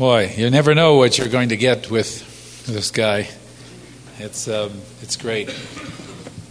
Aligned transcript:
Boy, 0.00 0.32
you 0.34 0.48
never 0.48 0.74
know 0.74 0.94
what 0.94 1.18
you're 1.18 1.28
going 1.28 1.50
to 1.50 1.58
get 1.58 1.90
with 1.90 2.64
this 2.64 2.90
guy. 2.90 3.28
It's 4.18 4.48
um, 4.48 4.72
it's 5.02 5.18
great. 5.18 5.54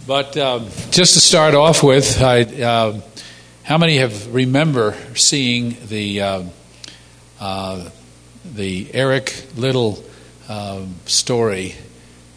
But 0.06 0.36
um, 0.36 0.68
just 0.92 1.14
to 1.14 1.20
start 1.20 1.56
off 1.56 1.82
with, 1.82 2.22
I, 2.22 2.42
uh, 2.42 3.00
how 3.64 3.76
many 3.76 3.96
have 3.98 4.32
remember 4.32 4.94
seeing 5.16 5.76
the 5.88 6.20
uh, 6.20 6.42
uh, 7.40 7.90
the 8.44 8.88
Eric 8.94 9.46
Liddell 9.56 10.00
um, 10.48 10.94
story, 11.06 11.74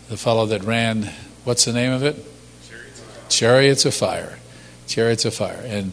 the 0.10 0.18
fellow 0.18 0.48
that 0.48 0.64
ran? 0.64 1.12
What's 1.44 1.66
the 1.66 1.74
name 1.74 1.92
of 1.92 2.02
it? 2.02 2.16
Chariots 3.30 3.86
of 3.86 3.94
Fire. 3.94 4.40
Chariots 4.88 5.26
of 5.26 5.36
Fire, 5.36 5.62
and 5.64 5.92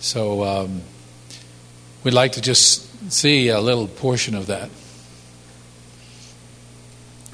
so 0.00 0.42
um, 0.44 0.80
we'd 2.04 2.14
like 2.14 2.32
to 2.32 2.40
just 2.40 2.88
see 3.08 3.48
a 3.48 3.60
little 3.60 3.86
portion 3.86 4.34
of 4.34 4.46
that 4.46 4.70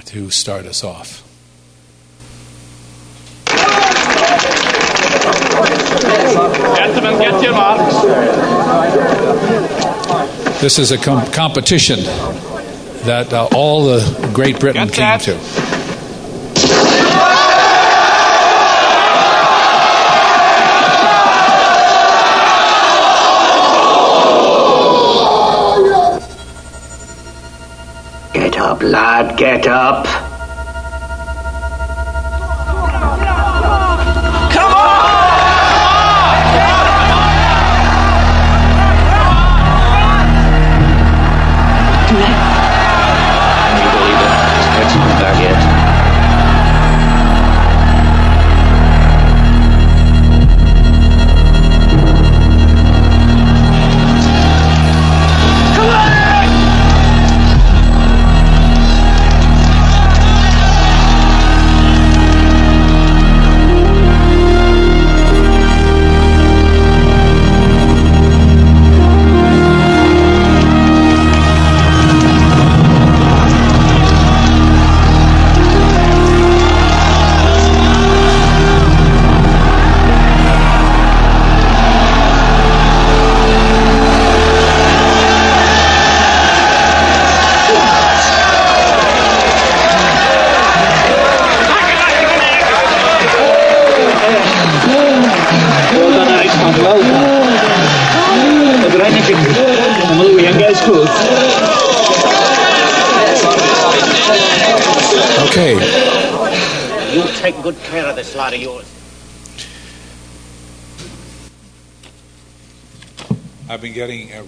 to 0.06 0.30
start 0.30 0.66
us 0.66 0.82
off. 0.84 1.24
Gentlemen, 6.76 7.18
get 7.18 7.42
your 7.42 7.52
marks. 7.52 7.94
This 10.60 10.78
is 10.78 10.90
a 10.92 10.98
com- 10.98 11.30
competition 11.32 12.00
that 13.04 13.32
uh, 13.32 13.48
all 13.54 13.84
the 13.84 14.30
Great 14.34 14.58
Britain 14.58 14.88
came 14.88 15.18
to. 15.20 15.67
Up, 28.78 28.82
lad, 28.82 29.36
get 29.36 29.66
up. 29.66 30.27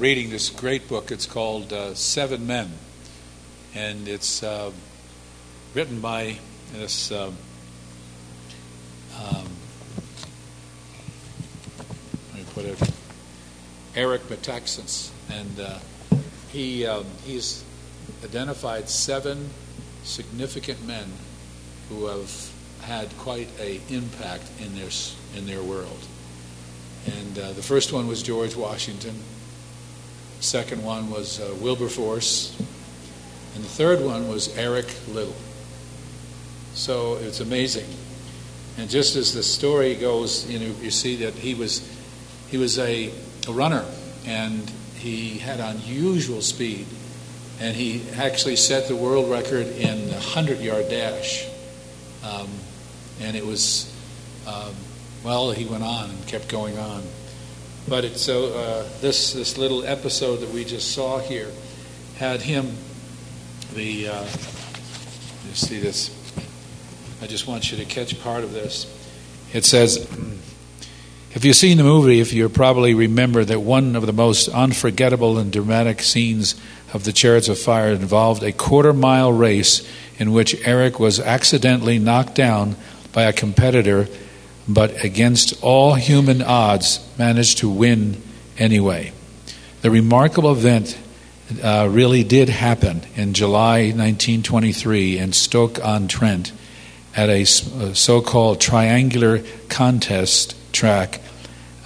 Reading 0.01 0.31
this 0.31 0.49
great 0.49 0.89
book. 0.89 1.13
It's 1.13 1.27
called 1.27 1.75
uh, 1.75 1.95
Seven 1.95 2.47
Men, 2.47 2.73
and 3.75 4.09
it's 4.09 4.43
uh, 4.43 4.73
written 5.75 6.01
by 6.01 6.39
this. 6.73 7.13
Um, 7.13 7.37
um, 9.19 9.45
let 12.33 12.39
me 12.39 12.45
put 12.55 12.65
it. 12.65 12.91
Eric 13.95 14.23
Metaxas, 14.23 15.11
and 15.31 15.61
uh, 15.61 15.79
he 16.51 16.87
um, 16.87 17.05
he's 17.25 17.63
identified 18.25 18.89
seven 18.89 19.51
significant 20.03 20.83
men 20.87 21.13
who 21.91 22.07
have 22.07 22.51
had 22.81 23.15
quite 23.19 23.49
a 23.61 23.79
impact 23.91 24.45
in 24.61 24.75
their 24.77 24.89
in 25.37 25.45
their 25.47 25.63
world. 25.63 26.07
And 27.05 27.39
uh, 27.39 27.53
the 27.53 27.63
first 27.63 27.93
one 27.93 28.07
was 28.07 28.23
George 28.23 28.57
Washington. 28.57 29.15
Second 30.41 30.83
one 30.83 31.11
was 31.11 31.39
uh, 31.39 31.55
Wilberforce, 31.61 32.59
and 33.55 33.63
the 33.63 33.69
third 33.69 34.01
one 34.03 34.29
was 34.29 34.57
Eric 34.57 34.87
Liddell. 35.09 35.35
So 36.73 37.17
it's 37.17 37.41
amazing. 37.41 37.87
And 38.79 38.89
just 38.89 39.17
as 39.17 39.35
the 39.35 39.43
story 39.43 39.95
goes, 39.95 40.51
you 40.51 40.59
know, 40.59 40.75
you 40.81 40.91
see 40.91 41.17
that 41.17 41.35
he 41.35 41.55
was 41.55 41.87
he 42.49 42.57
was 42.57 42.79
a, 42.79 43.13
a 43.49 43.53
runner, 43.53 43.85
and 44.27 44.69
he 44.97 45.39
had 45.39 45.61
unusual 45.61 46.41
speed, 46.41 46.87
and 47.61 47.77
he 47.77 48.03
actually 48.17 48.57
set 48.57 48.89
the 48.89 48.97
world 48.97 49.31
record 49.31 49.67
in 49.67 50.09
the 50.09 50.19
hundred 50.19 50.61
yard 50.61 50.89
dash. 50.89 51.47
Um, 52.25 52.49
and 53.21 53.37
it 53.37 53.45
was 53.45 53.95
um, 54.47 54.75
well, 55.23 55.51
he 55.51 55.67
went 55.67 55.85
on 55.85 56.09
and 56.09 56.27
kept 56.27 56.49
going 56.49 56.79
on. 56.79 57.03
But 57.91 58.05
it, 58.05 58.17
so 58.19 58.55
uh, 58.55 58.89
this 59.01 59.33
this 59.33 59.59
little 59.59 59.85
episode 59.85 60.37
that 60.37 60.51
we 60.51 60.65
just 60.65 60.93
saw 60.93 61.19
here 61.19 61.51
had 62.19 62.41
him. 62.41 62.77
The 63.75 64.07
uh, 64.07 64.23
you 64.23 65.55
see 65.55 65.81
this. 65.81 66.17
I 67.21 67.27
just 67.27 67.49
want 67.49 67.73
you 67.73 67.79
to 67.79 67.85
catch 67.85 68.23
part 68.23 68.45
of 68.45 68.53
this. 68.53 68.87
It 69.53 69.65
says, 69.65 69.97
if 71.33 71.45
you've 71.45 71.57
seen 71.57 71.79
the 71.79 71.83
movie, 71.83 72.21
if 72.21 72.33
you 72.33 72.49
probably 72.49 72.95
remember 72.95 73.45
that 73.45 73.59
one 73.59 73.97
of 73.97 74.07
the 74.07 74.13
most 74.13 74.47
unforgettable 74.49 75.37
and 75.37 75.53
dramatic 75.53 76.01
scenes 76.01 76.55
of 76.95 77.03
the 77.03 77.13
Chariots 77.13 77.49
of 77.49 77.59
Fire 77.59 77.91
involved 77.91 78.45
a 78.45 78.53
quarter 78.53 78.93
mile 78.93 79.33
race 79.33 79.85
in 80.17 80.31
which 80.31 80.55
Eric 80.65 81.01
was 81.01 81.19
accidentally 81.19 81.99
knocked 81.99 82.37
down 82.37 82.77
by 83.13 83.25
a 83.25 83.33
competitor, 83.33 84.07
but 84.75 85.05
against 85.05 85.63
all 85.63 85.95
human 85.95 86.43
odds 86.43 87.01
managed 87.19 87.59
to 87.59 87.69
win 87.69 88.21
anyway. 88.59 89.13
The 89.83 89.91
remarkable 89.91 90.53
event 90.53 90.99
uh, 91.63 91.89
really 91.91 92.23
did 92.23 92.49
happen 92.49 93.03
in 93.17 93.35
July 93.35 93.87
1923 93.87 95.19
in 95.19 95.33
Stoke 95.33 95.85
on 95.85 96.07
Trent 96.07 96.53
at 97.17 97.29
a 97.29 97.45
so 97.45 98.21
called 98.21 98.61
triangular 98.61 99.43
contest 99.69 100.55
track. 100.73 101.21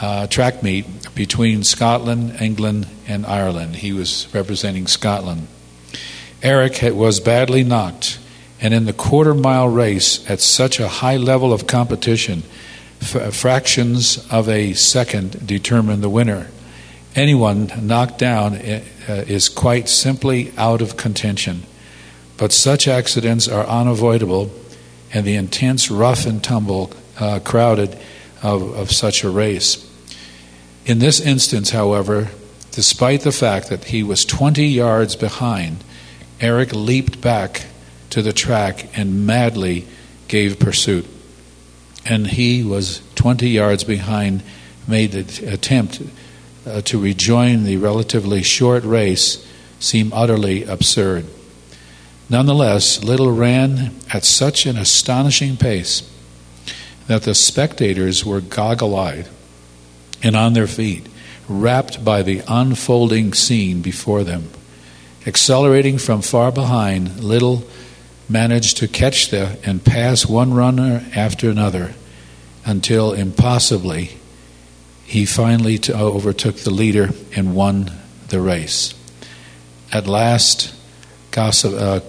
Uh, 0.01 0.27
track 0.27 0.62
meet 0.62 0.87
between 1.15 1.62
Scotland, 1.62 2.37
England, 2.41 2.87
and 3.06 3.25
Ireland. 3.25 3.77
He 3.77 3.93
was 3.93 4.27
representing 4.34 4.87
Scotland. 4.87 5.47
Eric 6.43 6.77
had, 6.77 6.92
was 6.92 7.21
badly 7.21 7.65
knocked, 7.65 8.19
and 8.60 8.75
in 8.75 8.84
the 8.84 8.92
quarter 8.92 9.33
mile 9.34 9.69
race, 9.69 10.28
at 10.28 10.41
such 10.41 10.78
a 10.78 10.89
high 10.89 11.16
level 11.16 11.53
of 11.53 11.66
competition, 11.66 12.42
f- 13.01 13.35
fractions 13.35 14.27
of 14.31 14.49
a 14.49 14.73
second 14.75 15.47
determine 15.47 16.01
the 16.01 16.09
winner. 16.09 16.49
Anyone 17.15 17.71
knocked 17.81 18.19
down 18.19 18.55
uh, 18.55 18.83
is 19.09 19.49
quite 19.49 19.89
simply 19.89 20.53
out 20.57 20.83
of 20.83 20.97
contention. 20.97 21.63
But 22.37 22.53
such 22.53 22.89
accidents 22.89 23.47
are 23.47 23.67
unavoidable, 23.67 24.51
and 25.13 25.25
the 25.25 25.37
intense 25.37 25.91
rough 25.91 26.27
and 26.27 26.43
tumble 26.43 26.93
uh, 27.21 27.39
crowded 27.45 27.97
of, 28.43 28.75
of 28.75 28.91
such 28.91 29.23
a 29.23 29.31
race. 29.31 29.91
In 30.85 30.99
this 30.99 31.21
instance, 31.21 31.71
however, 31.71 32.29
despite 32.73 33.21
the 33.21 33.33
fact 33.33 33.69
that 33.69 33.85
he 33.85 34.03
was 34.03 34.25
20 34.25 34.67
yards 34.67 35.15
behind, 35.15 35.85
Eric 36.41 36.73
leaped 36.75 37.21
back 37.21 37.67
to 38.11 38.21
the 38.21 38.33
track 38.33 38.89
and 38.99 39.27
madly 39.27 39.87
gave 40.29 40.59
pursuit. 40.59 41.07
And 42.04 42.27
he 42.27 42.62
was 42.62 43.01
20 43.15 43.48
yards 43.48 43.84
behind, 43.84 44.42
made 44.86 45.12
the 45.12 45.53
attempt 45.53 46.03
uh, 46.66 46.80
to 46.83 46.98
rejoin 46.98 47.65
the 47.65 47.77
relatively 47.77 48.42
short 48.42 48.84
race 48.84 49.47
seem 49.78 50.12
utterly 50.12 50.65
absurd. 50.65 51.27
Nonetheless, 52.28 53.04
Liddell 53.04 53.30
ran 53.30 53.95
at 54.12 54.24
such 54.24 54.66
an 54.66 54.77
astonishing 54.77 55.56
pace 55.56 56.10
that 57.06 57.22
the 57.22 57.34
spectators 57.34 58.24
were 58.24 58.41
goggle 58.41 58.97
eyed 58.97 59.28
and 60.22 60.34
on 60.34 60.54
their 60.54 60.66
feet, 60.66 61.07
rapt 61.48 62.03
by 62.03 62.22
the 62.22 62.42
unfolding 62.48 63.34
scene 63.34 63.83
before 63.83 64.24
them. 64.24 64.48
Accelerating 65.27 65.98
from 65.98 66.22
far 66.22 66.50
behind, 66.50 67.22
Liddell 67.22 67.65
managed 68.28 68.78
to 68.78 68.88
catch 68.88 69.30
the 69.30 69.59
and 69.65 69.84
pass 69.84 70.26
one 70.26 70.54
runner 70.54 71.04
after 71.15 71.50
another 71.50 71.94
until 72.65 73.12
impossibly 73.12 74.18
he 75.04 75.26
finally 75.26 75.78
overtook 75.91 76.56
the 76.56 76.71
leader 76.71 77.10
and 77.36 77.54
won 77.54 77.91
the 78.28 78.41
race. 78.41 78.94
At 79.92 80.06
last, 80.06 80.74
uh, 81.36 82.00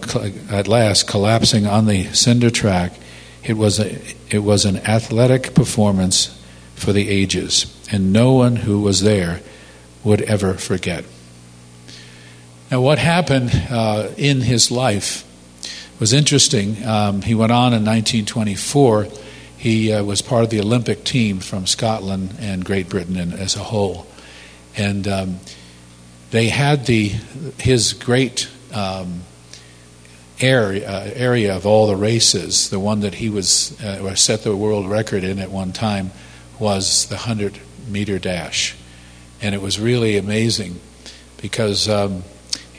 at 0.50 0.67
last, 0.67 1.07
collapsing 1.07 1.67
on 1.67 1.85
the 1.85 2.06
cinder 2.13 2.50
track, 2.50 2.94
it 3.44 3.57
was, 3.57 3.79
a, 3.79 4.01
it 4.29 4.39
was 4.39 4.65
an 4.65 4.77
athletic 4.77 5.53
performance 5.53 6.41
for 6.75 6.94
the 6.94 7.09
ages, 7.09 7.65
and 7.91 8.12
no 8.12 8.33
one 8.33 8.56
who 8.56 8.81
was 8.81 9.01
there 9.01 9.41
would 10.03 10.21
ever 10.21 10.53
forget. 10.53 11.03
Now, 12.71 12.81
what 12.81 12.97
happened 12.97 13.51
uh, 13.69 14.09
in 14.17 14.41
his 14.41 14.71
life 14.71 15.23
was 16.00 16.13
interesting. 16.13 16.86
Um, 16.86 17.21
he 17.21 17.36
went 17.36 17.51
on 17.51 17.74
in 17.74 17.86
1924 17.86 19.07
he 19.65 19.92
uh, 19.92 20.03
was 20.03 20.21
part 20.21 20.44
of 20.44 20.51
the 20.51 20.59
Olympic 20.59 21.03
team 21.03 21.39
from 21.39 21.65
Scotland 21.65 22.36
and 22.39 22.63
Great 22.63 22.88
Britain 22.88 23.33
as 23.33 23.56
a 23.56 23.63
whole. 23.63 24.06
And 24.77 25.07
um, 25.07 25.39
they 26.30 26.50
had 26.50 26.86
the 26.86 27.07
his 27.57 27.94
great 27.94 28.47
um, 28.71 29.21
area, 30.39 30.88
uh, 30.88 31.09
area 31.15 31.56
of 31.56 31.65
all 31.65 31.88
the 31.88 31.95
races. 31.95 32.69
The 32.69 32.80
one 32.80 33.00
that 33.00 33.15
he 33.15 33.27
was 33.27 33.81
uh, 33.81 34.13
set 34.13 34.44
the 34.44 34.56
world 34.56 34.88
record 34.88 35.24
in 35.24 35.39
at 35.39 35.50
one 35.50 35.74
time 35.74 36.12
was 36.59 37.07
the 37.07 37.15
100 37.15 37.57
meter 37.88 38.19
dash. 38.19 38.75
And 39.41 39.56
it 39.56 39.63
was 39.63 39.80
really 39.80 40.15
amazing 40.15 40.80
because 41.41 41.89
um, 41.89 42.24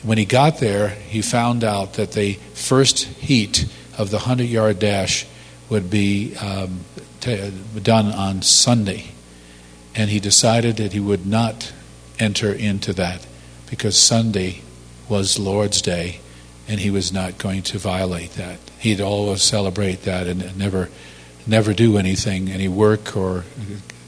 when 0.07 0.19
he 0.19 0.25
got 0.25 0.59
there, 0.59 0.89
he 0.89 1.21
found 1.21 1.65
out 1.65 1.95
that 1.95 2.13
the 2.13 2.35
first 2.55 3.05
heat 3.05 3.67
of 3.99 4.11
the 4.11 4.19
100 4.19 4.45
yard 4.45 4.79
dash 4.79 5.27
would 5.69 5.91
be 5.91 6.37
um, 6.37 6.81
t- 7.21 7.53
done 7.83 8.07
on 8.07 8.41
Sunday. 8.43 9.07
And 9.97 10.09
he 10.09 10.21
decided 10.21 10.77
that 10.77 10.93
he 10.93 11.01
would 11.01 11.27
not 11.27 11.73
enter 12.19 12.53
into 12.53 12.93
that 12.93 13.27
because 13.69 13.99
Sunday 13.99 14.63
was 15.09 15.39
Lord's 15.39 15.83
Day 15.83 16.21
and 16.69 16.81
he 16.81 16.91
was 16.91 17.13
not 17.13 17.39
going 17.39 17.63
to 17.63 17.79
violate 17.79 18.33
that. 18.33 18.59
He'd 18.79 19.01
always 19.01 19.43
celebrate 19.43 20.03
that 20.03 20.29
and 20.29 20.57
never, 20.57 20.89
never 21.47 21.73
do 21.73 21.99
anything, 21.99 22.49
any 22.49 22.69
work 22.69 23.17
or 23.17 23.45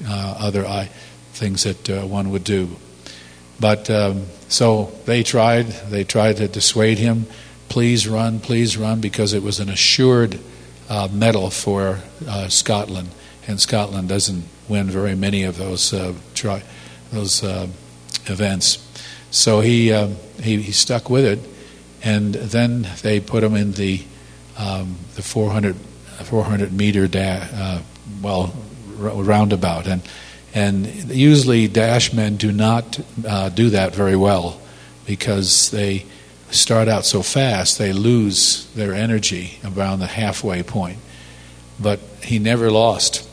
uh, 0.07 0.37
other 0.39 0.65
uh, 0.65 0.87
things 1.33 1.65
that 1.65 1.91
uh, 1.91 2.07
one 2.07 2.31
would 2.31 2.45
do. 2.45 2.77
But 3.61 3.91
um, 3.91 4.27
so 4.49 4.93
they 5.05 5.23
tried. 5.23 5.67
They 5.67 6.05
tried 6.05 6.37
to 6.37 6.49
dissuade 6.49 6.99
him. 6.99 7.27
Please 7.69 8.09
run, 8.09 8.41
please 8.41 8.77
run, 8.77 9.01
because 9.01 9.35
it 9.35 9.43
was 9.43 9.61
an 9.61 9.69
assured 9.69 10.39
uh, 10.89 11.09
medal 11.13 11.51
for 11.51 12.01
uh, 12.27 12.49
Scotland, 12.49 13.11
and 13.47 13.61
Scotland 13.61 14.09
doesn't 14.09 14.45
win 14.69 14.87
very 14.87 15.15
many 15.15 15.43
of 15.43 15.59
those 15.59 15.93
uh, 15.93 16.15
tri- 16.35 16.63
those 17.13 17.43
uh, 17.43 17.67
events. 18.27 18.85
So 19.31 19.61
he, 19.61 19.93
um, 19.93 20.17
he, 20.43 20.63
he 20.63 20.73
stuck 20.73 21.11
with 21.11 21.25
it, 21.25 21.39
and 22.03 22.35
then 22.35 22.89
they 23.03 23.21
put 23.21 23.45
him 23.45 23.55
in 23.55 23.73
the 23.73 24.05
um, 24.57 24.97
the 25.15 25.23
400 25.23 25.77
400 26.25 26.73
meter 26.73 27.07
da- 27.07 27.47
uh, 27.53 27.83
well 28.23 28.55
roundabout, 28.97 29.87
and 29.87 30.03
and 30.55 30.87
usually 31.11 31.69
dash 31.69 32.13
men 32.13 32.37
do 32.37 32.53
not 32.53 33.01
uh, 33.27 33.49
do 33.49 33.71
that 33.71 33.95
very 33.95 34.17
well 34.17 34.61
because 35.07 35.71
they 35.71 36.05
start 36.51 36.89
out 36.89 37.05
so 37.05 37.23
fast, 37.23 37.79
they 37.79 37.93
lose 37.93 38.67
their 38.75 38.95
energy 38.95 39.59
around 39.65 40.01
the 40.01 40.07
halfway 40.07 40.63
point. 40.63 40.99
But 41.79 42.01
he 42.23 42.39
never 42.39 42.71
lost. 42.71 43.29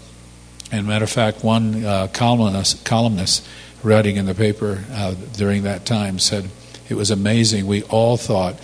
And 0.71 0.87
matter 0.87 1.05
of 1.05 1.11
fact, 1.11 1.43
one 1.43 1.85
uh, 1.85 2.07
columnist, 2.07 2.83
columnist 2.85 3.47
writing 3.83 4.17
in 4.17 4.25
the 4.25 4.35
paper 4.35 4.83
uh, 4.91 5.13
during 5.33 5.63
that 5.63 5.85
time 5.85 6.19
said 6.19 6.49
it 6.89 6.95
was 6.95 7.11
amazing. 7.11 7.67
We 7.67 7.83
all 7.83 8.17
thought 8.17 8.55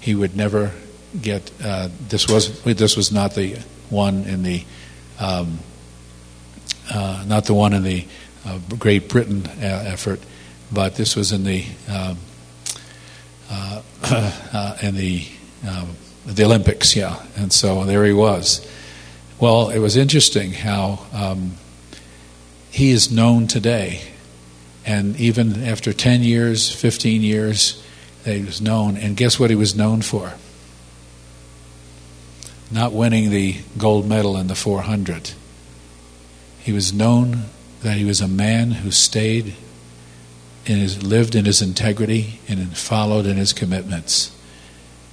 he 0.00 0.14
would 0.14 0.36
never 0.36 0.72
get. 1.20 1.50
Uh, 1.62 1.88
this 2.08 2.28
was 2.28 2.62
this 2.62 2.96
was 2.96 3.12
not 3.12 3.34
the 3.34 3.56
one 3.88 4.24
in 4.24 4.42
the 4.42 4.64
um, 5.18 5.58
uh, 6.90 7.24
not 7.26 7.44
the 7.44 7.54
one 7.54 7.72
in 7.72 7.82
the 7.82 8.06
uh, 8.44 8.58
Great 8.78 9.08
Britain 9.08 9.46
uh, 9.46 9.84
effort, 9.86 10.20
but 10.72 10.94
this 10.96 11.16
was 11.16 11.32
in 11.32 11.44
the 11.44 11.64
um, 11.88 12.18
uh, 13.50 13.82
uh, 14.52 14.76
in 14.82 14.94
the 14.94 15.26
um, 15.68 15.96
the 16.26 16.44
Olympics, 16.44 16.94
yeah. 16.94 17.22
And 17.36 17.52
so 17.52 17.84
there 17.84 18.04
he 18.04 18.12
was. 18.12 18.66
Well, 19.38 19.70
it 19.70 19.78
was 19.78 19.96
interesting 19.96 20.52
how 20.52 21.06
um, 21.12 21.52
he 22.70 22.90
is 22.90 23.10
known 23.10 23.46
today, 23.46 24.02
and 24.84 25.18
even 25.18 25.64
after 25.64 25.92
ten 25.92 26.22
years, 26.22 26.72
fifteen 26.72 27.22
years, 27.22 27.82
he 28.24 28.42
was 28.42 28.60
known. 28.60 28.96
And 28.96 29.16
guess 29.16 29.38
what 29.38 29.50
he 29.50 29.56
was 29.56 29.74
known 29.74 30.02
for? 30.02 30.34
Not 32.70 32.92
winning 32.92 33.30
the 33.30 33.56
gold 33.76 34.08
medal 34.08 34.36
in 34.36 34.46
the 34.46 34.54
400. 34.54 35.32
He 36.62 36.72
was 36.72 36.92
known 36.92 37.44
that 37.82 37.96
he 37.96 38.04
was 38.04 38.20
a 38.20 38.28
man 38.28 38.70
who 38.70 38.90
stayed 38.90 39.54
and 40.66 41.02
lived 41.02 41.34
in 41.34 41.46
his 41.46 41.62
integrity 41.62 42.40
and 42.48 42.76
followed 42.76 43.26
in 43.26 43.36
his 43.36 43.52
commitments. 43.52 44.36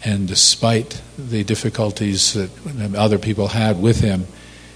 And 0.03 0.27
despite 0.27 1.01
the 1.17 1.43
difficulties 1.43 2.33
that 2.33 2.51
other 2.95 3.17
people 3.17 3.49
had 3.49 3.81
with 3.81 4.01
him, 4.01 4.27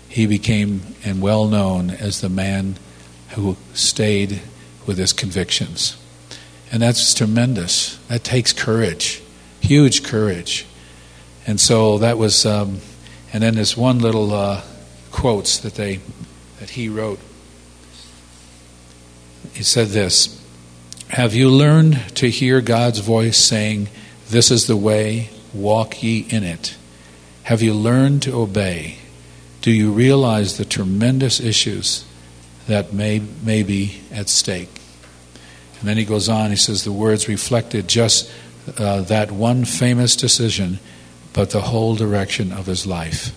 he 0.09 0.25
became 0.25 0.81
and 1.03 1.21
well 1.21 1.47
known 1.47 1.89
as 1.89 2.21
the 2.21 2.29
man 2.29 2.77
who 3.31 3.57
stayed 3.73 4.41
with 4.85 4.97
his 4.97 5.13
convictions. 5.13 5.97
And 6.71 6.81
that's 6.81 7.13
tremendous. 7.13 7.97
That 8.07 8.23
takes 8.23 8.53
courage, 8.53 9.21
huge 9.59 10.03
courage. 10.03 10.65
And 11.45 11.59
so 11.59 11.97
that 11.99 12.17
was, 12.17 12.45
um, 12.45 12.79
and 13.33 13.43
then 13.43 13.55
there's 13.55 13.77
one 13.77 13.99
little 13.99 14.33
uh, 14.33 14.61
quotes 15.11 15.59
that 15.59 15.75
they 15.75 15.99
that 16.61 16.69
he 16.69 16.87
wrote. 16.87 17.19
He 19.51 19.63
said 19.63 19.87
this. 19.87 20.39
Have 21.09 21.33
you 21.33 21.49
learned 21.49 22.15
to 22.17 22.29
hear 22.29 22.61
God's 22.61 22.99
voice 22.99 23.37
saying, 23.37 23.89
This 24.29 24.51
is 24.51 24.67
the 24.67 24.77
way, 24.77 25.31
walk 25.55 26.03
ye 26.03 26.19
in 26.29 26.43
it? 26.43 26.77
Have 27.43 27.63
you 27.63 27.73
learned 27.73 28.21
to 28.23 28.39
obey? 28.39 28.99
Do 29.61 29.71
you 29.71 29.91
realize 29.91 30.57
the 30.57 30.65
tremendous 30.65 31.39
issues 31.39 32.05
that 32.67 32.93
may, 32.93 33.23
may 33.43 33.63
be 33.63 33.99
at 34.11 34.29
stake? 34.29 34.81
And 35.79 35.89
then 35.89 35.97
he 35.97 36.05
goes 36.05 36.29
on, 36.29 36.51
he 36.51 36.55
says, 36.55 36.83
The 36.83 36.91
words 36.91 37.27
reflected 37.27 37.87
just 37.87 38.31
uh, 38.77 39.01
that 39.01 39.31
one 39.31 39.65
famous 39.65 40.15
decision, 40.15 40.77
but 41.33 41.49
the 41.49 41.61
whole 41.61 41.95
direction 41.95 42.51
of 42.51 42.67
his 42.67 42.85
life. 42.85 43.35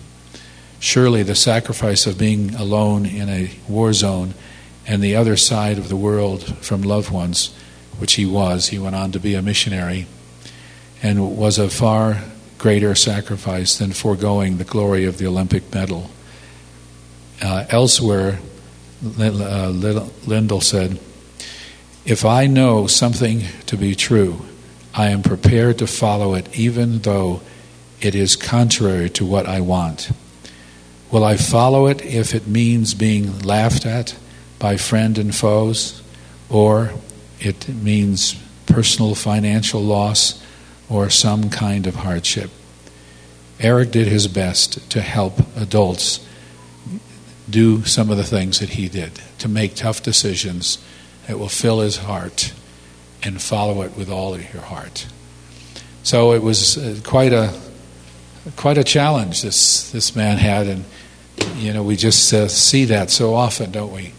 Surely 0.79 1.23
the 1.23 1.35
sacrifice 1.35 2.05
of 2.05 2.17
being 2.17 2.53
alone 2.55 3.05
in 3.05 3.29
a 3.29 3.51
war 3.67 3.93
zone 3.93 4.33
and 4.87 5.01
the 5.01 5.15
other 5.15 5.35
side 5.35 5.77
of 5.77 5.89
the 5.89 5.95
world 5.95 6.57
from 6.57 6.81
loved 6.81 7.11
ones 7.11 7.55
which 7.97 8.13
he 8.13 8.25
was. 8.25 8.67
He 8.67 8.79
went 8.79 8.95
on 8.95 9.11
to 9.13 9.19
be 9.19 9.35
a 9.35 9.41
missionary 9.41 10.07
and 11.01 11.37
was 11.37 11.57
a 11.57 11.69
far 11.69 12.21
greater 12.57 12.95
sacrifice 12.95 13.77
than 13.77 13.91
foregoing 13.91 14.57
the 14.57 14.63
glory 14.63 15.05
of 15.05 15.17
the 15.17 15.27
Olympic 15.27 15.73
medal. 15.73 16.09
Uh, 17.41 17.65
elsewhere, 17.69 18.39
uh, 19.19 19.69
Liddell 19.69 20.61
said, 20.61 20.99
If 22.05 22.25
I 22.25 22.47
know 22.47 22.87
something 22.87 23.43
to 23.65 23.77
be 23.77 23.93
true, 23.93 24.45
I 24.93 25.09
am 25.09 25.21
prepared 25.21 25.77
to 25.79 25.87
follow 25.87 26.33
it 26.35 26.57
even 26.57 26.99
though 26.99 27.41
it 28.01 28.15
is 28.15 28.35
contrary 28.35 29.09
to 29.11 29.25
what 29.25 29.45
I 29.45 29.59
want. 29.59 30.09
Will 31.15 31.23
I 31.23 31.37
follow 31.37 31.87
it 31.87 32.03
if 32.03 32.35
it 32.35 32.45
means 32.45 32.93
being 32.93 33.39
laughed 33.39 33.85
at 33.85 34.17
by 34.59 34.75
friend 34.75 35.17
and 35.17 35.33
foes, 35.33 36.03
or 36.49 36.91
it 37.39 37.69
means 37.69 38.35
personal 38.65 39.15
financial 39.15 39.79
loss 39.79 40.43
or 40.89 41.09
some 41.09 41.49
kind 41.49 41.87
of 41.87 41.95
hardship. 41.95 42.51
Eric 43.61 43.91
did 43.91 44.09
his 44.09 44.27
best 44.27 44.89
to 44.89 44.99
help 44.99 45.39
adults 45.55 46.19
do 47.49 47.85
some 47.85 48.09
of 48.09 48.17
the 48.17 48.25
things 48.25 48.59
that 48.59 48.71
he 48.71 48.89
did, 48.89 49.21
to 49.37 49.47
make 49.47 49.75
tough 49.75 50.03
decisions 50.03 50.79
that 51.27 51.39
will 51.39 51.47
fill 51.47 51.79
his 51.79 51.95
heart 51.95 52.51
and 53.23 53.41
follow 53.41 53.83
it 53.83 53.95
with 53.95 54.09
all 54.09 54.33
of 54.33 54.53
your 54.53 54.63
heart. 54.63 55.07
So 56.03 56.33
it 56.33 56.43
was 56.43 56.77
uh, 56.77 56.99
quite 57.05 57.31
a 57.31 57.57
quite 58.57 58.77
a 58.77 58.83
challenge 58.83 59.43
this 59.43 59.89
this 59.91 60.13
man 60.13 60.37
had, 60.37 60.67
and 60.67 60.83
you 61.55 61.73
know 61.73 61.83
we 61.83 61.95
just 61.95 62.33
uh, 62.33 62.47
see 62.47 62.85
that 62.85 63.09
so 63.09 63.33
often, 63.33 63.71
don't 63.71 63.91
we? 63.91 64.13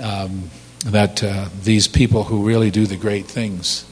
Um, 0.00 0.50
that 0.84 1.22
uh, 1.22 1.48
these 1.62 1.88
people 1.88 2.24
who 2.24 2.46
really 2.46 2.70
do 2.70 2.86
the 2.86 2.96
great 2.96 3.26
things, 3.26 3.84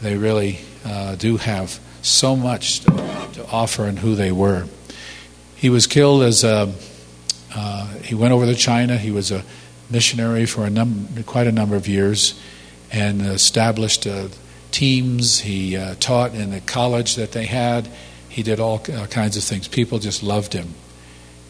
they 0.00 0.16
really 0.16 0.60
uh, 0.84 1.14
do 1.16 1.36
have 1.36 1.78
so 2.02 2.34
much 2.34 2.80
to, 2.80 2.90
to, 3.34 3.46
offer 3.48 3.86
in 3.86 3.98
who 3.98 4.14
they 4.14 4.32
were. 4.32 4.66
He 5.56 5.68
was 5.68 5.86
killed 5.86 6.22
as 6.22 6.42
a, 6.42 6.72
uh, 7.54 7.86
he 7.98 8.14
went 8.14 8.32
over 8.32 8.46
to 8.46 8.54
China. 8.54 8.96
He 8.96 9.10
was 9.10 9.30
a 9.30 9.44
missionary 9.90 10.46
for 10.46 10.64
a 10.64 10.70
num- 10.70 11.08
quite 11.26 11.46
a 11.46 11.52
number 11.52 11.76
of 11.76 11.86
years 11.86 12.40
and 12.90 13.20
established 13.20 14.06
uh, 14.06 14.28
teams. 14.70 15.40
He 15.40 15.76
uh, 15.76 15.96
taught 16.00 16.34
in 16.34 16.50
the 16.52 16.60
college 16.60 17.16
that 17.16 17.32
they 17.32 17.46
had. 17.46 17.88
He 18.28 18.42
did 18.42 18.60
all 18.60 18.78
kinds 18.78 19.36
of 19.36 19.42
things. 19.42 19.68
People 19.68 19.98
just 19.98 20.22
loved 20.22 20.52
him. 20.54 20.74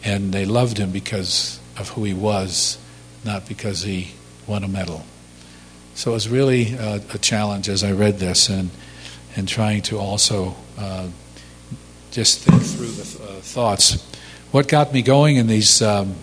And 0.03 0.33
they 0.33 0.45
loved 0.45 0.77
him 0.77 0.91
because 0.91 1.59
of 1.77 1.89
who 1.89 2.03
he 2.03 2.13
was, 2.13 2.77
not 3.23 3.47
because 3.47 3.83
he 3.83 4.11
won 4.47 4.63
a 4.63 4.67
medal. 4.67 5.05
So 5.93 6.11
it 6.11 6.13
was 6.15 6.29
really 6.29 6.73
a, 6.73 7.01
a 7.13 7.17
challenge 7.17 7.69
as 7.69 7.83
I 7.83 7.91
read 7.91 8.17
this 8.19 8.49
and, 8.49 8.69
and 9.35 9.47
trying 9.47 9.81
to 9.83 9.99
also 9.99 10.55
uh, 10.77 11.07
just 12.11 12.39
think 12.39 12.61
through 12.61 12.87
the 12.87 13.23
uh, 13.23 13.41
thoughts. 13.41 14.03
What 14.51 14.67
got 14.67 14.93
me 14.93 15.01
going 15.01 15.37
in 15.37 15.47
these, 15.47 15.81
um, 15.81 16.15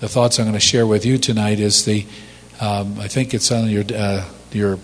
the 0.00 0.08
thoughts 0.08 0.38
I'm 0.38 0.46
going 0.46 0.54
to 0.54 0.60
share 0.60 0.86
with 0.86 1.06
you 1.06 1.18
tonight 1.18 1.60
is 1.60 1.84
the, 1.84 2.04
um, 2.60 2.98
I 2.98 3.08
think 3.08 3.32
it's 3.32 3.50
on 3.52 3.68
your, 3.70 3.84
uh, 3.94 4.26
your 4.52 4.78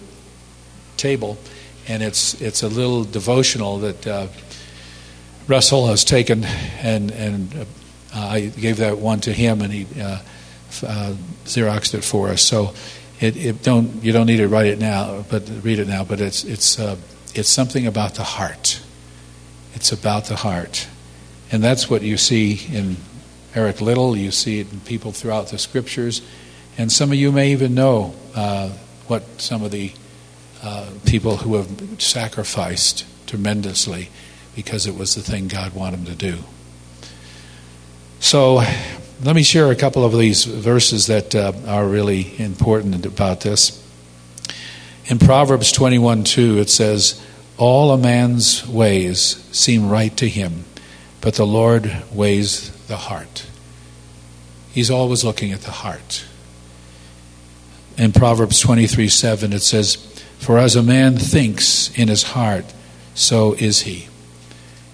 table, 0.97 1.37
and 1.88 2.03
it's, 2.03 2.41
it's 2.41 2.62
a 2.62 2.69
little 2.69 3.05
devotional 3.05 3.79
that 3.79 4.07
uh, 4.07 4.29
Russell 5.47 5.88
has 5.88 6.05
taken, 6.05 6.45
and, 6.45 7.11
and 7.11 7.55
uh, 7.55 7.65
I 8.19 8.41
gave 8.47 8.79
that 8.79 8.99
one 8.99 9.21
to 9.21 9.33
him, 9.33 9.61
and 9.61 9.73
he 9.73 9.87
uh, 10.01 10.19
uh, 10.83 11.15
xeroxed 11.45 11.95
it 11.95 12.05
for 12.05 12.29
us. 12.29 12.43
So 12.43 12.73
it, 13.21 13.37
it, 13.37 13.63
don't 13.63 14.03
you 14.03 14.13
don't 14.13 14.27
need 14.27 14.39
to 14.39 14.49
write 14.49 14.67
it 14.67 14.79
now, 14.79 15.25
but 15.31 15.49
read 15.63 15.79
it 15.79 15.89
now. 15.89 16.05
But 16.05 16.21
it's 16.21 16.45
it's 16.45 16.79
uh, 16.79 16.97
it's 17.35 17.49
something 17.49 17.87
about 17.87 18.15
the 18.15 18.25
heart. 18.25 18.81
It's 19.75 19.93
about 19.93 20.25
the 20.25 20.37
heart, 20.37 20.89
and 21.53 21.63
that's 21.63 21.91
what 21.91 22.03
you 22.03 22.17
see 22.17 22.61
in 22.73 22.97
Eric 23.55 23.81
Liddell, 23.81 24.17
You 24.17 24.31
see 24.31 24.61
it 24.61 24.73
in 24.73 24.81
people 24.81 25.13
throughout 25.13 25.49
the 25.49 25.59
scriptures, 25.59 26.23
and 26.77 26.93
some 26.93 27.11
of 27.11 27.17
you 27.17 27.33
may 27.33 27.53
even 27.53 27.75
know 27.75 28.15
uh, 28.35 28.71
what 29.07 29.41
some 29.41 29.63
of 29.63 29.71
the 29.71 29.93
uh, 30.63 30.91
people 31.07 31.39
who 31.39 31.55
have 31.55 32.01
sacrificed 32.01 33.05
tremendously 33.27 34.09
because 34.55 34.87
it 34.87 34.97
was 34.97 35.15
the 35.15 35.23
thing 35.23 35.49
God 35.49 35.75
wanted 35.75 36.05
them 36.05 36.07
to 36.07 36.15
do. 36.15 36.39
So 38.21 38.63
let 39.23 39.37
me 39.37 39.43
share 39.43 39.71
a 39.71 39.77
couple 39.77 40.05
of 40.05 40.13
these 40.13 40.45
verses 40.45 41.07
that 41.07 41.35
uh, 41.35 41.53
are 41.67 41.87
really 41.87 42.39
important 42.41 43.05
about 43.05 43.43
this. 43.43 43.83
In 45.07 45.19
Proverbs 45.19 45.71
21 45.71 46.25
2, 46.25 46.59
it 46.59 46.71
says, 46.71 47.23
All 47.59 47.93
a 47.93 47.99
man's 47.99 48.67
ways 48.67 49.21
seem 49.53 49.89
right 49.89 50.17
to 50.17 50.29
him, 50.29 50.65
but 51.21 51.35
the 51.35 51.47
Lord 51.47 52.05
weighs 52.13 52.71
the 52.87 52.97
heart. 52.97 53.47
He's 54.73 54.91
always 54.91 55.23
looking 55.23 55.53
at 55.53 55.63
the 55.63 55.71
heart. 55.71 56.25
In 57.97 58.13
Proverbs 58.13 58.61
23 58.61 59.09
7, 59.09 59.53
it 59.53 59.63
says, 59.63 59.97
For 60.39 60.59
as 60.59 60.75
a 60.75 60.83
man 60.83 61.17
thinks 61.17 61.97
in 61.97 62.09
his 62.09 62.23
heart, 62.23 62.65
so 63.15 63.53
is 63.55 63.83
he. 63.83 64.09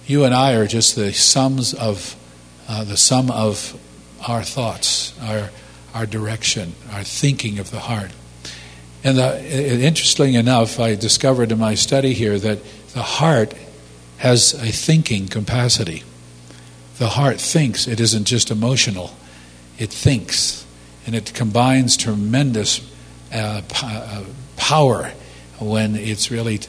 You 0.05 0.25
and 0.25 0.33
I 0.33 0.53
are 0.53 0.67
just 0.67 0.95
the 0.95 1.11
sums 1.13 1.73
of 1.73 2.15
uh, 2.67 2.83
the 2.83 2.97
sum 2.97 3.29
of 3.31 3.79
our 4.27 4.43
thoughts, 4.43 5.13
our, 5.21 5.49
our 5.93 6.05
direction, 6.05 6.73
our 6.91 7.03
thinking 7.03 7.59
of 7.59 7.71
the 7.71 7.79
heart. 7.79 8.11
And 9.03 9.17
the, 9.17 9.83
interestingly 9.83 10.35
enough, 10.35 10.79
I 10.79 10.95
discovered 10.95 11.51
in 11.51 11.59
my 11.59 11.75
study 11.75 12.13
here 12.13 12.39
that 12.39 12.59
the 12.93 13.01
heart 13.01 13.53
has 14.17 14.53
a 14.53 14.71
thinking 14.71 15.27
capacity. 15.27 16.03
The 16.99 17.09
heart 17.09 17.41
thinks, 17.41 17.87
it 17.87 17.99
isn't 17.99 18.25
just 18.25 18.49
emotional, 18.49 19.15
it 19.77 19.89
thinks. 19.89 20.65
And 21.05 21.15
it 21.15 21.33
combines 21.33 21.97
tremendous 21.97 22.79
uh, 23.33 23.61
uh 23.83 24.23
power 24.55 25.11
when 25.59 25.95
it's 25.95 26.31
really 26.31 26.59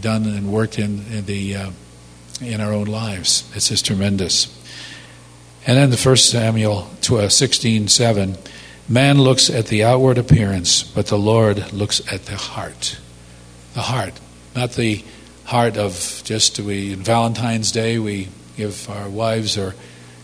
done 0.00 0.26
and 0.26 0.52
worked 0.52 0.78
in, 0.78 1.04
in 1.12 1.26
the, 1.26 1.54
uh, 1.54 1.70
in 2.40 2.60
our 2.60 2.72
own 2.72 2.86
lives. 2.86 3.50
It's 3.54 3.68
just 3.68 3.86
tremendous. 3.86 4.57
And 5.68 5.76
then 5.76 5.90
the 5.90 5.98
First 5.98 6.30
Samuel 6.30 6.88
16 7.02 7.88
7 7.88 8.38
Man 8.88 9.20
looks 9.20 9.50
at 9.50 9.66
the 9.66 9.84
outward 9.84 10.16
appearance, 10.16 10.82
but 10.82 11.08
the 11.08 11.18
Lord 11.18 11.74
looks 11.74 12.00
at 12.10 12.24
the 12.24 12.36
heart. 12.36 12.98
The 13.74 13.82
heart, 13.82 14.14
not 14.56 14.72
the 14.72 15.04
heart 15.44 15.76
of 15.76 16.22
just 16.24 16.58
we 16.58 16.94
in 16.94 17.02
Valentine's 17.02 17.70
Day 17.70 17.98
we 17.98 18.28
give 18.56 18.88
our 18.88 19.10
wives 19.10 19.58
or 19.58 19.74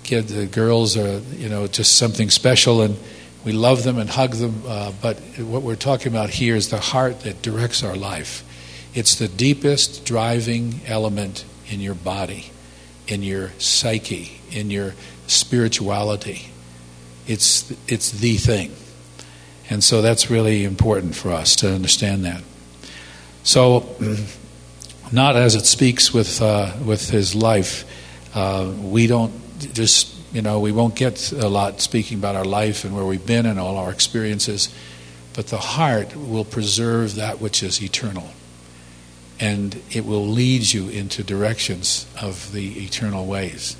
kids, 0.02 0.32
the 0.32 0.46
girls, 0.46 0.96
or 0.96 1.18
you 1.36 1.50
know, 1.50 1.66
just 1.66 1.96
something 1.98 2.30
special, 2.30 2.80
and 2.80 2.96
we 3.44 3.52
love 3.52 3.84
them 3.84 3.98
and 3.98 4.08
hug 4.08 4.32
them. 4.32 4.62
Uh, 4.66 4.92
but 5.02 5.18
what 5.38 5.60
we're 5.60 5.76
talking 5.76 6.08
about 6.08 6.30
here 6.30 6.56
is 6.56 6.70
the 6.70 6.80
heart 6.80 7.20
that 7.20 7.42
directs 7.42 7.82
our 7.82 7.96
life. 7.96 8.42
It's 8.94 9.16
the 9.16 9.28
deepest 9.28 10.06
driving 10.06 10.80
element 10.86 11.44
in 11.68 11.80
your 11.80 11.94
body, 11.94 12.50
in 13.06 13.22
your 13.22 13.50
psyche, 13.58 14.40
in 14.50 14.70
your 14.70 14.94
spirituality. 15.26 16.50
It's, 17.26 17.72
it's 17.88 18.10
the 18.10 18.36
thing. 18.36 18.72
And 19.70 19.82
so 19.82 20.02
that's 20.02 20.30
really 20.30 20.64
important 20.64 21.14
for 21.14 21.30
us 21.30 21.56
to 21.56 21.72
understand 21.72 22.24
that. 22.24 22.42
So, 23.42 23.96
not 25.12 25.36
as 25.36 25.54
it 25.54 25.64
speaks 25.64 26.12
with, 26.12 26.42
uh, 26.42 26.72
with 26.84 27.10
his 27.10 27.34
life, 27.34 27.84
uh, 28.34 28.72
we 28.80 29.06
don't 29.06 29.32
just, 29.72 30.14
you 30.34 30.42
know, 30.42 30.60
we 30.60 30.72
won't 30.72 30.94
get 30.94 31.32
a 31.32 31.48
lot 31.48 31.80
speaking 31.80 32.18
about 32.18 32.36
our 32.36 32.44
life 32.44 32.84
and 32.84 32.94
where 32.94 33.04
we've 33.04 33.26
been 33.26 33.46
and 33.46 33.58
all 33.58 33.76
our 33.76 33.90
experiences, 33.90 34.74
but 35.34 35.48
the 35.48 35.58
heart 35.58 36.14
will 36.16 36.44
preserve 36.44 37.14
that 37.14 37.40
which 37.40 37.62
is 37.62 37.82
eternal. 37.82 38.30
And 39.40 39.80
it 39.90 40.04
will 40.04 40.26
lead 40.26 40.72
you 40.72 40.88
into 40.88 41.22
directions 41.22 42.06
of 42.20 42.52
the 42.52 42.84
eternal 42.84 43.26
ways. 43.26 43.76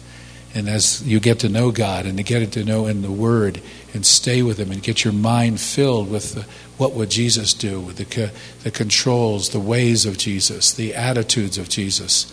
And 0.54 0.68
as 0.68 1.02
you 1.02 1.18
get 1.18 1.40
to 1.40 1.48
know 1.48 1.72
God 1.72 2.06
and 2.06 2.16
to 2.16 2.22
get 2.22 2.52
to 2.52 2.64
know 2.64 2.86
in 2.86 3.02
the 3.02 3.10
Word 3.10 3.60
and 3.92 4.06
stay 4.06 4.40
with 4.40 4.58
Him 4.58 4.70
and 4.70 4.80
get 4.80 5.02
your 5.02 5.12
mind 5.12 5.60
filled 5.60 6.08
with 6.08 6.34
the, 6.34 6.46
what 6.78 6.92
would 6.92 7.10
Jesus 7.10 7.52
do, 7.52 7.80
with 7.80 7.96
the, 7.96 8.30
the 8.62 8.70
controls, 8.70 9.48
the 9.48 9.58
ways 9.58 10.06
of 10.06 10.16
Jesus, 10.16 10.72
the 10.72 10.94
attitudes 10.94 11.58
of 11.58 11.68
Jesus, 11.68 12.32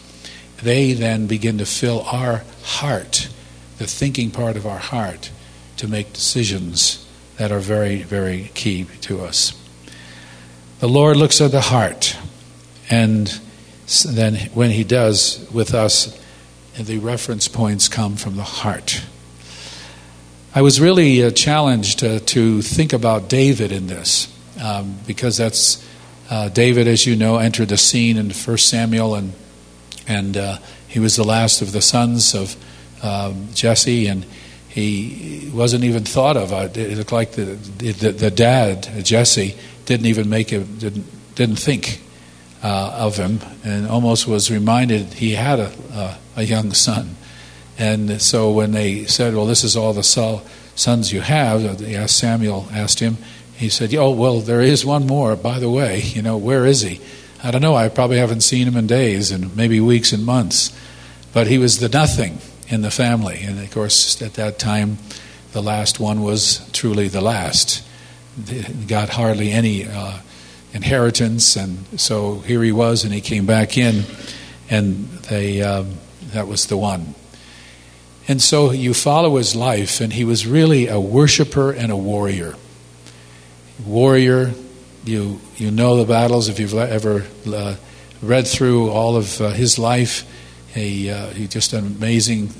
they 0.61 0.93
then 0.93 1.25
begin 1.25 1.57
to 1.57 1.65
fill 1.65 2.01
our 2.01 2.43
heart, 2.63 3.27
the 3.79 3.87
thinking 3.87 4.29
part 4.29 4.55
of 4.55 4.67
our 4.67 4.77
heart, 4.77 5.31
to 5.77 5.87
make 5.87 6.13
decisions 6.13 7.07
that 7.37 7.51
are 7.51 7.59
very, 7.59 8.03
very 8.03 8.51
key 8.53 8.85
to 9.01 9.21
us. 9.21 9.57
The 10.79 10.87
Lord 10.87 11.17
looks 11.17 11.41
at 11.41 11.51
the 11.51 11.61
heart, 11.61 12.15
and 12.87 13.39
then 14.05 14.35
when 14.53 14.69
He 14.69 14.83
does 14.83 15.47
with 15.51 15.73
us, 15.73 16.20
and 16.77 16.87
the 16.87 16.99
reference 16.99 17.47
points 17.47 17.87
come 17.87 18.15
from 18.15 18.35
the 18.35 18.43
heart. 18.43 19.03
I 20.53 20.61
was 20.61 20.81
really 20.81 21.23
uh, 21.23 21.31
challenged 21.31 22.03
uh, 22.03 22.19
to 22.19 22.61
think 22.61 22.93
about 22.93 23.29
David 23.29 23.71
in 23.71 23.87
this 23.87 24.27
um, 24.61 24.97
because 25.07 25.37
that's 25.37 25.85
uh, 26.29 26.49
David, 26.49 26.87
as 26.87 27.05
you 27.05 27.15
know, 27.15 27.37
entered 27.37 27.69
the 27.69 27.77
scene 27.77 28.17
in 28.17 28.31
1 28.31 28.57
Samuel, 28.57 29.15
and 29.15 29.33
and 30.07 30.37
uh, 30.37 30.57
he 30.87 30.99
was 30.99 31.15
the 31.15 31.23
last 31.23 31.61
of 31.61 31.71
the 31.71 31.81
sons 31.81 32.33
of 32.33 32.55
um, 33.03 33.49
Jesse, 33.53 34.07
and 34.07 34.25
he 34.67 35.51
wasn't 35.53 35.83
even 35.83 36.03
thought 36.03 36.37
of. 36.37 36.53
Uh, 36.53 36.69
it 36.73 36.97
looked 36.97 37.11
like 37.11 37.33
the, 37.33 37.43
the, 37.43 38.11
the 38.11 38.31
dad, 38.31 38.87
Jesse, 39.03 39.55
didn't 39.85 40.05
even 40.05 40.29
make 40.29 40.53
it, 40.53 40.79
didn't, 40.79 41.05
didn't 41.35 41.57
think 41.57 42.01
uh, 42.63 42.93
of 42.95 43.17
him 43.17 43.39
and 43.63 43.87
almost 43.87 44.27
was 44.27 44.51
reminded 44.51 45.13
he 45.13 45.31
had 45.31 45.59
a, 45.59 45.71
a, 45.93 46.17
a, 46.35 46.43
young 46.43 46.73
son. 46.73 47.15
And 47.77 48.21
so 48.21 48.51
when 48.51 48.71
they 48.71 49.05
said, 49.05 49.35
Well, 49.35 49.45
this 49.45 49.63
is 49.63 49.75
all 49.75 49.93
the 49.93 50.03
sons 50.03 51.13
you 51.13 51.21
have, 51.21 51.79
they 51.79 51.95
asked 51.95 52.17
Samuel 52.17 52.67
asked 52.71 52.99
him, 52.99 53.17
he 53.55 53.69
said, 53.69 53.93
Oh, 53.95 54.11
well, 54.11 54.39
there 54.39 54.61
is 54.61 54.85
one 54.85 55.07
more, 55.07 55.35
by 55.35 55.59
the 55.59 55.69
way. 55.69 56.01
You 56.15 56.21
know, 56.21 56.37
where 56.37 56.65
is 56.65 56.81
he? 56.81 56.99
I 57.43 57.51
don't 57.51 57.61
know. 57.61 57.75
I 57.75 57.89
probably 57.89 58.17
haven't 58.17 58.41
seen 58.41 58.67
him 58.67 58.77
in 58.77 58.87
days 58.87 59.31
and 59.31 59.55
maybe 59.55 59.79
weeks 59.79 60.13
and 60.13 60.25
months. 60.25 60.77
But 61.33 61.47
he 61.47 61.57
was 61.57 61.79
the 61.79 61.89
nothing 61.89 62.39
in 62.67 62.81
the 62.81 62.91
family. 62.91 63.41
And 63.43 63.59
of 63.59 63.71
course, 63.71 64.21
at 64.21 64.35
that 64.35 64.59
time, 64.59 64.97
the 65.53 65.61
last 65.61 65.99
one 65.99 66.21
was 66.21 66.69
truly 66.71 67.07
the 67.07 67.21
last. 67.21 67.83
He 68.47 68.61
Got 68.85 69.09
hardly 69.09 69.51
any. 69.51 69.87
Uh, 69.87 70.19
inheritance, 70.73 71.55
and 71.55 71.99
so 71.99 72.39
here 72.39 72.63
he 72.63 72.71
was, 72.71 73.03
and 73.03 73.13
he 73.13 73.21
came 73.21 73.45
back 73.45 73.77
in, 73.77 74.03
and 74.69 75.07
they 75.29 75.61
um, 75.61 75.93
that 76.33 76.47
was 76.47 76.67
the 76.67 76.77
one. 76.77 77.15
And 78.27 78.41
so 78.41 78.71
you 78.71 78.93
follow 78.93 79.37
his 79.37 79.55
life, 79.55 79.99
and 79.99 80.13
he 80.13 80.23
was 80.23 80.45
really 80.45 80.87
a 80.87 80.99
worshiper 80.99 81.71
and 81.71 81.91
a 81.91 81.97
warrior. 81.97 82.55
Warrior, 83.85 84.53
you 85.03 85.41
you 85.57 85.71
know 85.71 85.97
the 85.97 86.05
battles 86.05 86.47
if 86.47 86.59
you've 86.59 86.73
ever 86.73 87.25
uh, 87.47 87.75
read 88.21 88.47
through 88.47 88.89
all 88.89 89.15
of 89.15 89.41
uh, 89.41 89.49
his 89.49 89.79
life. 89.79 90.25
He 90.73 91.09
uh, 91.09 91.27
he 91.31 91.47
just 91.47 91.73
an 91.73 91.85
amazing 91.85 92.51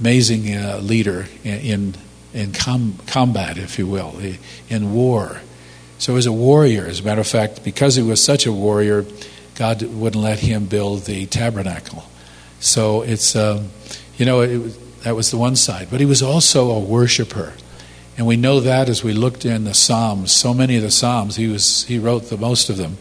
amazing 0.00 0.54
uh, 0.54 0.80
leader 0.82 1.26
in 1.44 1.94
in 2.32 2.52
com- 2.52 2.98
combat, 3.06 3.56
if 3.56 3.78
you 3.78 3.86
will, 3.86 4.20
in 4.68 4.92
war. 4.92 5.40
So 5.98 6.14
was 6.14 6.26
a 6.26 6.32
warrior. 6.32 6.86
As 6.86 7.00
a 7.00 7.04
matter 7.04 7.20
of 7.20 7.28
fact, 7.28 7.62
because 7.64 7.94
he 7.94 8.02
was 8.02 8.22
such 8.22 8.44
a 8.44 8.52
warrior, 8.52 9.06
God 9.54 9.82
wouldn't 9.82 10.22
let 10.22 10.40
him 10.40 10.66
build 10.66 11.04
the 11.04 11.26
tabernacle. 11.26 12.04
So 12.64 13.02
it's, 13.02 13.36
um, 13.36 13.70
you 14.16 14.26
know, 14.26 14.40
it, 14.40 15.02
that 15.02 15.14
was 15.14 15.30
the 15.30 15.36
one 15.36 15.56
side. 15.56 15.88
But 15.90 16.00
he 16.00 16.06
was 16.06 16.22
also 16.22 16.70
a 16.70 16.80
worshiper. 16.80 17.52
And 18.16 18.26
we 18.26 18.36
know 18.36 18.60
that 18.60 18.88
as 18.88 19.02
we 19.02 19.12
looked 19.12 19.44
in 19.44 19.64
the 19.64 19.74
Psalms, 19.74 20.32
so 20.32 20.54
many 20.54 20.76
of 20.76 20.82
the 20.82 20.90
Psalms, 20.90 21.36
he, 21.36 21.48
was, 21.48 21.84
he 21.84 21.98
wrote 21.98 22.30
the 22.30 22.38
most 22.38 22.70
of 22.70 22.76
them. 22.76 22.98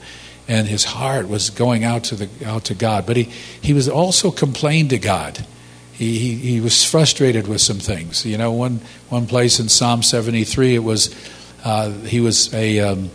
And 0.47 0.67
his 0.67 0.83
heart 0.83 1.29
was 1.29 1.49
going 1.49 1.83
out 1.83 2.03
to, 2.05 2.15
the, 2.15 2.47
out 2.47 2.65
to 2.65 2.75
God. 2.75 3.05
But 3.05 3.15
he, 3.15 3.23
he 3.23 3.73
was 3.73 3.87
also 3.87 4.31
complained 4.31 4.89
to 4.89 4.97
God 4.97 5.45
he, 5.93 6.17
he, 6.17 6.35
he 6.35 6.59
was 6.59 6.83
frustrated 6.83 7.47
with 7.47 7.61
some 7.61 7.77
things. 7.77 8.25
You 8.25 8.37
know, 8.37 8.51
one, 8.51 8.81
one 9.09 9.27
place 9.27 9.59
in 9.59 9.69
Psalm 9.69 10.01
73, 10.01 10.75
it 10.75 10.79
was 10.79 11.15
uh, 11.63 11.91
he 11.91 12.19
was 12.19 12.53
a 12.53 12.79
um, 12.79 13.11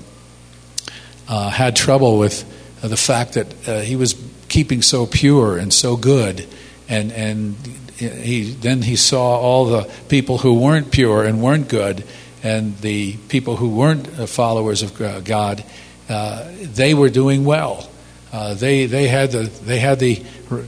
uh, 1.29 1.51
had 1.51 1.77
trouble 1.77 2.19
with 2.19 2.47
the 2.81 2.97
fact 2.97 3.35
that 3.35 3.69
uh, 3.69 3.81
he 3.81 3.97
was 3.97 4.15
keeping 4.59 4.83
so 4.83 5.07
pure 5.07 5.57
and 5.57 5.73
so 5.73 5.97
good, 5.97 6.45
and 6.89 7.13
and 7.13 7.55
he 7.97 8.51
then 8.61 8.83
he 8.83 8.97
saw 8.97 9.39
all 9.39 9.67
the 9.67 9.89
people 10.09 10.39
who 10.39 10.53
weren't 10.53 10.91
pure 10.91 11.23
and 11.23 11.41
weren't 11.41 11.69
good, 11.69 12.03
and 12.43 12.77
the 12.79 13.17
people 13.29 13.55
who 13.55 13.69
weren't 13.69 14.09
followers 14.29 14.83
of 14.83 14.91
God, 15.25 15.63
uh, 16.09 16.45
they 16.75 16.93
were 16.93 17.09
doing 17.09 17.45
well. 17.45 17.89
Uh, 18.33 18.55
they 18.55 18.87
they 18.87 19.07
had 19.07 19.31
the 19.31 19.45
they 19.65 19.79
had 19.79 20.01
the 20.01 20.25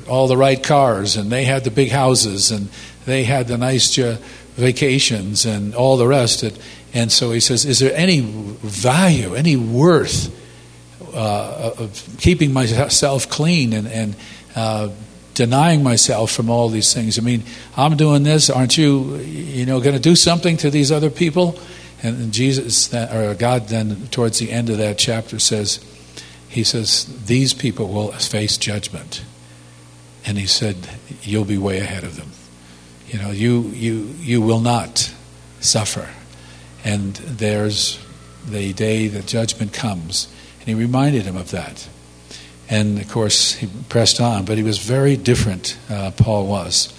all 0.08 0.28
the 0.28 0.36
right 0.36 0.62
cars 0.62 1.16
and 1.16 1.28
they 1.28 1.44
had 1.44 1.64
the 1.64 1.70
big 1.72 1.90
houses 1.90 2.52
and 2.52 2.68
they 3.06 3.24
had 3.24 3.48
the 3.48 3.58
nice 3.58 3.98
uh, 3.98 4.16
vacations 4.54 5.44
and 5.44 5.74
all 5.74 5.96
the 5.96 6.06
rest. 6.06 6.44
And, 6.44 6.56
and 6.94 7.10
so 7.10 7.32
he 7.32 7.40
says, 7.40 7.64
is 7.64 7.80
there 7.80 7.96
any 7.96 8.20
value, 8.20 9.34
any 9.34 9.56
worth 9.56 10.39
uh, 11.14 11.74
of 11.78 12.16
keeping 12.18 12.52
myself 12.52 13.28
clean 13.28 13.72
and, 13.72 13.86
and 13.88 14.16
uh, 14.54 14.90
denying 15.34 15.82
myself 15.82 16.30
from 16.30 16.50
all 16.50 16.68
these 16.68 16.92
things? 16.92 17.18
I 17.18 17.22
mean, 17.22 17.42
I'm 17.76 17.96
doing 17.96 18.22
this. 18.22 18.50
Aren't 18.50 18.76
you, 18.76 19.16
you 19.16 19.66
know, 19.66 19.80
going 19.80 19.96
to 19.96 20.00
do 20.00 20.16
something 20.16 20.56
to 20.58 20.70
these 20.70 20.92
other 20.92 21.10
people? 21.10 21.58
And 22.02 22.32
Jesus, 22.32 22.92
or 22.94 23.34
God, 23.34 23.68
then 23.68 24.06
towards 24.08 24.38
the 24.38 24.50
end 24.50 24.70
of 24.70 24.78
that 24.78 24.96
chapter 24.96 25.38
says, 25.38 25.84
he 26.48 26.64
says, 26.64 27.06
These 27.26 27.54
people 27.54 27.88
will 27.88 28.12
face 28.12 28.56
judgment. 28.56 29.22
And 30.26 30.36
he 30.38 30.46
said, 30.46 30.76
You'll 31.22 31.44
be 31.44 31.58
way 31.58 31.78
ahead 31.78 32.04
of 32.04 32.16
them. 32.16 32.30
You 33.08 33.18
know, 33.18 33.30
you, 33.30 33.62
you, 33.74 34.14
you 34.20 34.40
will 34.40 34.60
not 34.60 35.12
suffer. 35.60 36.08
And 36.84 37.14
there's 37.14 37.98
the 38.48 38.72
day 38.72 39.08
that 39.08 39.26
judgment 39.26 39.72
comes. 39.72 40.32
And 40.60 40.68
he 40.68 40.74
reminded 40.74 41.24
him 41.24 41.36
of 41.36 41.50
that. 41.50 41.88
And 42.68 43.00
of 43.00 43.08
course, 43.10 43.54
he 43.54 43.68
pressed 43.88 44.20
on, 44.20 44.44
but 44.44 44.56
he 44.56 44.62
was 44.62 44.78
very 44.78 45.16
different, 45.16 45.76
uh, 45.88 46.12
Paul 46.12 46.46
was. 46.46 46.94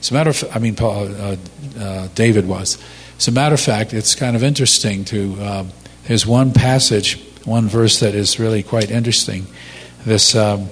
As 0.00 0.10
a 0.10 0.14
matter 0.14 0.30
of 0.30 0.44
I 0.54 0.58
mean, 0.58 0.74
Paul, 0.74 1.08
uh, 1.08 1.36
uh, 1.78 2.08
David 2.14 2.48
was. 2.48 2.78
As 3.18 3.28
a 3.28 3.32
matter 3.32 3.54
of 3.54 3.60
fact, 3.60 3.94
it's 3.94 4.14
kind 4.14 4.34
of 4.34 4.42
interesting 4.42 5.04
to, 5.06 5.36
uh, 5.40 5.64
there's 6.08 6.26
one 6.26 6.52
passage 6.52 7.20
one 7.46 7.68
verse 7.68 8.00
that 8.00 8.14
is 8.14 8.38
really 8.40 8.62
quite 8.62 8.90
interesting. 8.90 9.46
This, 10.04 10.34
um, 10.34 10.68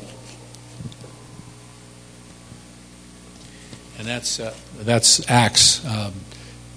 and 3.99 4.07
that's 4.07 4.41
uh, 4.41 4.55
that's 4.81 5.29
Acts 5.31 5.85
um, 5.87 6.13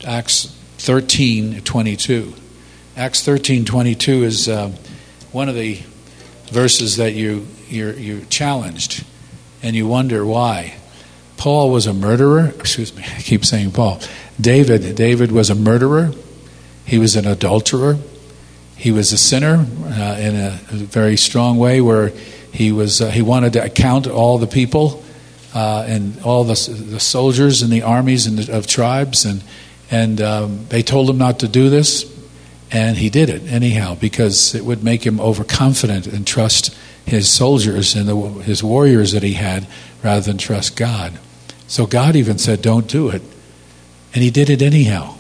Acts 0.06 0.54
thirteen 0.78 1.62
twenty 1.62 1.96
two. 1.96 2.34
Acts 2.98 3.24
thirteen 3.24 3.66
twenty 3.66 3.96
two 3.96 4.24
is 4.24 4.48
uh, 4.50 4.72
one 5.36 5.50
of 5.50 5.56
the 5.56 5.78
verses 6.46 6.96
that 6.96 7.12
you 7.12 7.46
you're, 7.68 7.92
you're 7.92 8.24
challenged, 8.28 9.04
and 9.62 9.76
you 9.76 9.86
wonder 9.86 10.26
why. 10.26 10.78
Paul 11.36 11.72
was 11.72 11.88
a 11.88 11.94
murderer. 11.94 12.54
Excuse 12.58 12.96
me, 12.96 13.04
I 13.18 13.20
keep 13.20 13.44
saying 13.44 13.74
Paul. 13.74 14.00
David 14.40 14.96
David 14.96 15.34
was 15.34 15.50
a 15.50 15.56
murderer. 15.56 16.12
He 16.86 17.00
was 17.00 17.18
an 17.18 17.28
adulterer. 17.28 17.98
He 18.78 18.92
was 18.92 19.12
a 19.12 19.18
sinner 19.18 19.58
uh, 19.58 20.18
in 20.20 20.36
a, 20.36 20.52
very 20.72 21.18
strong 21.18 21.58
way, 21.58 21.82
where 21.82 22.14
he 22.54 22.72
was 22.72 23.02
uh, 23.02 23.10
he 23.10 23.22
wanted 23.22 23.54
to 23.54 23.64
account 23.64 24.08
all 24.08 24.38
the 24.38 24.48
people 24.48 25.04
uh, 25.54 25.84
and 25.86 26.18
all 26.22 26.46
the, 26.46 26.54
the 26.90 27.00
soldiers 27.02 27.62
and 27.62 27.74
the 27.74 27.82
armies 27.82 28.26
and 28.26 28.38
the, 28.38 28.58
of 28.58 28.68
tribes, 28.68 29.26
and 29.26 29.44
and 29.92 30.22
um, 30.22 30.66
they 30.70 30.82
told 30.82 31.10
him 31.10 31.18
not 31.18 31.40
to 31.40 31.50
do 31.50 31.70
this, 31.70 32.15
and 32.76 32.98
he 32.98 33.10
did 33.10 33.30
it 33.30 33.44
anyhow 33.48 33.96
because 33.96 34.54
it 34.54 34.66
would 34.66 34.84
make 34.84 35.06
him 35.06 35.18
overconfident 35.22 36.08
and 36.08 36.28
trust 36.28 36.78
his 37.06 37.30
soldiers 37.30 37.96
and 37.96 38.10
the, 38.10 38.16
his 38.44 38.62
warriors 38.62 39.14
that 39.14 39.24
he 39.24 39.32
had 39.32 39.66
rather 40.04 40.20
than 40.20 40.38
trust 40.38 40.76
God. 40.76 41.18
So 41.68 41.86
God 41.86 42.18
even 42.18 42.38
said, 42.38 42.62
"Don't 42.62 42.86
do 42.86 43.08
it," 43.08 43.22
and 44.14 44.22
he 44.22 44.30
did 44.30 44.50
it 44.50 44.62
anyhow. 44.62 45.16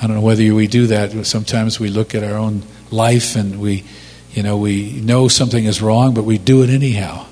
I 0.00 0.06
don't 0.06 0.16
know 0.16 0.22
whether 0.22 0.54
we 0.54 0.66
do 0.66 0.86
that. 0.86 1.26
Sometimes 1.26 1.78
we 1.78 1.88
look 1.88 2.14
at 2.14 2.24
our 2.24 2.38
own 2.38 2.62
life 2.90 3.36
and 3.36 3.60
we, 3.60 3.84
you 4.32 4.42
know, 4.42 4.56
we 4.56 4.92
know 4.92 5.28
something 5.28 5.64
is 5.66 5.82
wrong, 5.82 6.14
but 6.14 6.24
we 6.24 6.38
do 6.38 6.62
it 6.62 6.70
anyhow. 6.70 7.26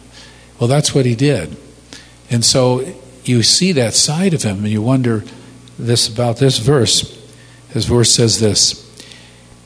Well, 0.61 0.69
that's 0.69 0.95
what 0.95 1.07
he 1.07 1.15
did. 1.15 1.57
And 2.31 2.45
so 2.45 2.87
you 3.25 3.43
see 3.43 3.73
that 3.73 3.95
side 3.95 4.35
of 4.35 4.43
him 4.43 4.59
and 4.59 4.69
you 4.69 4.83
wonder 4.83 5.25
this 5.79 6.09
about 6.09 6.37
this 6.39 6.59
verse. 6.59 7.21
His 7.71 7.87
verse 7.87 8.11
says 8.11 8.39
this 8.39 8.84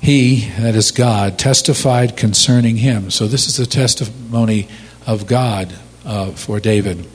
He, 0.01 0.49
that 0.59 0.75
is 0.75 0.91
God, 0.91 1.39
testified 1.39 2.17
concerning 2.17 2.77
him. 2.77 3.11
So 3.11 3.27
this 3.27 3.47
is 3.49 3.57
the 3.57 3.67
testimony 3.67 4.69
of 5.07 5.27
God 5.27 5.75
uh, 6.05 6.31
for 6.31 6.61
David. 6.61 7.07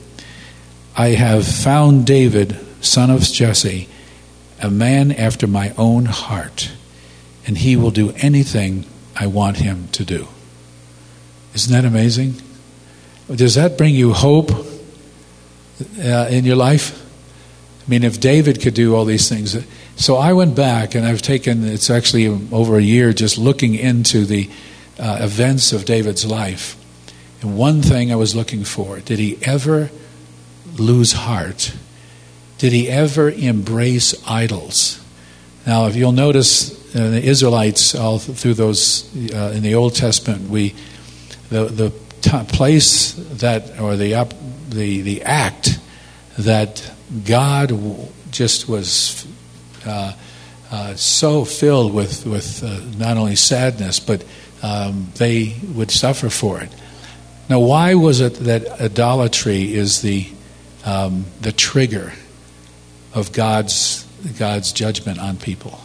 I 0.96 1.08
have 1.08 1.46
found 1.46 2.06
David, 2.06 2.58
son 2.80 3.10
of 3.10 3.22
Jesse 3.22 3.88
a 4.60 4.70
man 4.70 5.12
after 5.12 5.46
my 5.46 5.74
own 5.76 6.06
heart, 6.06 6.70
and 7.46 7.58
he 7.58 7.76
will 7.76 7.90
do 7.90 8.12
anything 8.16 8.86
I 9.16 9.26
want 9.26 9.58
him 9.58 9.88
to 9.92 10.04
do. 10.04 10.28
Isn't 11.54 11.72
that 11.72 11.84
amazing? 11.84 12.34
Does 13.32 13.56
that 13.56 13.76
bring 13.76 13.94
you 13.94 14.12
hope 14.12 14.50
uh, 14.50 16.28
in 16.30 16.44
your 16.44 16.56
life? 16.56 17.03
I 17.86 17.90
mean, 17.90 18.02
if 18.02 18.20
David 18.20 18.60
could 18.62 18.74
do 18.74 18.94
all 18.94 19.04
these 19.04 19.28
things. 19.28 19.56
So 19.96 20.16
I 20.16 20.32
went 20.32 20.56
back 20.56 20.94
and 20.94 21.06
I've 21.06 21.22
taken, 21.22 21.64
it's 21.64 21.90
actually 21.90 22.26
over 22.52 22.78
a 22.78 22.82
year 22.82 23.12
just 23.12 23.36
looking 23.36 23.74
into 23.74 24.24
the 24.24 24.48
uh, 24.98 25.18
events 25.20 25.72
of 25.72 25.84
David's 25.84 26.24
life. 26.24 26.76
And 27.42 27.58
one 27.58 27.82
thing 27.82 28.10
I 28.10 28.16
was 28.16 28.34
looking 28.34 28.64
for 28.64 29.00
did 29.00 29.18
he 29.18 29.38
ever 29.42 29.90
lose 30.76 31.12
heart 31.12 31.74
did 32.64 32.72
he 32.72 32.88
ever 32.88 33.30
embrace 33.30 34.14
idols? 34.26 34.98
Now, 35.66 35.86
if 35.86 35.96
you'll 35.96 36.12
notice, 36.12 36.72
uh, 36.94 37.10
the 37.10 37.22
Israelites 37.22 37.94
all 37.94 38.18
through 38.18 38.54
those 38.54 39.04
uh, 39.34 39.52
in 39.54 39.62
the 39.62 39.74
Old 39.74 39.94
Testament, 39.94 40.48
we 40.48 40.74
the 41.50 41.64
the 41.64 41.92
t- 42.22 42.44
place 42.56 43.12
that 43.38 43.78
or 43.80 43.96
the 43.96 44.12
the 44.70 45.02
the 45.02 45.22
act 45.24 45.78
that 46.38 46.90
God 47.24 47.72
just 48.30 48.68
was 48.68 49.26
uh, 49.86 50.12
uh, 50.70 50.94
so 50.94 51.44
filled 51.44 51.92
with 51.94 52.26
with 52.26 52.62
uh, 52.62 52.80
not 52.98 53.16
only 53.16 53.36
sadness, 53.36 54.00
but 54.00 54.24
um, 54.62 55.08
they 55.16 55.56
would 55.74 55.90
suffer 55.90 56.30
for 56.30 56.60
it. 56.60 56.70
Now, 57.48 57.60
why 57.60 57.94
was 57.94 58.20
it 58.20 58.34
that 58.44 58.80
idolatry 58.80 59.74
is 59.74 60.02
the 60.02 60.26
um, 60.84 61.26
the 61.40 61.52
trigger? 61.52 62.12
of 63.14 63.32
God's, 63.32 64.04
God's 64.38 64.72
judgment 64.72 65.18
on 65.18 65.36
people. 65.36 65.80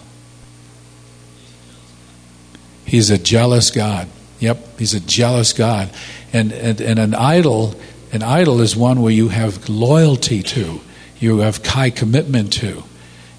He's 2.86 3.12
a 3.12 3.20
jealous 3.20 3.70
God. 3.70 4.08
Yep, 4.40 4.80
he's 4.80 4.96
a 4.96 5.00
jealous 5.00 5.54
God. 5.54 5.92
And, 6.34 6.52
and, 6.52 6.82
and 6.82 6.98
an 6.98 7.14
idol, 7.14 7.76
an 8.12 8.24
idol 8.24 8.62
is 8.62 8.76
one 8.76 9.02
where 9.02 9.12
you 9.12 9.30
have 9.30 9.70
loyalty 9.70 10.42
to, 10.42 10.82
you 11.20 11.40
have 11.40 11.66
high 11.66 11.90
commitment 11.90 12.54
to. 12.54 12.84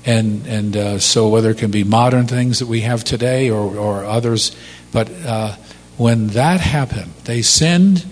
And, 0.05 0.47
and 0.47 0.77
uh, 0.77 0.99
so, 0.99 1.29
whether 1.29 1.51
it 1.51 1.59
can 1.59 1.71
be 1.71 1.85
modern 1.85 2.27
things 2.27 2.61
that 2.61 2.67
we 2.67 2.81
have 2.81 3.05
today 3.05 3.51
or, 3.51 3.77
or 3.77 4.05
others, 4.05 4.57
but 4.93 5.11
uh, 5.25 5.57
when 5.99 6.29
that 6.29 6.61
happened, 6.61 7.13
they 7.25 7.43
sinned, 7.43 8.07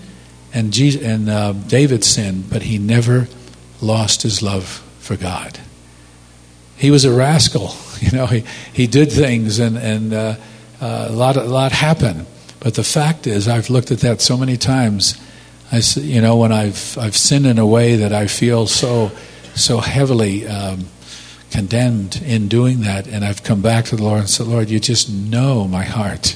and, 0.53 0.71
Jesus, 0.71 1.01
and 1.01 1.29
uh, 1.29 1.53
David 1.53 2.03
sinned, 2.03 2.49
but 2.49 2.61
he 2.61 2.77
never 2.77 3.27
lost 3.81 4.21
his 4.21 4.43
love 4.43 4.83
for 4.99 5.15
God. 5.15 5.59
He 6.77 6.91
was 6.91 7.03
a 7.03 7.11
rascal, 7.11 7.73
you 7.99 8.11
know. 8.11 8.27
He 8.27 8.43
he 8.71 8.87
did 8.87 9.11
things, 9.11 9.59
and 9.59 9.77
and 9.77 10.13
uh, 10.13 10.35
uh, 10.79 11.07
a 11.09 11.11
lot 11.11 11.35
a 11.35 11.43
lot 11.43 11.71
happened. 11.71 12.25
But 12.59 12.75
the 12.75 12.83
fact 12.83 13.27
is, 13.27 13.47
I've 13.47 13.69
looked 13.69 13.91
at 13.91 13.99
that 13.99 14.21
so 14.21 14.37
many 14.37 14.55
times. 14.55 15.19
I 15.71 15.81
you 15.95 16.21
know 16.21 16.37
when 16.37 16.51
I've 16.51 16.97
I've 16.97 17.17
sinned 17.17 17.45
in 17.45 17.59
a 17.59 17.65
way 17.65 17.97
that 17.97 18.13
I 18.13 18.27
feel 18.27 18.65
so 18.67 19.11
so 19.59 19.79
heavily. 19.79 20.47
Um, 20.47 20.87
condemned 21.51 22.21
in 22.23 22.47
doing 22.47 22.81
that, 22.81 23.07
and 23.07 23.25
I've 23.25 23.41
come 23.41 23.61
back 23.61 23.85
to 23.85 23.95
the 23.95 24.03
Lord 24.03 24.19
and 24.19 24.29
said, 24.29 24.45
Lord, 24.45 24.69
you 24.69 24.79
just 24.79 25.09
know 25.09 25.67
my 25.67 25.83
heart. 25.83 26.35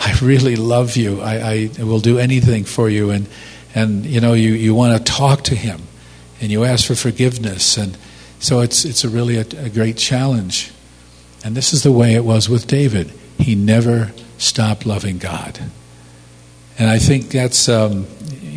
I 0.00 0.16
really 0.22 0.56
love 0.56 0.96
you. 0.96 1.20
I, 1.20 1.70
I 1.78 1.84
will 1.84 2.00
do 2.00 2.18
anything 2.18 2.64
for 2.64 2.88
you. 2.88 3.10
And, 3.10 3.28
and 3.74 4.06
you 4.06 4.20
know, 4.20 4.32
you, 4.32 4.52
you 4.54 4.74
want 4.74 4.96
to 4.96 5.12
talk 5.12 5.42
to 5.44 5.54
Him, 5.54 5.82
and 6.40 6.50
you 6.50 6.64
ask 6.64 6.86
for 6.86 6.94
forgiveness. 6.94 7.76
And 7.76 7.96
so 8.38 8.60
it's, 8.60 8.86
it's 8.86 9.04
a 9.04 9.08
really 9.10 9.36
a, 9.36 9.44
a 9.58 9.68
great 9.68 9.98
challenge. 9.98 10.72
And 11.44 11.54
this 11.54 11.74
is 11.74 11.82
the 11.82 11.92
way 11.92 12.14
it 12.14 12.24
was 12.24 12.48
with 12.48 12.66
David. 12.66 13.12
He 13.38 13.54
never 13.54 14.12
stopped 14.38 14.86
loving 14.86 15.18
God. 15.18 15.58
And 16.78 16.88
I 16.88 16.98
think 16.98 17.28
that's, 17.30 17.68
um, 17.68 18.06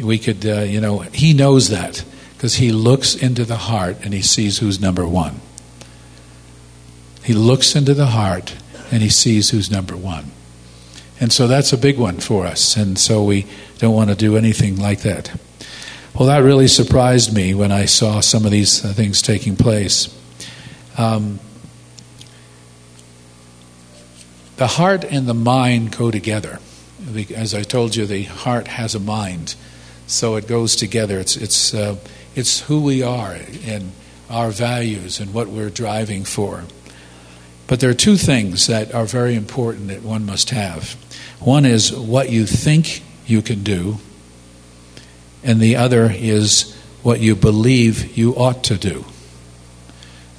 we 0.02 0.20
could, 0.20 0.46
uh, 0.46 0.62
you 0.62 0.80
know, 0.80 1.00
he 1.00 1.34
knows 1.34 1.68
that 1.70 2.06
because 2.36 2.56
he 2.56 2.72
looks 2.72 3.16
into 3.16 3.46
the 3.46 3.56
heart 3.56 3.98
and 4.04 4.14
he 4.14 4.22
sees 4.22 4.60
who's 4.60 4.80
number 4.80 5.08
one. 5.08 5.40
He 7.24 7.34
looks 7.34 7.76
into 7.76 7.94
the 7.94 8.08
heart 8.08 8.56
and 8.92 9.02
he 9.02 9.10
sees 9.10 9.50
who's 9.50 9.72
number 9.72 9.96
one. 9.96 10.32
And 11.20 11.32
so 11.32 11.48
that's 11.48 11.72
a 11.74 11.78
big 11.78 11.98
one 11.98 12.20
for 12.20 12.46
us. 12.46 12.76
And 12.76 13.00
so 13.00 13.24
we 13.24 13.48
don't 13.80 13.96
want 13.96 14.10
to 14.10 14.16
do 14.16 14.38
anything 14.38 14.76
like 14.76 15.02
that. 15.02 15.34
Well, 16.14 16.28
that 16.28 16.40
really 16.40 16.68
surprised 16.68 17.34
me 17.34 17.54
when 17.54 17.72
I 17.72 17.86
saw 17.86 18.20
some 18.20 18.46
of 18.46 18.52
these 18.52 18.84
uh, 18.84 18.94
things 18.94 19.22
taking 19.22 19.56
place. 19.56 20.14
Um, 20.98 21.40
the 24.58 24.68
heart 24.68 25.04
and 25.04 25.28
the 25.28 25.34
mind 25.34 25.98
go 25.98 26.12
together. 26.12 26.60
As 27.36 27.54
I 27.54 27.64
told 27.64 27.96
you, 27.96 28.06
the 28.06 28.24
heart 28.24 28.68
has 28.68 28.96
a 28.96 29.00
mind, 29.00 29.56
so 30.08 30.36
it 30.36 30.48
goes 30.48 30.76
together. 30.76 31.20
It's, 31.20 31.36
it's, 31.36 31.74
uh, 31.74 31.98
it's 32.36 32.62
who 32.62 32.82
we 32.82 33.02
are 33.02 33.38
and 33.66 33.92
our 34.30 34.52
values 34.52 35.20
and 35.20 35.34
what 35.34 35.48
we're 35.48 35.70
driving 35.70 36.26
for. 36.26 36.66
But 37.68 37.80
there 37.80 37.90
are 37.90 37.96
two 37.96 38.18
things 38.18 38.68
that 38.68 38.94
are 38.94 39.06
very 39.06 39.36
important 39.36 39.88
that 39.88 40.04
one 40.04 40.26
must 40.26 40.52
have. 40.52 40.94
One 41.40 41.66
is 41.66 41.92
what 41.92 42.30
you 42.30 42.46
think 42.46 43.02
you 43.26 43.42
can 43.42 43.64
do, 43.64 43.98
and 45.44 45.60
the 45.60 45.76
other 45.76 46.12
is 46.12 46.76
what 47.02 47.20
you 47.20 47.36
believe 47.36 48.18
you 48.18 48.36
ought 48.36 48.64
to 48.66 48.78
do. 48.78 49.06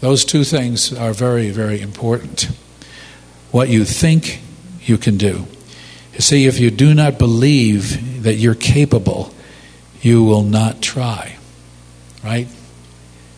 Those 0.00 0.24
two 0.24 0.44
things 0.44 0.92
are 0.92 1.12
very, 1.12 1.50
very 1.50 1.80
important. 1.80 2.50
What 3.50 3.68
you 3.68 3.84
think 3.84 4.40
you 4.82 4.98
can 4.98 5.16
do. 5.16 5.46
You 6.12 6.20
see, 6.20 6.46
if 6.46 6.60
you 6.60 6.70
do 6.70 6.94
not 6.94 7.18
believe 7.18 8.22
that 8.22 8.34
you're 8.34 8.54
capable, 8.54 9.34
you 10.00 10.22
will 10.22 10.42
not 10.42 10.80
try. 10.82 11.36
Right? 12.26 12.48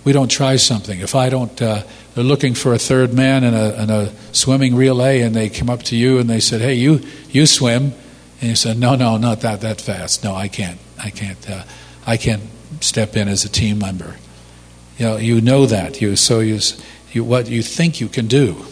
We 0.05 0.15
don't 0.15 0.31
try 0.31 0.57
something. 0.57 0.99
If 1.01 1.15
I 1.15 1.29
don't. 1.29 1.61
Uh, 1.61 1.83
they're 2.15 2.25
looking 2.25 2.55
for 2.55 2.73
a 2.73 2.79
third 2.79 3.13
man 3.13 3.45
in 3.45 3.53
a, 3.53 3.83
in 3.83 3.91
a 3.91 4.13
swimming 4.33 4.75
relay, 4.75 5.21
and 5.21 5.37
they 5.37 5.51
come 5.51 5.69
up 5.69 5.83
to 5.85 5.97
you 5.97 6.19
and 6.19 6.29
they 6.29 6.41
said, 6.41 6.63
"Hey, 6.63 6.75
you 6.75 7.01
you 7.31 7.47
swim," 7.47 7.93
and 8.41 8.51
you 8.51 8.57
said, 8.57 8.79
"No, 8.79 8.97
no, 8.97 9.19
not 9.19 9.43
that 9.43 9.61
that 9.61 9.81
fast. 9.81 10.25
No, 10.25 10.35
I 10.35 10.49
can't. 10.49 10.81
I 10.99 11.11
can't. 11.11 11.49
Uh, 11.49 11.65
I 12.07 12.17
can't 12.17 12.43
step 12.81 13.15
in 13.15 13.29
as 13.29 13.45
a 13.45 13.49
team 13.49 13.79
member." 13.79 14.17
You 14.97 15.05
know, 15.07 15.17
you 15.19 15.41
know 15.43 15.67
that. 15.67 16.01
You 16.01 16.17
so 16.17 16.41
you, 16.41 16.59
you 17.13 17.23
what 17.23 17.49
you 17.49 17.63
think 17.63 18.01
you 18.01 18.09
can 18.09 18.27
do 18.27 18.65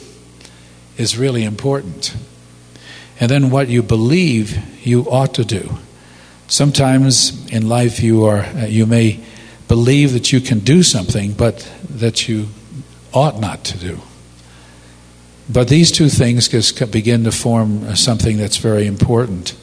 is 0.96 1.18
really 1.18 1.44
important, 1.44 2.16
and 3.20 3.30
then 3.30 3.50
what 3.50 3.68
you 3.68 3.82
believe 3.82 4.58
you 4.84 5.02
ought 5.02 5.34
to 5.34 5.44
do. 5.44 5.76
Sometimes 6.48 7.46
in 7.52 7.68
life, 7.68 8.00
you 8.00 8.24
are 8.24 8.40
uh, 8.40 8.66
you 8.66 8.86
may 8.86 9.20
believe 9.68 10.12
that 10.12 10.32
you 10.32 10.40
can 10.40 10.60
do 10.60 10.82
something, 10.82 11.32
but 11.32 11.70
that 11.88 12.28
you 12.28 12.48
ought 13.12 13.40
not 13.40 13.64
to 13.64 13.78
do. 13.78 14.00
But 15.48 15.68
these 15.68 15.92
two 15.92 16.08
things 16.08 16.48
just 16.48 16.90
begin 16.90 17.24
to 17.24 17.32
form 17.32 17.94
something 17.94 18.36
that's 18.36 18.56
very 18.56 18.86
important. 18.86 19.54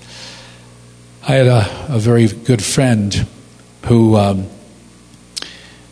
I 1.27 1.33
had 1.33 1.47
a, 1.47 1.95
a 1.95 1.99
very 1.99 2.27
good 2.27 2.63
friend 2.63 3.27
who 3.85 4.15
um, 4.15 4.47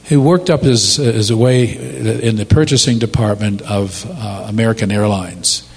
who 0.06 0.21
worked 0.21 0.50
up 0.50 0.63
as, 0.63 1.00
as 1.00 1.30
a 1.30 1.38
way 1.38 1.69
in 1.71 2.36
the 2.36 2.45
purchasing 2.45 3.00
department 3.00 3.62
of 3.62 4.06
uh, 4.10 4.45
American 4.47 4.91
Airlines, 4.91 5.69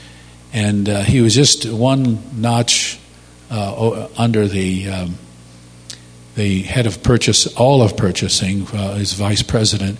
and 0.52 0.88
uh, 0.88 1.02
he 1.02 1.20
was 1.20 1.36
just 1.36 1.70
one 1.70 2.18
notch 2.40 2.98
uh, 3.50 4.08
under 4.16 4.48
the 4.48 4.88
um, 4.88 5.18
the 6.34 6.62
head 6.62 6.86
of 6.86 7.02
purchase, 7.02 7.46
all 7.54 7.82
of 7.82 7.96
purchasing, 7.96 8.66
uh, 8.68 8.94
his 8.94 9.12
vice 9.12 9.42
president 9.42 9.98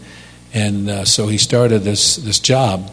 and 0.55 0.89
uh, 0.89 1.05
so 1.05 1.27
he 1.27 1.37
started 1.37 1.81
this, 1.81 2.15
this 2.17 2.39
job. 2.39 2.91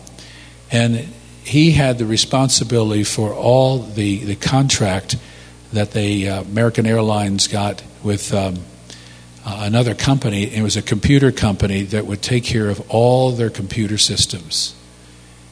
And 0.71 0.95
he 1.43 1.71
had 1.71 1.99
the 1.99 2.07
responsibility 2.07 3.03
for 3.03 3.33
all 3.33 3.77
the, 3.77 4.23
the 4.25 4.35
contract 4.35 5.15
that 5.71 5.91
the 5.91 6.27
uh, 6.27 6.41
American 6.41 6.87
Airlines 6.87 7.47
got 7.47 7.83
with 8.03 8.33
um, 8.33 8.57
uh, 9.45 9.59
another 9.61 9.93
company. 9.93 10.43
It 10.43 10.63
was 10.63 10.75
a 10.75 10.81
computer 10.81 11.31
company 11.31 11.83
that 11.83 12.07
would 12.07 12.23
take 12.23 12.43
care 12.43 12.67
of 12.67 12.81
all 12.89 13.31
their 13.31 13.51
computer 13.51 13.99
systems. 13.99 14.75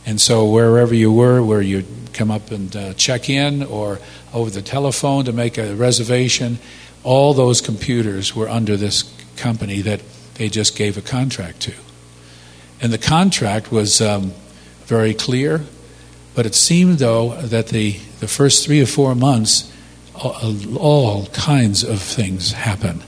And 0.06 0.19
so 0.19 0.49
wherever 0.49 0.95
you 0.95 1.12
were, 1.12 1.43
where 1.43 1.62
you'd 1.62 1.86
come 2.13 2.32
up 2.32 2.49
and 2.49 2.75
uh, 2.75 2.93
check 2.95 3.30
in 3.30 3.62
or 3.62 3.99
over 4.34 4.49
the 4.49 4.63
telephone 4.63 5.25
to 5.25 5.32
make 5.32 5.60
a 5.60 5.75
reservation, 5.75 6.58
all 7.04 7.34
those 7.34 7.62
computers 7.62 8.36
were 8.36 8.50
under 8.50 8.78
this 8.78 9.14
company 9.38 9.82
that 9.82 10.02
they 10.36 10.50
just 10.50 10.76
gave 10.76 10.98
a 10.98 11.02
contract 11.02 11.62
to. 11.62 11.74
And 12.82 12.94
the 12.94 12.98
contract 12.98 13.72
was 13.72 14.02
um, 14.02 14.34
very 14.86 15.14
clear, 15.14 15.62
but 16.36 16.46
it 16.46 16.56
seemed, 16.56 17.00
though, 17.00 17.36
that 17.42 17.68
the, 17.68 17.98
the 18.20 18.28
first 18.28 18.66
three 18.66 18.82
or 18.82 18.86
four 18.86 19.16
months, 19.16 19.72
all, 20.16 20.78
all 20.78 21.26
kinds 21.28 21.84
of 21.84 22.02
things 22.02 22.54
happen 22.54 23.02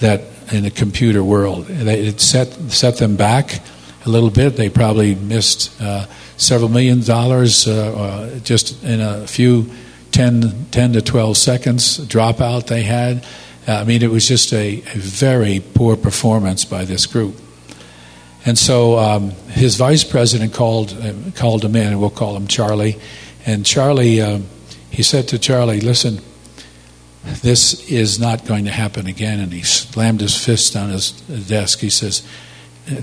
that 0.00 0.22
in 0.52 0.62
the 0.62 0.70
computer 0.70 1.24
world. 1.24 1.66
It 1.68 2.20
set, 2.20 2.48
set 2.70 2.98
them 2.98 3.16
back 3.16 3.60
a 4.04 4.08
little 4.08 4.30
bit. 4.30 4.56
They 4.56 4.68
probably 4.68 5.14
missed 5.14 5.80
uh, 5.80 6.06
several 6.36 6.68
million 6.68 7.02
dollars 7.02 7.66
uh, 7.66 7.72
uh, 7.72 8.38
just 8.40 8.82
in 8.84 9.00
a 9.00 9.26
few 9.26 9.70
10, 10.16 10.68
10 10.70 10.92
to 10.94 11.02
12 11.02 11.36
seconds 11.36 11.98
dropout 11.98 12.68
they 12.68 12.84
had. 12.84 13.22
I 13.68 13.84
mean, 13.84 14.02
it 14.02 14.10
was 14.10 14.26
just 14.26 14.50
a, 14.54 14.78
a 14.78 14.96
very 14.96 15.62
poor 15.74 15.94
performance 15.94 16.64
by 16.64 16.86
this 16.86 17.04
group. 17.04 17.36
And 18.46 18.56
so 18.56 18.98
um, 18.98 19.32
his 19.50 19.76
vice 19.76 20.04
president 20.04 20.54
called 20.54 20.96
uh, 20.98 21.12
called 21.34 21.62
him 21.62 21.76
in, 21.76 21.88
and 21.88 22.00
we'll 22.00 22.08
call 22.08 22.34
him 22.34 22.46
Charlie. 22.46 22.98
And 23.44 23.66
Charlie, 23.66 24.22
uh, 24.22 24.38
he 24.88 25.02
said 25.02 25.28
to 25.28 25.38
Charlie, 25.38 25.80
"Listen, 25.82 26.20
this 27.42 27.86
is 27.90 28.18
not 28.18 28.46
going 28.46 28.64
to 28.64 28.70
happen 28.70 29.06
again." 29.06 29.38
And 29.38 29.52
he 29.52 29.64
slammed 29.64 30.22
his 30.22 30.34
fist 30.34 30.76
on 30.76 30.88
his 30.88 31.10
desk. 31.10 31.80
He 31.80 31.90
says, 31.90 32.26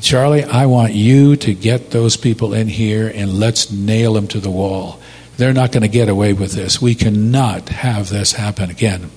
"Charlie, 0.02 0.46
I 0.46 0.66
want 0.66 0.94
you 0.94 1.36
to 1.36 1.54
get 1.54 1.92
those 1.92 2.18
people 2.18 2.56
in 2.56 2.70
here 2.70 3.12
and 3.14 3.38
let's 3.40 3.72
nail 3.72 4.14
them 4.14 4.28
to 4.30 4.40
the 4.40 4.50
wall. 4.50 5.00
They're 5.38 5.54
not 5.54 5.72
going 5.72 5.82
to 5.82 5.88
get 5.88 6.10
away 6.10 6.34
with 6.34 6.54
this. 6.54 6.82
We 6.82 6.96
cannot 6.96 7.70
have 7.70 8.10
this 8.10 8.34
happen 8.34 8.70
again." 8.70 9.12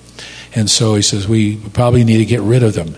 And 0.55 0.69
so 0.69 0.95
he 0.95 1.01
says, 1.01 1.27
"We 1.27 1.57
probably 1.57 2.03
need 2.03 2.17
to 2.17 2.25
get 2.25 2.41
rid 2.41 2.63
of 2.63 2.73
them." 2.73 2.95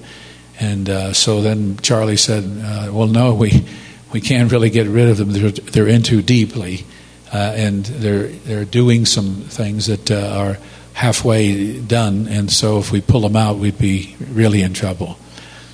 And 0.59 0.89
uh, 0.89 1.13
so 1.13 1.41
then 1.41 1.77
Charlie 1.81 2.17
said, 2.17 2.43
uh, 2.43 2.91
"Well, 2.91 3.07
no, 3.07 3.33
we 3.33 3.65
we 4.11 4.21
can't 4.21 4.51
really 4.51 4.69
get 4.69 4.87
rid 4.87 5.07
of 5.07 5.17
them. 5.17 5.31
They're, 5.31 5.51
they're 5.51 5.87
in 5.87 6.03
too 6.03 6.21
deeply, 6.21 6.85
uh, 7.33 7.37
and 7.55 7.85
they're 7.85 8.27
they're 8.27 8.65
doing 8.65 9.05
some 9.05 9.35
things 9.35 9.87
that 9.87 10.11
uh, 10.11 10.37
are 10.37 10.57
halfway 10.93 11.79
done. 11.79 12.27
And 12.27 12.51
so 12.51 12.79
if 12.79 12.91
we 12.91 13.01
pull 13.01 13.21
them 13.21 13.35
out, 13.35 13.57
we'd 13.57 13.77
be 13.77 14.15
really 14.31 14.61
in 14.61 14.73
trouble." 14.73 15.17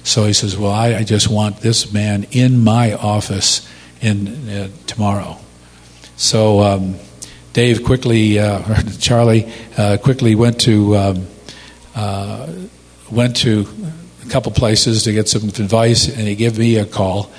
So 0.03 0.25
he 0.25 0.33
says, 0.33 0.55
"Well, 0.55 0.71
I, 0.71 0.95
I 0.95 1.03
just 1.03 1.29
want 1.29 1.61
this 1.61 1.91
man 1.91 2.27
in 2.31 2.63
my 2.63 2.93
office 2.93 3.67
in 4.01 4.49
uh, 4.49 4.69
tomorrow." 4.85 5.37
So 6.15 6.61
um, 6.61 6.95
Dave 7.55 7.85
quickly, 7.85 8.37
uh, 8.37 8.59
or 8.69 8.75
Charlie 8.99 9.49
quickly 10.03 10.35
went 10.35 10.59
to 10.61 10.97
um, 10.97 12.69
went 13.09 13.37
to 13.37 13.65
a 14.25 14.29
couple 14.29 14.51
places 14.51 15.03
to 15.03 15.13
get 15.13 15.29
some 15.29 15.47
advice, 15.47 16.09
and 16.09 16.27
he 16.27 16.35
gave 16.35 16.59
me 16.59 16.77
a 16.77 16.85
call. 16.85 17.31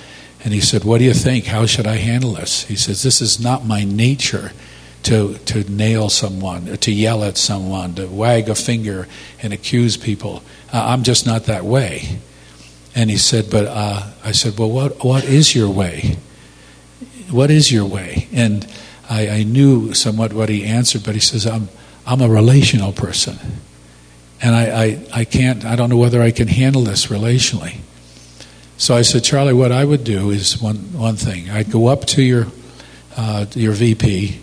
And 0.43 0.55
he 0.55 0.61
said, 0.61 0.85
What 0.85 0.99
do 0.99 1.05
you 1.05 1.13
think? 1.13 1.45
How 1.45 1.67
should 1.67 1.87
I 1.87 1.97
handle 1.97 2.33
this? 2.33 2.65
He 2.65 2.77
says, 2.77 3.03
This 3.03 3.21
is 3.21 3.39
not 3.39 3.67
my 3.67 3.85
nature 3.85 4.53
to, 5.03 5.35
to 5.39 5.71
nail 5.71 6.09
someone, 6.09 6.77
to 6.79 6.93
yell 6.93 7.23
at 7.23 7.37
someone, 7.37 7.95
to 7.97 8.07
wag 8.07 8.49
a 8.49 8.55
finger 8.55 9.09
and 9.43 9.53
accuse 9.53 9.97
people. 9.99 10.43
Uh, 10.73 10.87
I'm 10.89 11.03
just 11.03 11.27
not 11.27 11.45
that 11.45 11.65
way. 11.65 12.21
And 12.95 13.11
he 13.11 13.17
said, 13.19 13.51
But 13.51 13.67
uh, 13.67 14.11
I 14.25 14.33
said, 14.33 14.59
Well, 14.59 14.71
what, 14.71 15.05
what 15.05 15.25
is 15.25 15.55
your 15.55 15.69
way? 15.69 16.17
What 17.31 17.51
is 17.51 17.73
your 17.73 17.85
way? 17.85 18.29
And 18.33 18.67
I, 19.09 19.29
I 19.29 19.43
knew 19.45 19.95
somewhat 19.95 20.33
what 20.33 20.49
he 20.49 20.65
answered, 20.65 21.05
but 21.05 21.15
he 21.15 21.21
says, 21.21 21.47
I'm, 21.47 21.69
I'm 22.07 22.21
a 22.21 22.29
relational 22.29 22.93
person. 22.93 23.39
And 24.43 24.55
I, 24.55 24.85
I, 24.85 25.07
I 25.13 25.25
can't, 25.25 25.65
I 25.65 25.77
don't 25.77 25.91
know 25.91 25.97
whether 25.97 26.23
I 26.23 26.31
can 26.31 26.49
handle 26.49 26.83
this 26.83 27.07
relationally. 27.07 27.79
So 28.79 28.95
I 28.95 29.03
said, 29.03 29.25
Charlie, 29.25 29.55
what 29.55 29.73
I 29.73 29.85
would 29.85 30.05
do 30.05 30.31
is 30.31 30.61
one, 30.61 30.77
one 30.93 31.17
thing. 31.17 31.49
I'd 31.49 31.71
go 31.71 31.87
up 31.87 32.05
to 32.07 32.23
your, 32.23 32.47
uh, 33.17 33.47
your 33.55 33.73
VP 33.73 34.41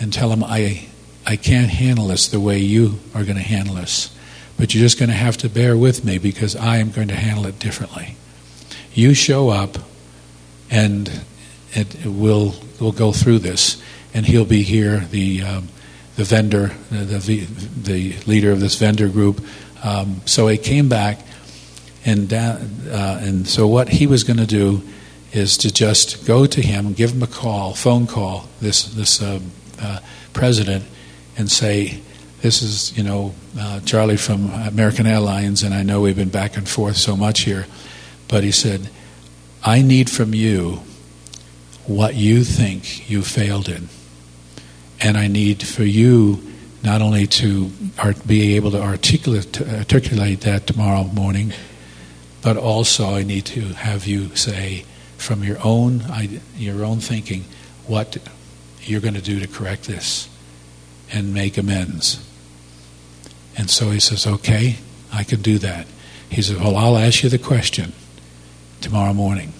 and 0.00 0.12
tell 0.12 0.32
him, 0.32 0.42
I, 0.42 0.86
I 1.24 1.36
can't 1.36 1.70
handle 1.70 2.08
this 2.08 2.28
the 2.28 2.40
way 2.40 2.58
you 2.58 2.98
are 3.14 3.22
going 3.22 3.36
to 3.36 3.42
handle 3.42 3.76
this. 3.76 4.12
But 4.58 4.74
you're 4.74 4.82
just 4.82 4.98
going 4.98 5.10
to 5.10 5.14
have 5.14 5.36
to 5.38 5.48
bear 5.48 5.76
with 5.76 6.04
me 6.04 6.18
because 6.18 6.56
I 6.56 6.78
am 6.78 6.90
going 6.90 7.08
to 7.08 7.14
handle 7.14 7.46
it 7.46 7.58
differently. 7.58 8.16
You 8.92 9.14
show 9.14 9.50
up 9.50 9.78
and 10.70 11.10
it, 11.72 12.06
will 12.06 12.54
we'll 12.80 12.92
go 12.92 13.12
through 13.12 13.40
this. 13.40 13.80
And 14.16 14.26
he'll 14.26 14.44
be 14.44 14.62
here, 14.62 15.06
the, 15.12 15.42
um, 15.42 15.68
the 16.16 16.24
vendor, 16.24 16.72
the, 16.90 17.18
the, 17.18 17.46
the 17.80 18.16
leader 18.26 18.50
of 18.50 18.58
this 18.58 18.74
vendor 18.74 19.08
group. 19.08 19.40
Um, 19.84 20.22
so 20.24 20.48
he 20.48 20.58
came 20.58 20.88
back 20.88 21.20
and, 22.06 22.32
uh, 22.32 22.58
and 23.20 23.48
so 23.48 23.66
what 23.66 23.88
he 23.88 24.06
was 24.06 24.22
going 24.22 24.36
to 24.36 24.46
do 24.46 24.80
is 25.32 25.58
to 25.58 25.72
just 25.72 26.24
go 26.24 26.46
to 26.46 26.62
him, 26.62 26.92
give 26.92 27.12
him 27.12 27.22
a 27.22 27.26
call, 27.26 27.74
phone 27.74 28.06
call, 28.06 28.48
this, 28.60 28.84
this 28.84 29.20
um, 29.20 29.50
uh, 29.82 29.98
president, 30.32 30.84
and 31.36 31.50
say, 31.50 32.00
this 32.42 32.62
is, 32.62 32.96
you 32.96 33.02
know, 33.02 33.34
uh, 33.58 33.80
Charlie 33.80 34.16
from 34.16 34.50
American 34.50 35.04
Airlines, 35.04 35.64
and 35.64 35.74
I 35.74 35.82
know 35.82 36.00
we've 36.00 36.14
been 36.14 36.28
back 36.28 36.56
and 36.56 36.68
forth 36.68 36.96
so 36.96 37.16
much 37.16 37.40
here, 37.40 37.66
but 38.28 38.44
he 38.44 38.52
said, 38.52 38.88
I 39.64 39.82
need 39.82 40.08
from 40.08 40.32
you 40.32 40.82
what 41.86 42.14
you 42.14 42.44
think 42.44 43.10
you 43.10 43.22
failed 43.22 43.68
in. 43.68 43.88
And 45.00 45.16
I 45.16 45.26
need 45.26 45.62
for 45.62 45.84
you 45.84 46.42
not 46.82 47.02
only 47.02 47.26
to 47.26 47.70
art, 47.98 48.26
be 48.26 48.54
able 48.56 48.70
to 48.70 48.80
articulate, 48.80 49.60
articulate 49.60 50.42
that 50.42 50.66
tomorrow 50.66 51.04
morning, 51.04 51.52
but 52.42 52.56
also 52.56 53.14
I 53.14 53.22
need 53.24 53.44
to 53.46 53.60
have 53.74 54.06
you 54.06 54.34
say 54.36 54.84
from 55.16 55.42
your 55.42 55.58
own 55.64 56.04
your 56.56 56.84
own 56.84 57.00
thinking 57.00 57.44
what 57.86 58.16
you're 58.82 59.00
going 59.00 59.14
to 59.14 59.22
do 59.22 59.40
to 59.40 59.48
correct 59.48 59.84
this 59.84 60.28
and 61.12 61.34
make 61.34 61.58
amends. 61.58 62.24
And 63.56 63.68
so 63.68 63.90
he 63.90 64.00
says, 64.00 64.26
"Okay, 64.26 64.76
I 65.12 65.24
can 65.24 65.42
do 65.42 65.58
that." 65.58 65.86
He 66.28 66.42
says, 66.42 66.56
"Well, 66.56 66.76
I'll 66.76 66.96
ask 66.96 67.22
you 67.22 67.28
the 67.28 67.38
question 67.38 67.92
tomorrow 68.80 69.12
morning." 69.12 69.52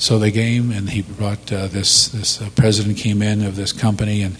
So 0.00 0.18
they 0.18 0.32
came, 0.32 0.72
and 0.72 0.90
he 0.90 1.02
brought 1.02 1.52
uh, 1.52 1.68
this 1.68 2.08
this 2.08 2.42
uh, 2.42 2.50
president 2.56 2.98
came 2.98 3.22
in 3.22 3.44
of 3.44 3.54
this 3.54 3.72
company, 3.72 4.22
and 4.22 4.36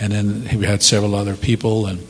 and 0.00 0.12
then 0.12 0.46
he 0.46 0.64
had 0.64 0.82
several 0.82 1.14
other 1.14 1.36
people, 1.36 1.86
and 1.86 2.06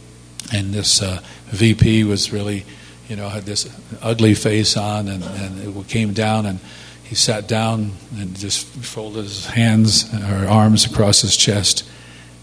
and 0.53 0.73
this 0.73 1.03
uh, 1.03 1.21
VP 1.49 2.05
was 2.05 2.33
really 2.33 2.65
you 3.11 3.17
know, 3.17 3.29
had 3.29 3.43
this 3.43 3.69
ugly 4.01 4.35
face 4.35 4.77
on, 4.77 5.09
and, 5.09 5.25
and 5.25 5.77
it 5.77 5.89
came 5.89 6.13
down, 6.13 6.47
and 6.47 6.61
he 7.03 7.17
sat 7.17 7.49
down 7.49 7.91
and 8.17 8.39
just 8.39 8.65
folded 8.65 9.25
his 9.25 9.47
hands 9.47 10.15
or 10.15 10.47
arms 10.47 10.87
across 10.87 11.21
his 11.21 11.37
chest. 11.37 11.91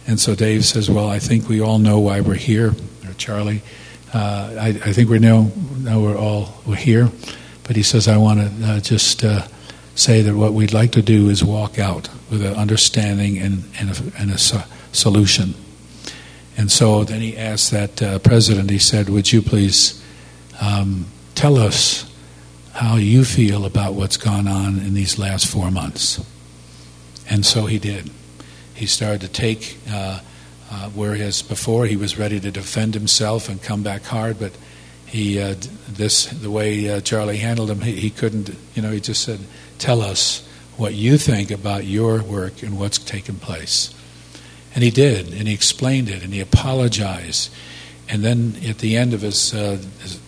And 0.07 0.19
so 0.19 0.35
Dave 0.35 0.65
says, 0.65 0.89
"Well, 0.89 1.07
I 1.07 1.19
think 1.19 1.47
we 1.47 1.61
all 1.61 1.79
know 1.79 1.99
why 1.99 2.19
we're 2.19 2.35
here." 2.35 2.75
Or 3.07 3.13
Charlie, 3.17 3.61
uh, 4.13 4.57
I, 4.59 4.67
I, 4.67 4.93
think 4.93 5.09
we 5.09 5.19
know 5.19 5.53
now 5.77 6.01
we're 6.01 6.17
all 6.17 6.53
we're 6.65 6.75
here. 6.75 7.09
But 7.63 7.77
he 7.77 7.83
says, 7.83 8.09
"I 8.09 8.17
want 8.17 8.41
to 8.41 8.67
uh, 8.67 8.79
just 8.81 9.23
uh, 9.23 9.47
say 9.97 10.21
that 10.21 10.35
what 10.35 10.53
we'd 10.53 10.73
like 10.73 10.93
to 10.93 11.01
do 11.01 11.29
is 11.29 11.43
walk 11.43 11.77
out 11.77 12.07
with 12.31 12.45
an 12.45 12.55
understanding 12.55 13.37
and 13.37 13.63
and 13.77 13.89
a, 13.89 14.21
and 14.21 14.31
a 14.31 14.37
so- 14.37 14.63
solution." 14.93 15.53
And 16.55 16.71
so 16.71 17.03
then 17.03 17.21
he 17.21 17.37
asked 17.37 17.71
that 17.71 18.01
uh, 18.01 18.19
president. 18.19 18.69
He 18.69 18.79
said, 18.79 19.09
"Would 19.09 19.33
you 19.33 19.41
please?" 19.41 20.01
Um, 20.59 21.05
tell 21.35 21.57
us 21.57 22.11
how 22.73 22.95
you 22.95 23.23
feel 23.23 23.65
about 23.65 23.93
what's 23.93 24.17
gone 24.17 24.47
on 24.47 24.79
in 24.79 24.93
these 24.93 25.19
last 25.19 25.47
four 25.47 25.69
months. 25.71 26.23
And 27.29 27.45
so 27.45 27.65
he 27.65 27.79
did. 27.79 28.09
He 28.73 28.85
started 28.85 29.21
to 29.21 29.27
take, 29.27 29.77
uh, 29.89 30.19
uh, 30.71 30.89
whereas 30.89 31.41
before 31.41 31.85
he 31.85 31.95
was 31.95 32.17
ready 32.17 32.39
to 32.39 32.51
defend 32.51 32.93
himself 32.93 33.49
and 33.49 33.61
come 33.61 33.83
back 33.83 34.03
hard, 34.03 34.39
but 34.39 34.51
he, 35.05 35.39
uh, 35.39 35.55
this, 35.87 36.25
the 36.25 36.51
way 36.51 36.89
uh, 36.89 37.01
Charlie 37.01 37.37
handled 37.37 37.69
him, 37.69 37.81
he, 37.81 37.93
he 37.93 38.09
couldn't, 38.09 38.49
you 38.75 38.81
know, 38.81 38.91
he 38.91 38.99
just 38.99 39.23
said, 39.23 39.39
Tell 39.77 40.01
us 40.01 40.47
what 40.77 40.93
you 40.93 41.17
think 41.17 41.51
about 41.51 41.85
your 41.85 42.21
work 42.21 42.61
and 42.63 42.79
what's 42.79 42.97
taken 42.97 43.35
place. 43.35 43.93
And 44.75 44.83
he 44.83 44.91
did, 44.91 45.33
and 45.33 45.47
he 45.47 45.53
explained 45.53 46.09
it, 46.09 46.23
and 46.23 46.33
he 46.33 46.39
apologized. 46.39 47.51
And 48.09 48.23
then 48.23 48.55
at 48.67 48.77
the 48.77 48.95
end 48.95 49.13
of 49.13 49.21
his, 49.21 49.53
uh, 49.53 49.81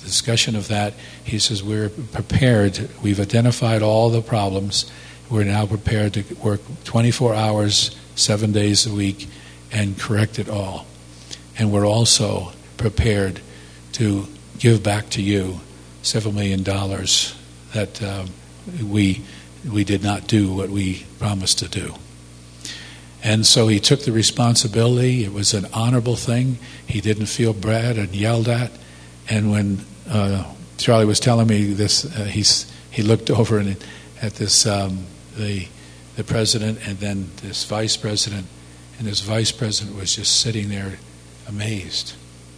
discussion 0.03 0.55
of 0.55 0.67
that, 0.69 0.95
he 1.23 1.39
says, 1.39 1.63
We're 1.63 1.89
prepared. 1.89 2.89
We've 3.01 3.19
identified 3.19 3.81
all 3.81 4.09
the 4.09 4.21
problems. 4.21 4.91
We're 5.29 5.43
now 5.43 5.67
prepared 5.67 6.13
to 6.15 6.23
work 6.35 6.61
24 6.85 7.35
hours, 7.35 7.95
seven 8.15 8.51
days 8.51 8.87
a 8.87 8.93
week, 8.93 9.27
and 9.71 9.97
correct 9.99 10.39
it 10.39 10.49
all. 10.49 10.87
And 11.57 11.71
we're 11.71 11.85
also 11.85 12.51
prepared 12.77 13.39
to 13.93 14.25
give 14.57 14.81
back 14.81 15.09
to 15.11 15.21
you 15.21 15.59
several 16.01 16.33
million 16.33 16.63
dollars 16.63 17.35
that 17.73 18.01
um, 18.01 18.29
we, 18.83 19.21
we 19.67 19.83
did 19.83 20.03
not 20.03 20.27
do 20.27 20.53
what 20.53 20.69
we 20.69 21.05
promised 21.17 21.59
to 21.59 21.67
do. 21.67 21.95
And 23.21 23.45
so 23.45 23.67
he 23.67 23.79
took 23.79 24.01
the 24.01 24.11
responsibility. 24.11 25.25
It 25.25 25.33
was 25.33 25.53
an 25.53 25.67
honorable 25.73 26.15
thing. 26.15 26.57
He 26.87 27.01
didn't 27.01 27.25
feel 27.25 27.53
bad 27.53 27.97
and 27.97 28.15
yelled 28.15 28.47
at. 28.47 28.71
And 29.29 29.51
when 29.51 29.79
uh, 30.09 30.45
Charlie 30.77 31.05
was 31.05 31.19
telling 31.19 31.47
me 31.47 31.73
this, 31.73 32.05
uh, 32.05 32.23
he's, 32.23 32.71
he 32.89 33.03
looked 33.03 33.29
over 33.29 33.59
and, 33.59 33.75
at 34.21 34.35
this 34.35 34.65
um, 34.65 35.05
the 35.37 35.67
the 36.19 36.23
president 36.25 36.85
and 36.85 36.97
then 36.99 37.29
this 37.37 37.63
vice 37.63 37.95
president, 37.95 38.45
and 38.97 39.07
this 39.07 39.21
vice 39.21 39.53
president 39.53 39.95
was 39.95 40.13
just 40.17 40.41
sitting 40.41 40.67
there 40.67 40.97
amazed 41.47 42.13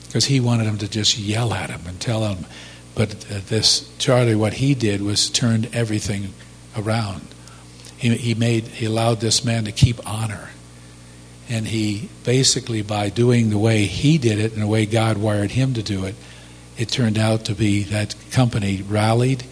because 0.07 0.25
he 0.25 0.39
wanted 0.39 0.65
him 0.65 0.79
to 0.79 0.87
just 0.87 1.19
yell 1.19 1.53
at 1.53 1.69
him 1.69 1.81
and 1.85 2.01
tell 2.01 2.25
him. 2.27 2.45
But 2.95 3.13
uh, 3.31 3.39
this 3.47 3.87
Charlie, 3.99 4.33
what 4.33 4.53
he 4.53 4.73
did 4.73 5.03
was 5.03 5.29
turned 5.29 5.69
everything 5.75 6.33
around. 6.75 7.27
He, 7.97 8.15
he 8.15 8.33
made 8.33 8.67
he 8.67 8.85
allowed 8.85 9.19
this 9.19 9.43
man 9.43 9.65
to 9.65 9.71
keep 9.71 10.05
honor 10.07 10.49
and 11.51 11.67
he 11.67 12.07
basically, 12.23 12.81
by 12.81 13.09
doing 13.09 13.49
the 13.49 13.57
way 13.57 13.83
he 13.83 14.17
did 14.17 14.39
it 14.39 14.53
and 14.53 14.61
the 14.61 14.67
way 14.67 14.85
God 14.85 15.17
wired 15.17 15.51
him 15.51 15.73
to 15.73 15.83
do 15.83 16.05
it, 16.05 16.15
it 16.77 16.87
turned 16.87 17.17
out 17.17 17.43
to 17.45 17.53
be 17.53 17.83
that 17.83 18.15
company 18.31 18.81
rallied, 18.81 19.43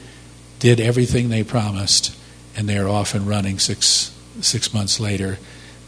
did 0.59 0.79
everything 0.79 1.27
they 1.27 1.43
promised, 1.43 2.15
and 2.55 2.69
they're 2.69 2.87
off 2.87 3.13
and 3.13 3.27
running 3.27 3.59
six 3.59 4.15
six 4.39 4.73
months 4.73 5.01
later. 5.01 5.39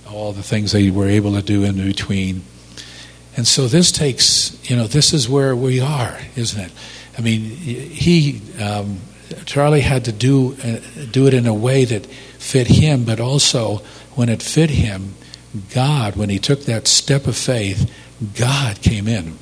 All 0.05 0.33
the 0.33 0.43
things 0.43 0.73
they 0.73 0.91
were 0.91 1.07
able 1.07 1.33
to 1.35 1.41
do 1.41 1.63
in 1.63 1.77
between. 1.77 2.43
And 3.37 3.47
so 3.47 3.67
this 3.67 3.93
takes, 3.93 4.59
you 4.69 4.75
know, 4.75 4.87
this 4.87 5.13
is 5.13 5.29
where 5.29 5.55
we 5.55 5.79
are, 5.79 6.19
isn't 6.35 6.59
it? 6.59 6.71
I 7.17 7.21
mean, 7.21 7.39
he, 7.39 8.41
um, 8.61 8.99
Charlie 9.45 9.81
had 9.81 10.05
to 10.05 10.11
do 10.11 10.55
uh, 10.63 10.79
do 11.11 11.27
it 11.27 11.33
in 11.33 11.47
a 11.47 11.53
way 11.53 11.85
that 11.85 12.05
fit 12.05 12.67
him, 12.67 13.03
but 13.03 13.19
also 13.19 13.77
when 14.15 14.29
it 14.29 14.41
fit 14.41 14.69
him, 14.69 15.15
God, 15.73 16.15
when 16.15 16.29
he 16.29 16.39
took 16.39 16.61
that 16.65 16.87
step 16.87 17.27
of 17.27 17.35
faith, 17.35 17.91
God 18.37 18.81
came 18.81 19.07
in. 19.07 19.37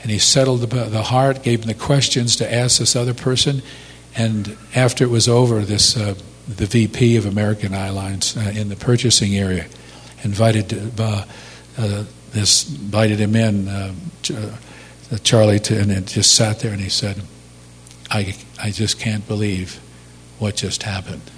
And 0.00 0.10
he 0.10 0.18
settled 0.18 0.60
the, 0.60 1.02
heart, 1.02 1.42
gave 1.42 1.62
him 1.62 1.66
the 1.66 1.74
questions 1.74 2.36
to 2.36 2.52
ask 2.52 2.78
this 2.78 2.94
other 2.94 3.14
person. 3.14 3.62
And 4.14 4.56
after 4.74 5.04
it 5.04 5.10
was 5.10 5.28
over, 5.28 5.60
this 5.60 5.96
uh, 5.96 6.14
the 6.46 6.66
VP 6.66 7.16
of 7.16 7.26
American 7.26 7.74
Airlines 7.74 8.36
uh, 8.36 8.52
in 8.54 8.68
the 8.68 8.76
purchasing 8.76 9.36
area 9.36 9.66
invited 10.24 11.00
uh, 11.00 11.24
uh 11.76 12.04
this 12.32 12.68
invited 12.68 13.18
him 13.18 13.34
in, 13.34 13.68
uh, 13.68 13.94
Charlie, 15.22 15.60
to, 15.60 15.80
and 15.80 16.06
just 16.06 16.34
sat 16.34 16.60
there 16.60 16.72
and 16.72 16.80
he 16.80 16.90
said, 16.90 17.22
"I 18.10 18.34
I 18.60 18.70
just 18.70 18.98
can't 18.98 19.26
believe 19.26 19.80
what 20.38 20.56
just 20.56 20.82
happened." 20.82 21.30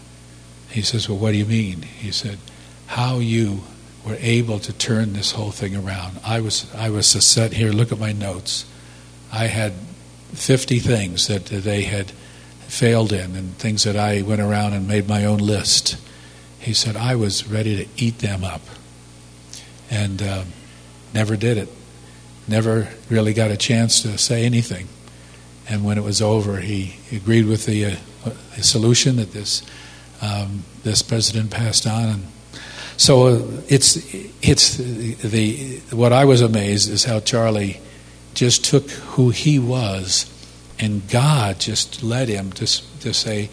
He 0.71 0.83
says, 0.83 1.09
"Well, 1.09 1.19
what 1.19 1.33
do 1.33 1.39
you 1.39 1.47
mean?" 1.47 1.83
He 1.83 2.13
said, 2.13 2.39
"How 2.87 3.19
you 3.19 3.63
were 4.05 4.17
able 4.21 4.59
to 4.61 4.73
turn 4.73 5.13
this 5.13 5.33
whole 5.33 5.51
thing 5.51 5.77
around. 5.77 6.19
I 6.25 6.41
was 6.41 6.67
I 6.75 6.91
was 6.91 7.07
set 7.07 7.53
here. 7.53 7.73
Look 7.73 7.93
at 7.93 7.99
my 7.99 8.13
notes. 8.13 8.65
I 9.33 9.47
had 9.47 9.75
50 10.33 10.79
things 10.79 11.27
that 11.29 11.47
they 11.47 11.83
had 11.83 12.11
failed 12.67 13.13
in, 13.13 13.35
and 13.37 13.57
things 13.59 13.85
that 13.85 13.97
I 13.97 14.23
went 14.23 14.41
around 14.41 14.73
and 14.73 14.87
made 14.87 15.09
my 15.09 15.25
own 15.25 15.39
list. 15.39 15.97
He 16.59 16.73
said 16.73 16.97
I 16.97 17.15
was 17.15 17.47
ready 17.47 17.85
to 17.85 18.05
eat 18.05 18.19
them 18.19 18.45
up, 18.45 18.63
and 19.91 20.23
uh, 20.23 20.45
never 21.13 21.37
did 21.37 21.59
it. 21.59 21.69
Never 22.49 22.89
really 23.09 23.35
got 23.35 23.51
a 23.51 23.57
chance 23.57 24.03
to 24.03 24.19
say 24.19 24.45
anything. 24.45 24.89
And 25.71 25.85
when 25.85 25.97
it 25.97 26.05
was 26.05 26.21
over, 26.21 26.59
he 26.59 26.97
agreed 27.13 27.47
with 27.47 27.65
the, 27.65 27.85
uh, 27.87 27.97
the 28.57 28.63
solution 28.63 29.17
that 29.17 29.33
this 29.33 29.63
um, 30.21 30.65
this 30.83 31.03
president 31.03 31.51
passed 31.51 31.87
on. 31.87 32.09
And 32.09 32.27
so 32.97 33.27
uh, 33.27 33.43
it's 33.69 33.97
it's 34.43 34.77
the, 34.77 35.15
the 35.15 35.81
what 35.97 36.13
I 36.13 36.25
was 36.25 36.41
amazed 36.43 36.91
is 36.91 37.05
how 37.05 37.21
Charlie 37.21 37.81
just 38.35 38.65
took 38.65 38.91
who 38.91 39.31
he 39.31 39.59
was, 39.59 40.31
and 40.79 41.09
God 41.09 41.59
just 41.59 42.03
led 42.03 42.29
him 42.29 42.53
to 42.53 42.67
to 43.01 43.15
say, 43.15 43.49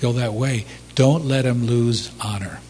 "Go 0.00 0.12
that 0.12 0.34
way. 0.34 0.66
Don't 0.94 1.24
let 1.24 1.44
him 1.44 1.64
lose 1.64 2.10
honor." 2.20 2.60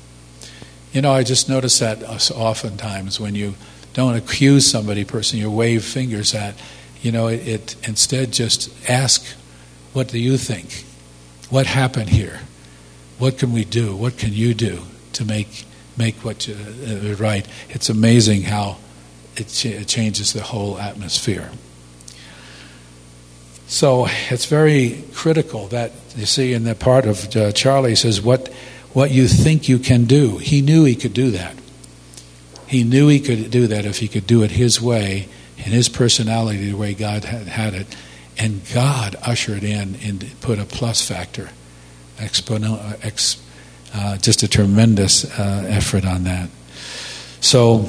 You 0.93 1.01
know, 1.01 1.13
I 1.13 1.23
just 1.23 1.49
notice 1.49 1.79
that 1.79 2.03
oftentimes 2.05 3.19
when 3.19 3.35
you 3.35 3.55
don't 3.95 4.15
accuse 4.15 4.71
somebody, 4.71 5.05
person 5.05 5.39
you 5.39 5.51
wave 5.51 5.85
fingers 5.85 6.35
at, 6.35 6.55
you 7.03 7.13
know, 7.13 7.27
it, 7.27 7.47
it 7.47 7.77
instead 7.87 8.33
just 8.33 8.71
ask, 8.89 9.25
"What 9.93 10.09
do 10.09 10.19
you 10.19 10.39
think? 10.39 10.85
What 11.51 11.67
happened 11.67 12.09
here? 12.09 12.41
What 13.19 13.39
can 13.39 13.53
we 13.53 13.65
do? 13.65 13.95
What 13.95 14.17
can 14.17 14.33
you 14.33 14.55
do 14.55 14.83
to 15.13 15.25
make 15.25 15.65
make 15.97 16.25
what 16.25 16.49
you, 16.49 16.55
uh, 16.55 17.15
right?" 17.17 17.47
It's 17.69 17.91
amazing 17.91 18.43
how 18.43 18.79
it, 19.37 19.49
ch- 19.49 19.67
it 19.67 19.89
changes 19.89 20.33
the 20.33 20.43
whole 20.43 20.79
atmosphere. 20.79 21.51
So 23.67 24.07
it's 24.31 24.45
very 24.45 25.03
critical 25.15 25.67
that 25.69 25.93
you 26.15 26.27
see 26.27 26.53
in 26.53 26.65
the 26.65 26.75
part 26.75 27.07
of 27.07 27.35
uh, 27.35 27.53
Charlie 27.53 27.97
says 27.97 28.21
what 28.21 28.49
what 28.93 29.11
you 29.11 29.27
think 29.27 29.69
you 29.69 29.79
can 29.79 30.05
do. 30.05 30.39
He 30.39 30.61
knew 30.61 30.85
he 30.85 30.95
could 30.95 31.15
do 31.15 31.31
that. 31.31 31.57
He 32.67 32.85
knew 32.85 33.09
he 33.09 33.21
could 33.21 33.51
do 33.51 33.67
that 33.67 33.85
if 33.85 33.99
he 33.99 34.09
could 34.09 34.27
do 34.27 34.43
it 34.43 34.51
his 34.51 34.81
way, 34.81 35.29
in 35.65 35.73
his 35.73 35.89
personality, 35.89 36.71
the 36.71 36.77
way 36.77 36.95
God 36.95 37.25
had, 37.25 37.47
had 37.47 37.75
it. 37.75 37.87
And 38.39 38.63
God 38.73 39.17
ushered 39.23 39.63
in 39.63 39.97
and 40.03 40.25
put 40.41 40.59
a 40.59 40.65
plus 40.65 41.07
factor, 41.07 41.51
ex, 42.19 42.43
uh, 43.95 44.17
just 44.17 44.43
a 44.43 44.49
tremendous 44.49 45.25
uh, 45.39 45.67
effort 45.69 46.05
on 46.05 46.25
that. 46.25 46.49
So 47.41 47.89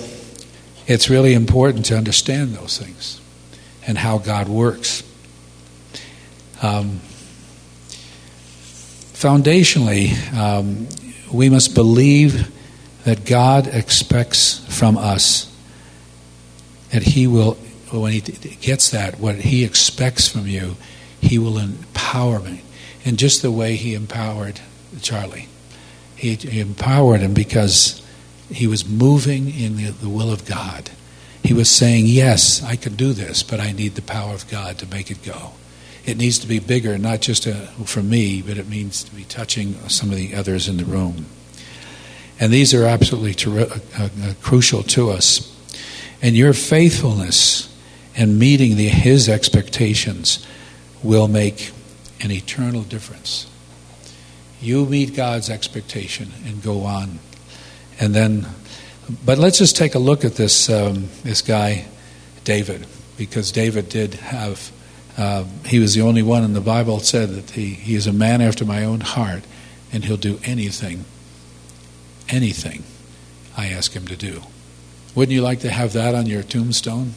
it's 0.85 1.09
really 1.09 1.33
important 1.33 1.85
to 1.85 1.97
understand 1.97 2.55
those 2.55 2.77
things 2.77 3.21
and 3.87 3.97
how 3.97 4.17
God 4.17 4.49
works. 4.49 5.03
Um, 6.61 6.99
foundationally, 9.13 10.33
um, 10.33 10.87
we 11.31 11.49
must 11.49 11.73
believe 11.73 12.51
that 13.05 13.25
God 13.25 13.67
expects 13.67 14.59
from 14.77 14.97
us 14.97 15.52
that 16.93 17.03
He 17.03 17.27
will, 17.27 17.55
when 17.91 18.13
He 18.13 18.21
gets 18.21 18.89
that, 18.91 19.19
what 19.19 19.35
He 19.35 19.65
expects 19.65 20.29
from 20.29 20.47
you, 20.47 20.77
He 21.19 21.37
will 21.37 21.57
empower 21.57 22.39
me. 22.39 22.61
In 23.03 23.17
just 23.17 23.41
the 23.41 23.51
way 23.51 23.75
He 23.75 23.93
empowered 23.93 24.61
Charlie. 25.01 25.49
He, 26.15 26.35
he 26.35 26.61
empowered 26.61 27.19
him 27.19 27.33
because 27.33 28.01
he 28.49 28.65
was 28.65 28.87
moving 28.87 29.49
in 29.49 29.75
the, 29.75 29.89
the 29.89 30.07
will 30.07 30.31
of 30.31 30.45
God. 30.45 30.91
He 31.43 31.53
was 31.53 31.69
saying, 31.69 32.05
Yes, 32.05 32.63
I 32.63 32.77
can 32.77 32.95
do 32.95 33.11
this, 33.11 33.43
but 33.43 33.59
I 33.59 33.73
need 33.73 33.95
the 33.95 34.01
power 34.01 34.33
of 34.33 34.49
God 34.49 34.77
to 34.77 34.85
make 34.85 35.11
it 35.11 35.21
go 35.21 35.51
it 36.05 36.17
needs 36.17 36.39
to 36.39 36.47
be 36.47 36.59
bigger, 36.59 36.97
not 36.97 37.21
just 37.21 37.45
a, 37.45 37.55
uh, 37.55 37.65
for 37.85 38.03
me, 38.03 38.41
but 38.41 38.57
it 38.57 38.67
means 38.67 39.03
to 39.05 39.15
be 39.15 39.23
touching 39.23 39.75
some 39.89 40.09
of 40.09 40.17
the 40.17 40.35
others 40.35 40.67
in 40.67 40.77
the 40.77 40.85
room. 40.85 41.25
And 42.39 42.51
these 42.51 42.73
are 42.73 42.85
absolutely 42.85 43.33
ter- 43.33 43.69
uh, 43.97 44.09
uh, 44.21 44.33
crucial 44.41 44.83
to 44.83 45.11
us. 45.11 45.49
And 46.23 46.35
your 46.35 46.53
faithfulness 46.53 47.71
and 48.15 48.39
meeting 48.39 48.75
the, 48.77 48.87
His 48.87 49.29
expectations 49.29 50.43
will 51.03 51.27
make 51.27 51.71
an 52.21 52.31
eternal 52.31 52.81
difference. 52.81 53.47
You 54.59 54.85
meet 54.85 55.15
God's 55.15 55.49
expectation 55.49 56.31
and 56.45 56.63
go 56.63 56.85
on. 56.85 57.19
And 57.99 58.15
then, 58.15 58.47
but 59.23 59.37
let's 59.37 59.59
just 59.59 59.75
take 59.75 59.93
a 59.93 59.99
look 59.99 60.25
at 60.25 60.35
this, 60.35 60.69
um, 60.69 61.09
this 61.23 61.43
guy, 61.43 61.85
David, 62.45 62.87
because 63.17 63.51
David 63.51 63.89
did 63.89 64.15
have 64.15 64.71
uh, 65.17 65.43
he 65.65 65.79
was 65.79 65.93
the 65.93 66.01
only 66.01 66.23
one 66.23 66.43
in 66.43 66.53
the 66.53 66.61
Bible 66.61 66.97
that 66.97 67.05
said 67.05 67.29
that 67.29 67.51
he, 67.51 67.69
he 67.69 67.95
is 67.95 68.07
a 68.07 68.13
man 68.13 68.41
after 68.41 68.65
my 68.65 68.83
own 68.83 69.01
heart, 69.01 69.43
and 69.91 70.05
he'll 70.05 70.17
do 70.17 70.39
anything, 70.43 71.05
anything 72.29 72.83
I 73.55 73.67
ask 73.67 73.91
him 73.93 74.07
to 74.07 74.15
do. 74.15 74.41
Wouldn't 75.15 75.33
you 75.33 75.41
like 75.41 75.61
to 75.61 75.69
have 75.69 75.93
that 75.93 76.15
on 76.15 76.25
your 76.25 76.43
tombstone? 76.43 77.13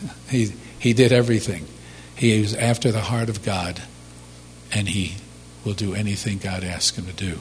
He, 0.30 0.52
he 0.78 0.92
did 0.92 1.10
everything. 1.10 1.66
He 2.14 2.40
was 2.40 2.54
after 2.54 2.92
the 2.92 3.00
heart 3.00 3.28
of 3.28 3.42
God, 3.42 3.82
and 4.72 4.88
he 4.88 5.16
will 5.64 5.72
do 5.72 5.94
anything 5.94 6.38
God 6.38 6.62
asks 6.62 6.96
him 6.96 7.06
to 7.06 7.12
do. 7.12 7.40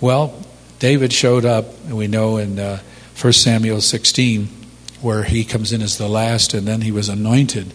Well, 0.00 0.42
David 0.80 1.12
showed 1.12 1.44
up, 1.44 1.66
and 1.86 1.96
we 1.96 2.08
know 2.08 2.36
in 2.36 2.58
uh, 2.58 2.80
1 3.18 3.32
Samuel 3.32 3.80
16, 3.80 4.48
where 5.00 5.22
he 5.22 5.44
comes 5.44 5.72
in 5.72 5.80
as 5.82 5.96
the 5.96 6.08
last, 6.08 6.52
and 6.52 6.66
then 6.66 6.80
he 6.80 6.90
was 6.90 7.08
anointed 7.08 7.72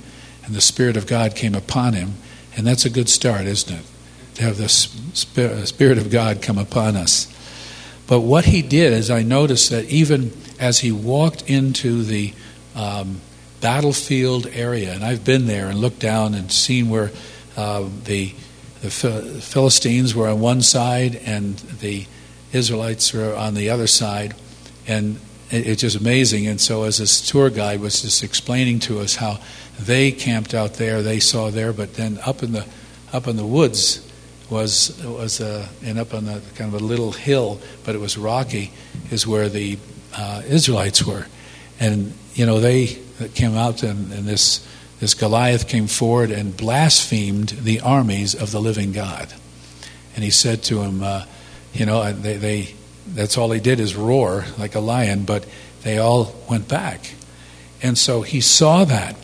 and 0.50 0.56
the 0.56 0.62
Spirit 0.62 0.98
of 0.98 1.06
God 1.06 1.36
came 1.36 1.54
upon 1.54 1.94
him. 1.94 2.16
And 2.58 2.66
that's 2.66 2.84
a 2.84 2.90
good 2.90 3.08
start, 3.08 3.46
isn't 3.46 3.72
it? 3.72 3.86
To 4.34 4.42
have 4.42 4.58
the 4.58 4.68
Spirit 4.68 6.00
of 6.00 6.10
God 6.10 6.42
come 6.42 6.58
upon 6.58 6.96
us. 6.96 7.32
But 8.08 8.22
what 8.22 8.46
he 8.46 8.64
did 8.64 8.92
is, 8.92 9.12
I 9.12 9.22
noticed 9.22 9.70
that 9.70 9.86
even 9.86 10.32
as 10.60 10.80
he 10.80 10.92
walked 10.92 11.50
into 11.50 12.04
the 12.04 12.34
um, 12.76 13.22
battlefield 13.62 14.48
area, 14.48 14.94
and 14.94 15.04
I've 15.04 15.24
been 15.24 15.48
there 15.48 15.68
and 15.68 15.80
looked 15.80 16.00
down 16.00 16.34
and 16.34 16.52
seen 16.52 16.90
where 16.90 17.12
uh, 17.58 17.88
the, 18.04 18.34
the 18.82 18.90
Philistines 18.90 20.14
were 20.14 20.28
on 20.28 20.40
one 20.40 20.62
side 20.62 21.16
and 21.16 21.56
the 21.56 22.06
Israelites 22.52 23.14
were 23.14 23.36
on 23.36 23.54
the 23.54 23.70
other 23.70 23.88
side, 23.88 24.36
and 24.88 25.20
it's 25.52 25.82
just 25.82 25.96
amazing. 25.96 26.48
And 26.48 26.60
so, 26.60 26.84
as 26.84 26.98
this 26.98 27.28
tour 27.28 27.50
guide 27.50 27.80
was 27.80 28.02
just 28.02 28.24
explaining 28.24 28.80
to 28.82 29.00
us 29.00 29.16
how 29.16 29.40
they 29.80 30.12
camped 30.12 30.54
out 30.54 30.76
there, 30.76 31.02
they 31.02 31.20
saw 31.20 31.50
there, 31.50 31.74
but 31.74 31.96
then 31.96 32.20
up 32.26 32.44
in 32.44 32.52
the 32.52 32.66
up 33.12 33.28
in 33.28 33.36
the 33.36 33.46
woods 33.46 34.06
was 34.50 35.00
was 35.04 35.40
a, 35.40 35.70
and 35.84 36.00
up 36.00 36.14
on 36.14 36.26
the 36.26 36.42
kind 36.56 36.74
of 36.74 36.82
a 36.82 36.84
little 36.84 37.12
hill, 37.12 37.60
but 37.86 37.96
it 37.96 38.00
was 38.00 38.18
rocky, 38.18 38.72
is 39.12 39.28
where 39.28 39.50
the 39.50 39.78
uh, 40.16 40.42
Israelites 40.48 41.04
were, 41.06 41.26
and 41.80 42.14
you 42.34 42.46
know 42.46 42.60
they 42.60 42.98
came 43.36 43.56
out 43.56 43.84
and, 43.84 44.12
and 44.12 44.26
this 44.26 44.66
this 45.00 45.14
Goliath 45.14 45.68
came 45.68 45.88
forward 45.88 46.32
and 46.32 46.56
blasphemed 46.56 47.50
the 47.50 47.80
armies 47.82 48.36
of 48.36 48.52
the 48.52 48.60
living 48.60 48.92
God, 48.92 49.34
and 50.16 50.24
he 50.24 50.30
said 50.30 50.64
to 50.64 50.82
him, 50.82 51.04
uh, 51.04 51.26
you 51.74 51.86
know, 51.86 52.12
they, 52.12 52.38
they 52.38 52.74
that's 53.08 53.38
all 53.38 53.52
he 53.52 53.60
did 53.60 53.80
is 53.80 53.96
roar 53.96 54.46
like 54.58 54.76
a 54.76 54.80
lion, 54.80 55.24
but 55.24 55.46
they 55.84 55.98
all 55.98 56.36
went 56.50 56.68
back. 56.68 57.14
And 57.82 57.98
so 57.98 58.22
he 58.22 58.42
saw 58.42 58.84
that. 58.86 59.16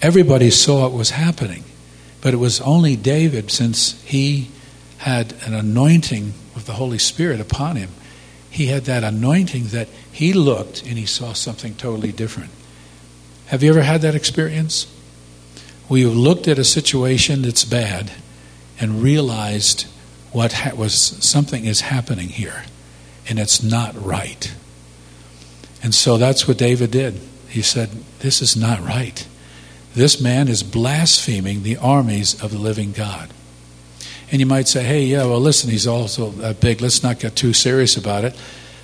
Everybody 0.00 0.50
saw 0.50 0.82
what 0.82 0.92
was 0.92 1.10
happening. 1.10 1.64
But 2.20 2.34
it 2.34 2.38
was 2.38 2.60
only 2.60 2.96
David, 2.96 3.50
since 3.50 4.00
he 4.02 4.50
had 4.98 5.34
an 5.44 5.54
anointing 5.54 6.32
of 6.56 6.66
the 6.66 6.74
Holy 6.74 6.98
Spirit 6.98 7.40
upon 7.40 7.76
him, 7.76 7.90
he 8.50 8.66
had 8.66 8.84
that 8.84 9.04
anointing 9.04 9.68
that 9.68 9.88
he 10.18 10.32
looked 10.32 10.82
and 10.82 10.98
he 10.98 11.06
saw 11.06 11.32
something 11.32 11.76
totally 11.76 12.10
different. 12.10 12.50
Have 13.46 13.62
you 13.62 13.70
ever 13.70 13.82
had 13.82 14.02
that 14.02 14.16
experience? 14.16 14.92
You 15.88 16.10
looked 16.10 16.48
at 16.48 16.58
a 16.58 16.64
situation 16.64 17.42
that's 17.42 17.64
bad 17.64 18.10
and 18.80 19.00
realized 19.00 19.86
what 20.32 20.54
ha- 20.54 20.74
was 20.74 20.92
something 20.92 21.64
is 21.64 21.82
happening 21.82 22.30
here 22.30 22.64
and 23.28 23.38
it's 23.38 23.62
not 23.62 23.94
right. 24.04 24.52
And 25.84 25.94
so 25.94 26.16
that's 26.18 26.48
what 26.48 26.58
David 26.58 26.90
did. 26.90 27.20
He 27.48 27.62
said, 27.62 27.90
This 28.18 28.42
is 28.42 28.56
not 28.56 28.80
right. 28.80 29.24
This 29.94 30.20
man 30.20 30.48
is 30.48 30.64
blaspheming 30.64 31.62
the 31.62 31.76
armies 31.76 32.42
of 32.42 32.50
the 32.50 32.58
living 32.58 32.90
God. 32.90 33.30
And 34.32 34.40
you 34.40 34.46
might 34.46 34.66
say, 34.66 34.82
hey, 34.82 35.04
yeah, 35.04 35.26
well, 35.26 35.38
listen, 35.38 35.70
he's 35.70 35.86
also 35.86 36.30
that 36.30 36.58
big. 36.58 36.80
Let's 36.80 37.04
not 37.04 37.20
get 37.20 37.36
too 37.36 37.52
serious 37.52 37.96
about 37.96 38.24
it. 38.24 38.34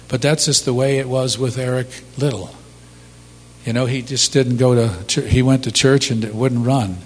But 0.09 0.23
that's 0.23 0.47
just 0.47 0.65
the 0.65 0.75
way 0.75 0.99
it 0.99 1.09
was 1.09 1.39
with 1.39 1.59
Eric 1.59 1.89
Liddell. 2.19 2.55
You 3.65 3.73
know, 3.73 3.87
he 3.87 4.03
just 4.03 4.33
didn't 4.33 4.59
go 4.59 4.75
to 4.75 5.05
church. 5.07 5.31
He 5.31 5.43
went 5.43 5.65
to 5.65 5.73
church 5.73 6.11
and 6.11 6.23
it 6.25 6.35
wouldn't 6.35 6.67
run. 6.67 6.99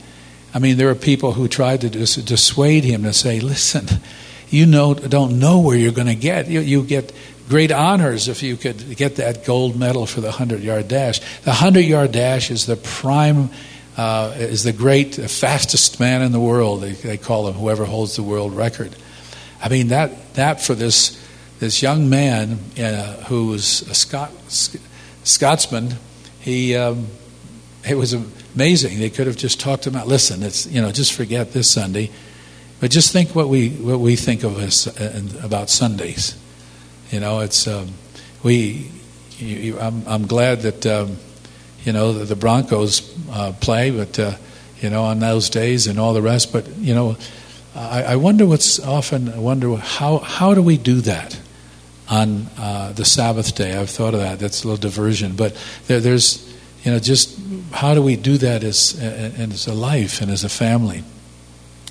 I 0.53 0.59
mean, 0.59 0.77
there 0.77 0.89
were 0.89 0.95
people 0.95 1.33
who 1.33 1.47
tried 1.47 1.83
to 1.83 1.91
dissuade 1.91 2.85
him 2.85 3.05
to 3.05 3.13
say, 3.13 3.39
listen, 3.41 3.87
you 4.49 4.67
know, 4.67 4.95
don't 4.95 5.39
know 5.39 5.61
where 5.61 5.77
you're 5.77 5.93
going 5.93 6.09
to 6.09 6.15
get. 6.15 6.49
You, 6.49 6.61
you 6.61 6.83
get 6.83 7.13
great 7.49 7.71
honors 7.71 8.29
if 8.29 8.43
you 8.43 8.57
could 8.57 8.97
get 8.97 9.17
that 9.17 9.45
gold 9.45 9.79
medal 9.79 10.07
for 10.07 10.21
the 10.21 10.29
100 10.29 10.63
yard 10.63 10.89
dash. 10.89 11.21
The 11.43 11.51
100 11.51 11.81
yard 11.81 12.13
dash 12.13 12.51
is 12.51 12.67
the 12.67 12.77
prime, 12.77 13.51
uh, 13.97 14.35
is 14.37 14.65
the 14.65 14.73
great, 14.73 15.15
fastest 15.15 16.01
man 16.01 16.23
in 16.23 16.33
the 16.33 16.41
world. 16.41 16.83
They, 16.83 16.93
they, 16.93 17.19
call 17.19 17.49
him 17.49 17.55
whoever 17.55 17.85
holds 17.85 18.17
the 18.17 18.23
world 18.23 18.55
record. 18.55 18.95
I 19.63 19.69
mean, 19.69 19.89
that, 19.89 20.35
that 20.35 20.63
for 20.63 20.75
this, 20.75 21.23
this 21.59 21.83
young 21.83 22.09
man 22.09 22.59
uh, 22.79 23.25
who 23.25 23.49
was 23.49 23.83
a 23.83 23.95
Scot, 23.95 24.31
Scotsman, 25.25 25.95
he 26.41 26.77
um, 26.77 27.09
it 27.89 27.97
was 27.97 28.13
amazing. 28.55 28.99
They 28.99 29.11
could 29.11 29.27
have 29.27 29.37
just 29.37 29.59
talked 29.61 29.87
about, 29.87 30.07
listen, 30.07 30.43
it's 30.43 30.67
you 30.67 30.81
know, 30.81 30.93
just 30.93 31.13
forget 31.13 31.53
this 31.53 31.71
Sunday, 31.71 32.11
but 32.81 32.91
just 32.91 33.13
think 33.13 33.35
what 33.35 33.49
we 33.49 33.71
what 33.71 33.99
we 33.99 34.15
think 34.15 34.45
of 34.45 34.61
as 34.61 34.87
uh, 34.87 35.23
about 35.43 35.69
Sundays. 35.69 36.37
You 37.11 37.21
know, 37.21 37.41
it's 37.41 37.67
um, 37.67 37.89
we. 38.43 38.91
You, 39.39 39.57
you, 39.57 39.79
I'm, 39.79 40.03
I'm 40.09 40.27
glad 40.27 40.63
that 40.63 40.85
um, 40.85 41.17
you 41.85 41.93
know 41.93 42.13
the, 42.13 42.25
the 42.25 42.35
Broncos 42.35 43.17
uh, 43.31 43.53
play, 43.61 43.93
but 43.93 44.19
uh, 44.19 44.33
you 44.81 44.91
know 44.91 45.05
on 45.05 45.21
those 45.21 45.49
days 45.49 45.87
and 45.87 45.99
all 46.01 46.13
the 46.13 46.23
rest. 46.23 46.53
But 46.53 46.67
you 46.77 46.93
know, 46.93 47.17
I, 47.77 48.03
I 48.03 48.17
wonder 48.17 48.47
what's 48.47 48.81
often. 48.81 49.33
I 49.33 49.39
wonder 49.39 49.77
how 49.77 50.19
how 50.19 50.55
do 50.55 50.63
we 50.63 50.77
do 50.77 51.01
that 51.03 51.39
on 52.11 52.47
uh, 52.59 52.93
the 52.93 53.05
Sabbath 53.05 53.55
day? 53.55 53.77
I've 53.77 53.91
thought 53.91 54.15
of 54.15 54.21
that. 54.21 54.39
That's 54.39 54.65
a 54.65 54.69
little 54.69 54.81
diversion, 54.81 55.37
but 55.37 55.57
there, 55.87 56.01
there's 56.01 56.47
you 56.85 56.93
know 56.93 56.99
just 56.99 57.39
how 57.73 57.95
do 57.95 58.03
we 58.03 58.17
do 58.17 58.39
that 58.39 58.65
as 58.65 58.99
as 59.01 59.67
a 59.67 59.75
life 59.75 60.21
and 60.21 60.31
as 60.31 60.45
a 60.45 60.49
family? 60.49 61.05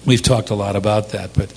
We've 0.05 0.21
talked 0.21 0.49
a 0.49 0.55
lot 0.55 0.75
about 0.75 1.09
that, 1.09 1.33
but 1.33 1.53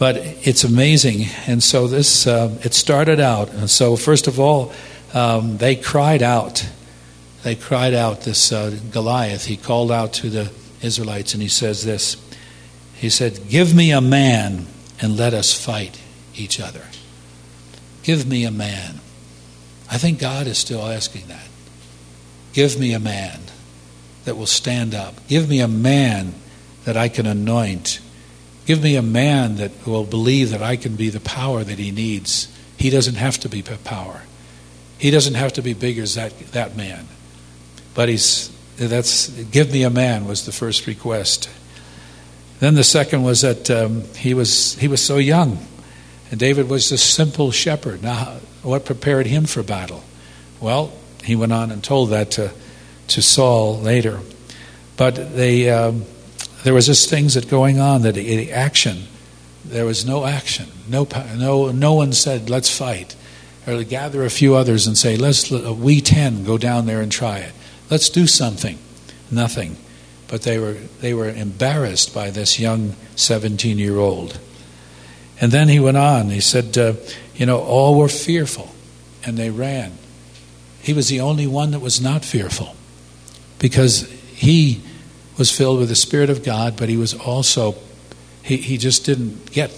but 0.00 0.16
it's 0.16 0.64
amazing. 0.64 1.26
And 1.46 1.62
so 1.62 1.86
this, 1.86 2.26
uh, 2.26 2.58
it 2.64 2.72
started 2.72 3.20
out. 3.20 3.50
And 3.50 3.68
so, 3.68 3.96
first 3.96 4.28
of 4.28 4.40
all, 4.40 4.72
um, 5.12 5.58
they 5.58 5.76
cried 5.76 6.22
out. 6.22 6.66
They 7.42 7.54
cried 7.54 7.92
out, 7.92 8.22
this 8.22 8.50
uh, 8.50 8.78
Goliath. 8.92 9.44
He 9.44 9.58
called 9.58 9.92
out 9.92 10.14
to 10.14 10.30
the 10.30 10.50
Israelites 10.80 11.34
and 11.34 11.42
he 11.42 11.48
says 11.48 11.84
this 11.84 12.16
He 12.94 13.10
said, 13.10 13.48
Give 13.50 13.74
me 13.74 13.92
a 13.92 14.00
man 14.00 14.66
and 15.02 15.18
let 15.18 15.34
us 15.34 15.52
fight 15.52 16.00
each 16.34 16.58
other. 16.58 16.84
Give 18.02 18.26
me 18.26 18.44
a 18.44 18.50
man. 18.50 19.00
I 19.90 19.98
think 19.98 20.18
God 20.18 20.46
is 20.46 20.58
still 20.58 20.86
asking 20.86 21.26
that. 21.28 21.48
Give 22.52 22.78
me 22.78 22.92
a 22.92 23.00
man 23.00 23.40
that 24.24 24.36
will 24.36 24.46
stand 24.46 24.94
up. 24.94 25.26
Give 25.28 25.48
me 25.48 25.60
a 25.60 25.68
man 25.68 26.34
that 26.84 26.96
I 26.96 27.08
can 27.08 27.26
anoint 27.26 28.00
Give 28.70 28.84
me 28.84 28.94
a 28.94 29.02
man 29.02 29.56
that 29.56 29.72
will 29.84 30.04
believe 30.04 30.50
that 30.50 30.62
I 30.62 30.76
can 30.76 30.94
be 30.94 31.08
the 31.08 31.18
power 31.18 31.64
that 31.64 31.80
he 31.80 31.90
needs. 31.90 32.46
He 32.76 32.88
doesn't 32.88 33.16
have 33.16 33.36
to 33.38 33.48
be 33.48 33.62
power. 33.62 34.22
He 34.96 35.10
doesn't 35.10 35.34
have 35.34 35.54
to 35.54 35.62
be 35.62 35.74
big 35.74 35.98
as 35.98 36.14
that, 36.14 36.38
that 36.52 36.76
man. 36.76 37.08
But 37.94 38.08
he's 38.08 38.56
that's 38.76 39.28
give 39.28 39.72
me 39.72 39.82
a 39.82 39.90
man 39.90 40.24
was 40.26 40.46
the 40.46 40.52
first 40.52 40.86
request. 40.86 41.50
Then 42.60 42.76
the 42.76 42.84
second 42.84 43.24
was 43.24 43.40
that 43.40 43.68
um, 43.72 44.04
he 44.14 44.34
was 44.34 44.74
he 44.74 44.86
was 44.86 45.04
so 45.04 45.16
young, 45.16 45.58
and 46.30 46.38
David 46.38 46.68
was 46.68 46.92
a 46.92 46.98
simple 46.98 47.50
shepherd. 47.50 48.02
Now, 48.02 48.38
what 48.62 48.84
prepared 48.84 49.26
him 49.26 49.46
for 49.46 49.62
battle? 49.62 50.04
Well, 50.60 50.92
he 51.24 51.36
went 51.36 51.52
on 51.52 51.70
and 51.70 51.82
told 51.82 52.10
that 52.10 52.32
to 52.32 52.52
to 53.08 53.22
Saul 53.22 53.78
later. 53.78 54.20
But 54.96 55.34
they. 55.34 55.70
Um, 55.70 56.04
there 56.62 56.74
was 56.74 56.86
just 56.86 57.08
things 57.08 57.34
that 57.34 57.48
going 57.48 57.78
on 57.78 58.02
that 58.02 58.18
action 58.52 59.04
there 59.64 59.84
was 59.84 60.04
no 60.04 60.26
action 60.26 60.66
no 60.88 61.06
no 61.36 61.70
no 61.70 61.94
one 61.94 62.12
said 62.12 62.50
let's 62.50 62.76
fight 62.76 63.16
or 63.66 63.82
gather 63.84 64.24
a 64.24 64.30
few 64.30 64.54
others 64.54 64.86
and 64.86 64.96
say 64.96 65.16
let's 65.16 65.50
we 65.50 66.00
10 66.00 66.44
go 66.44 66.58
down 66.58 66.86
there 66.86 67.00
and 67.00 67.12
try 67.12 67.38
it 67.38 67.52
let's 67.90 68.08
do 68.08 68.26
something 68.26 68.78
nothing 69.30 69.76
but 70.28 70.42
they 70.42 70.58
were 70.58 70.74
they 71.00 71.14
were 71.14 71.28
embarrassed 71.28 72.14
by 72.14 72.30
this 72.30 72.58
young 72.58 72.94
17 73.16 73.78
year 73.78 73.98
old 73.98 74.38
and 75.40 75.52
then 75.52 75.68
he 75.68 75.80
went 75.80 75.96
on 75.96 76.28
he 76.30 76.40
said 76.40 76.76
uh, 76.76 76.92
you 77.34 77.46
know 77.46 77.60
all 77.60 77.98
were 77.98 78.08
fearful 78.08 78.70
and 79.24 79.36
they 79.36 79.50
ran 79.50 79.92
he 80.82 80.92
was 80.92 81.08
the 81.08 81.20
only 81.20 81.46
one 81.46 81.72
that 81.72 81.80
was 81.80 82.00
not 82.00 82.24
fearful 82.24 82.74
because 83.58 84.10
he 84.34 84.82
was 85.36 85.50
filled 85.50 85.78
with 85.78 85.88
the 85.88 85.94
Spirit 85.94 86.30
of 86.30 86.42
God, 86.42 86.76
but 86.76 86.88
he 86.88 86.96
was 86.96 87.14
also, 87.14 87.74
he, 88.42 88.56
he 88.56 88.76
just 88.76 89.04
didn't 89.04 89.50
get, 89.52 89.70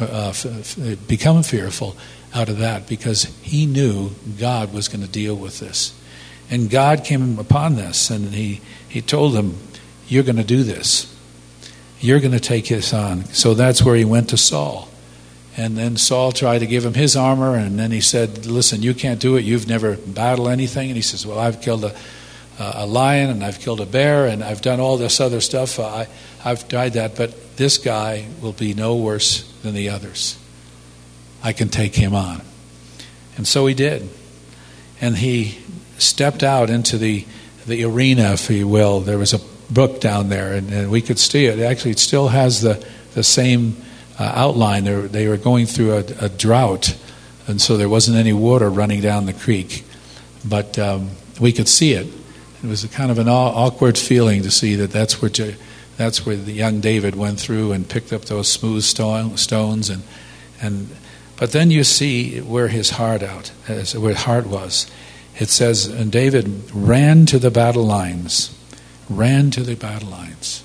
uh, 0.00 0.04
uh 0.04 0.28
f- 0.28 0.78
f- 0.78 1.08
become 1.08 1.42
fearful 1.42 1.96
out 2.34 2.48
of 2.48 2.58
that 2.58 2.86
because 2.86 3.24
he 3.42 3.66
knew 3.66 4.10
God 4.38 4.72
was 4.72 4.88
going 4.88 5.02
to 5.02 5.10
deal 5.10 5.34
with 5.34 5.60
this. 5.60 5.94
And 6.50 6.70
God 6.70 7.04
came 7.04 7.38
upon 7.38 7.76
this 7.76 8.10
and 8.10 8.32
he, 8.34 8.60
he 8.88 9.00
told 9.02 9.34
him, 9.34 9.56
You're 10.08 10.24
going 10.24 10.36
to 10.36 10.44
do 10.44 10.62
this. 10.62 11.14
You're 12.00 12.20
going 12.20 12.32
to 12.32 12.40
take 12.40 12.68
this 12.68 12.94
on. 12.94 13.24
So 13.26 13.54
that's 13.54 13.82
where 13.82 13.96
he 13.96 14.04
went 14.04 14.30
to 14.30 14.36
Saul. 14.36 14.88
And 15.58 15.76
then 15.76 15.98
Saul 15.98 16.32
tried 16.32 16.60
to 16.60 16.66
give 16.66 16.86
him 16.86 16.94
his 16.94 17.16
armor, 17.16 17.56
and 17.56 17.78
then 17.78 17.90
he 17.90 18.00
said, 18.00 18.46
Listen, 18.46 18.80
you 18.80 18.94
can't 18.94 19.20
do 19.20 19.36
it. 19.36 19.44
You've 19.44 19.68
never 19.68 19.96
battled 19.96 20.48
anything. 20.48 20.88
And 20.88 20.96
he 20.96 21.02
says, 21.02 21.26
Well, 21.26 21.38
I've 21.38 21.60
killed 21.60 21.84
a 21.84 21.94
a 22.58 22.86
lion 22.86 23.30
and 23.30 23.44
I've 23.44 23.60
killed 23.60 23.80
a 23.80 23.86
bear 23.86 24.26
and 24.26 24.42
I've 24.42 24.60
done 24.60 24.80
all 24.80 24.96
this 24.96 25.20
other 25.20 25.40
stuff. 25.40 25.78
Uh, 25.78 25.86
I, 25.86 26.08
I've 26.44 26.68
tried 26.68 26.94
that, 26.94 27.16
but 27.16 27.56
this 27.56 27.78
guy 27.78 28.26
will 28.40 28.52
be 28.52 28.74
no 28.74 28.96
worse 28.96 29.50
than 29.62 29.74
the 29.74 29.90
others. 29.90 30.38
I 31.42 31.52
can 31.52 31.68
take 31.68 31.94
him 31.94 32.14
on. 32.14 32.42
And 33.36 33.46
so 33.46 33.66
he 33.66 33.74
did. 33.74 34.08
And 35.00 35.16
he 35.16 35.58
stepped 35.98 36.42
out 36.42 36.70
into 36.70 36.98
the, 36.98 37.24
the 37.66 37.84
arena, 37.84 38.32
if 38.32 38.50
you 38.50 38.66
will. 38.66 39.00
There 39.00 39.18
was 39.18 39.34
a 39.34 39.40
brook 39.70 40.00
down 40.00 40.28
there, 40.28 40.54
and, 40.54 40.72
and 40.72 40.90
we 40.90 41.00
could 41.00 41.18
see 41.18 41.46
it. 41.46 41.60
Actually, 41.60 41.92
it 41.92 42.00
still 42.00 42.28
has 42.28 42.62
the, 42.62 42.84
the 43.14 43.22
same 43.22 43.76
outline. 44.24 44.84
They 44.84 44.94
were, 44.94 45.08
they 45.08 45.28
were 45.28 45.36
going 45.36 45.66
through 45.66 45.92
a, 45.92 46.04
a, 46.20 46.28
drought, 46.28 46.96
and 47.46 47.60
so 47.60 47.76
there 47.76 47.88
wasn't 47.88 48.16
any 48.16 48.32
water 48.32 48.68
running 48.70 49.00
down 49.00 49.26
the 49.26 49.32
creek. 49.32 49.84
But 50.44 50.78
um, 50.78 51.10
we 51.40 51.52
could 51.52 51.68
see 51.68 51.92
it. 51.92 52.06
It 52.62 52.66
was 52.66 52.84
a 52.84 52.88
kind 52.88 53.10
of 53.10 53.18
an 53.18 53.28
awkward 53.28 53.96
feeling 53.96 54.42
to 54.42 54.50
see 54.50 54.74
that 54.76 54.90
that's 54.90 55.22
where, 55.22 55.30
that's 55.96 56.26
where 56.26 56.36
the 56.36 56.52
young 56.52 56.80
David 56.80 57.14
went 57.14 57.38
through 57.38 57.72
and 57.72 57.88
picked 57.88 58.12
up 58.12 58.24
those 58.24 58.50
smooth 58.50 58.82
stones 58.82 59.90
and, 59.90 60.02
and 60.60 60.88
but 61.38 61.52
then 61.52 61.70
you 61.70 61.84
see 61.84 62.40
where 62.40 62.66
his 62.68 62.90
heart 62.90 63.22
out 63.22 63.48
where 63.68 64.10
his 64.12 64.24
heart 64.24 64.46
was. 64.46 64.90
It 65.38 65.48
says, 65.48 65.86
and 65.86 66.10
David 66.10 66.70
ran 66.74 67.26
to 67.26 67.38
the 67.38 67.50
battle 67.50 67.84
lines, 67.84 68.58
ran 69.08 69.52
to 69.52 69.62
the 69.62 69.76
battle 69.76 70.10
lines. 70.10 70.64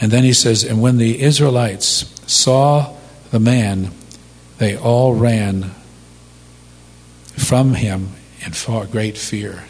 And 0.00 0.10
then 0.10 0.24
he 0.24 0.32
says, 0.32 0.64
and 0.64 0.80
when 0.80 0.96
the 0.96 1.20
Israelites 1.20 2.04
saw 2.26 2.94
the 3.30 3.40
man, 3.40 3.90
they 4.58 4.76
all 4.76 5.14
ran 5.14 5.72
from 7.36 7.74
him 7.74 8.10
in 8.44 8.52
great 8.90 9.18
fear. 9.18 9.64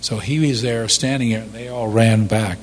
So 0.00 0.18
he 0.18 0.40
was 0.46 0.62
there 0.62 0.88
standing 0.88 1.30
there, 1.30 1.42
and 1.42 1.52
they 1.52 1.68
all 1.68 1.88
ran 1.88 2.26
back. 2.26 2.58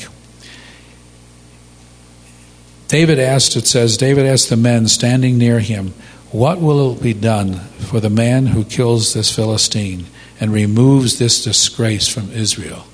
David 2.88 3.20
asked, 3.20 3.56
it 3.56 3.68
says, 3.68 3.98
David 3.98 4.26
asked 4.26 4.50
the 4.50 4.58
men 4.58 4.88
standing 4.88 5.38
near 5.38 5.60
him, 5.60 5.94
What 6.32 6.60
will 6.60 6.94
it 6.94 7.04
be 7.04 7.14
done 7.14 7.56
for 7.80 8.00
the 8.00 8.10
man 8.10 8.48
who 8.48 8.64
kills 8.64 9.14
this 9.14 9.34
Philistine 9.34 10.08
and 10.40 10.52
removes 10.52 11.20
this 11.20 11.44
disgrace 11.44 12.08
from 12.08 12.32
Israel? 12.32 12.86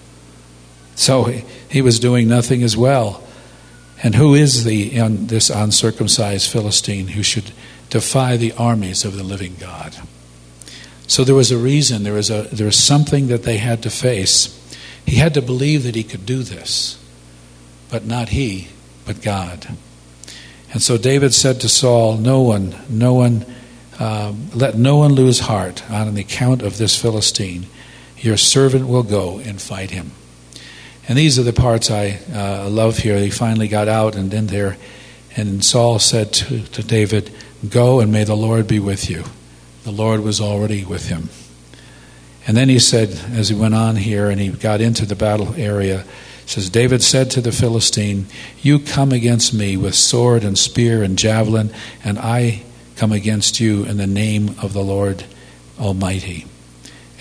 So 0.96 1.24
he, 1.24 1.46
he 1.70 1.82
was 1.82 2.00
doing 2.00 2.28
nothing 2.28 2.62
as 2.62 2.76
well. 2.76 3.25
And 4.04 4.16
who 4.16 4.34
is 4.34 4.64
the 4.64 5.00
un, 5.00 5.28
this 5.28 5.50
uncircumcised 5.50 6.52
Philistine 6.52 7.10
who 7.10 7.24
should 7.24 7.52
defy 7.90 8.38
the 8.38 8.54
armies 8.54 9.06
of 9.06 9.16
the 9.16 9.24
living 9.24 9.56
God? 9.60 9.96
So 11.08 11.24
there 11.24 11.36
was 11.36 11.52
a 11.52 11.58
reason, 11.58 12.04
there 12.04 12.14
was, 12.14 12.30
a, 12.30 12.44
there 12.52 12.66
was 12.66 12.78
something 12.78 13.28
that 13.28 13.44
they 13.44 13.58
had 13.58 13.84
to 13.84 13.90
face. 13.90 14.60
He 15.06 15.18
had 15.18 15.34
to 15.36 15.42
believe 15.42 15.84
that 15.84 15.96
he 15.96 16.04
could 16.04 16.26
do 16.26 16.42
this, 16.44 17.02
but 17.90 18.06
not 18.06 18.30
he, 18.30 18.70
but 19.06 19.22
God. 19.22 19.68
And 20.74 20.82
so 20.82 20.98
David 20.98 21.34
said 21.34 21.62
to 21.62 21.70
Saul, 21.70 22.18
No 22.18 22.42
one, 22.42 22.76
no 22.90 23.14
one, 23.14 23.46
um, 24.00 24.50
let 24.54 24.76
no 24.76 24.98
one 24.98 25.14
lose 25.14 25.42
heart 25.42 25.90
on 25.90 26.14
the 26.16 26.22
account 26.22 26.62
of 26.62 26.78
this 26.78 27.00
Philistine. 27.00 27.68
Your 28.18 28.38
servant 28.38 28.88
will 28.88 29.04
go 29.04 29.40
and 29.40 29.62
fight 29.62 29.92
him. 29.92 30.12
And 31.08 31.18
these 31.18 31.38
are 31.38 31.44
the 31.44 31.54
parts 31.54 31.92
I 31.92 32.20
uh, 32.34 32.70
love 32.70 32.98
here. 32.98 33.18
He 33.20 33.30
finally 33.30 33.68
got 33.68 33.88
out 33.88 34.16
and 34.16 34.34
in 34.34 34.48
there, 34.48 34.78
and 35.36 35.64
Saul 35.64 36.00
said 36.00 36.34
to, 36.34 36.64
to 36.64 36.84
David, 36.84 37.32
Go 37.70 38.00
and 38.00 38.12
may 38.12 38.24
the 38.24 38.36
Lord 38.36 38.68
be 38.68 38.80
with 38.80 39.10
you 39.10 39.24
the 39.86 39.92
Lord 39.92 40.22
was 40.22 40.42
already 40.42 40.84
with 40.84 41.10
him. 41.10 41.30
And 42.48 42.58
then 42.58 42.70
he 42.70 42.80
said, 42.80 43.10
as 43.32 43.50
he 43.50 43.56
went 43.56 43.76
on 43.76 43.96
here 43.96 44.30
and 44.30 44.42
he 44.42 44.50
got 44.50 44.82
into 44.82 45.06
the 45.06 45.16
battle 45.16 45.54
area, 45.56 46.04
says, 46.48 46.72
David 46.72 47.04
said 47.04 47.30
to 47.32 47.42
the 47.42 47.52
Philistine, 47.52 48.26
You 48.62 48.80
come 48.80 49.12
against 49.12 49.54
me 49.54 49.78
with 49.78 49.94
sword 49.94 50.44
and 50.44 50.58
spear 50.58 51.04
and 51.04 51.18
javelin, 51.18 51.72
and 52.04 52.18
I 52.18 52.64
come 52.96 53.12
against 53.12 53.60
you 53.60 53.86
in 53.86 53.98
the 53.98 54.08
name 54.08 54.56
of 54.60 54.74
the 54.74 54.84
Lord 54.84 55.24
Almighty. 55.80 56.48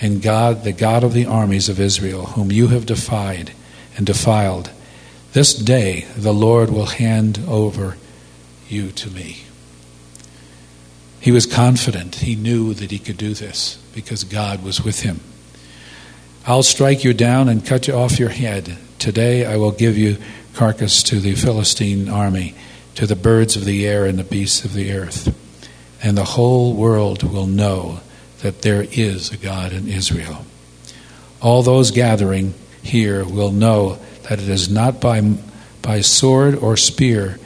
And 0.01 0.21
God, 0.21 0.63
the 0.63 0.73
God 0.73 1.03
of 1.03 1.13
the 1.13 1.25
armies 1.27 1.69
of 1.69 1.79
Israel, 1.79 2.25
whom 2.25 2.51
you 2.51 2.67
have 2.69 2.87
defied 2.87 3.51
and 3.95 4.05
defiled, 4.05 4.71
this 5.33 5.53
day 5.53 6.05
the 6.15 6.33
Lord 6.33 6.69
will 6.69 6.85
hand 6.85 7.39
over 7.47 7.97
you 8.67 8.91
to 8.91 9.09
me. 9.09 9.43
He 11.19 11.31
was 11.31 11.45
confident. 11.45 12.15
He 12.15 12.35
knew 12.35 12.73
that 12.73 12.91
he 12.91 12.99
could 12.99 13.17
do 13.17 13.33
this 13.33 13.77
because 13.93 14.23
God 14.23 14.63
was 14.63 14.83
with 14.83 15.01
him. 15.01 15.19
I'll 16.45 16.63
strike 16.63 17.03
you 17.03 17.13
down 17.13 17.49
and 17.49 17.65
cut 17.65 17.87
you 17.87 17.95
off 17.95 18.19
your 18.19 18.29
head. 18.29 18.77
Today 18.99 19.45
I 19.45 19.57
will 19.57 19.71
give 19.71 19.97
you 19.97 20.17
carcass 20.53 21.01
to 21.03 21.19
the 21.19 21.33
Philistine 21.33 22.07
army, 22.07 22.53
to 22.93 23.07
the 23.07 23.15
birds 23.15 23.55
of 23.55 23.65
the 23.65 23.87
air 23.87 24.05
and 24.05 24.19
the 24.19 24.23
beasts 24.23 24.63
of 24.63 24.73
the 24.73 24.93
earth. 24.93 25.35
And 26.03 26.17
the 26.17 26.23
whole 26.23 26.75
world 26.75 27.23
will 27.23 27.47
know 27.47 28.01
that 28.41 28.61
there 28.61 28.85
is 28.91 29.31
a 29.31 29.37
God 29.37 29.73
in 29.73 29.87
Israel. 29.87 30.45
All 31.41 31.63
those 31.63 31.89
gathering 31.89 32.53
here 32.85 33.25
will 33.25 33.51
know 33.51 33.97
that 34.23 34.39
it 34.39 34.49
is 34.49 34.69
not 34.69 35.01
by, 35.01 35.21
by 35.81 36.01
sword 36.01 36.55
or 36.55 36.77
spear 36.77 37.39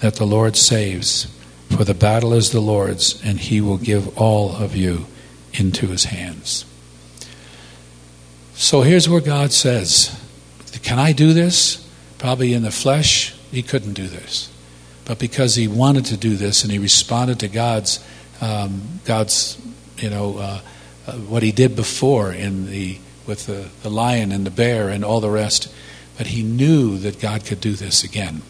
that 0.00 0.16
the 0.16 0.26
Lord 0.26 0.56
saves, 0.56 1.26
for 1.70 1.84
the 1.84 1.94
battle 1.94 2.32
is 2.32 2.50
the 2.50 2.60
Lord's, 2.60 3.22
and 3.24 3.38
he 3.38 3.60
will 3.60 3.78
give 3.78 4.16
all 4.18 4.56
of 4.56 4.76
you 4.76 5.06
into 5.52 5.86
his 5.86 6.04
hands. 6.04 6.64
So 8.54 8.82
here's 8.82 9.08
where 9.08 9.20
God 9.20 9.52
says, 9.52 10.18
Can 10.82 10.98
I 10.98 11.12
do 11.12 11.32
this? 11.32 11.86
Probably 12.18 12.54
in 12.54 12.62
the 12.62 12.70
flesh, 12.70 13.34
he 13.50 13.62
couldn't 13.62 13.92
do 13.92 14.06
this. 14.06 14.50
But 15.04 15.18
because 15.18 15.54
he 15.54 15.68
wanted 15.68 16.06
to 16.06 16.16
do 16.16 16.36
this 16.36 16.62
and 16.64 16.72
he 16.72 16.78
responded 16.78 17.40
to 17.40 17.48
God's, 17.48 18.04
um, 18.40 19.00
God's 19.04 19.60
you 19.98 20.10
know, 20.10 20.38
uh, 20.38 20.60
uh, 21.06 21.12
what 21.12 21.42
he 21.42 21.52
did 21.52 21.76
before 21.76 22.32
in 22.32 22.66
the, 22.66 22.98
with 23.26 23.46
the, 23.46 23.68
the 23.82 23.90
lion 23.90 24.32
and 24.32 24.46
the 24.46 24.50
bear 24.50 24.88
and 24.88 25.04
all 25.04 25.20
the 25.20 25.30
rest, 25.30 25.72
but 26.16 26.28
he 26.28 26.42
knew 26.42 26.98
that 26.98 27.20
God 27.20 27.44
could 27.44 27.60
do 27.60 27.74
this 27.74 28.04
again. 28.04 28.42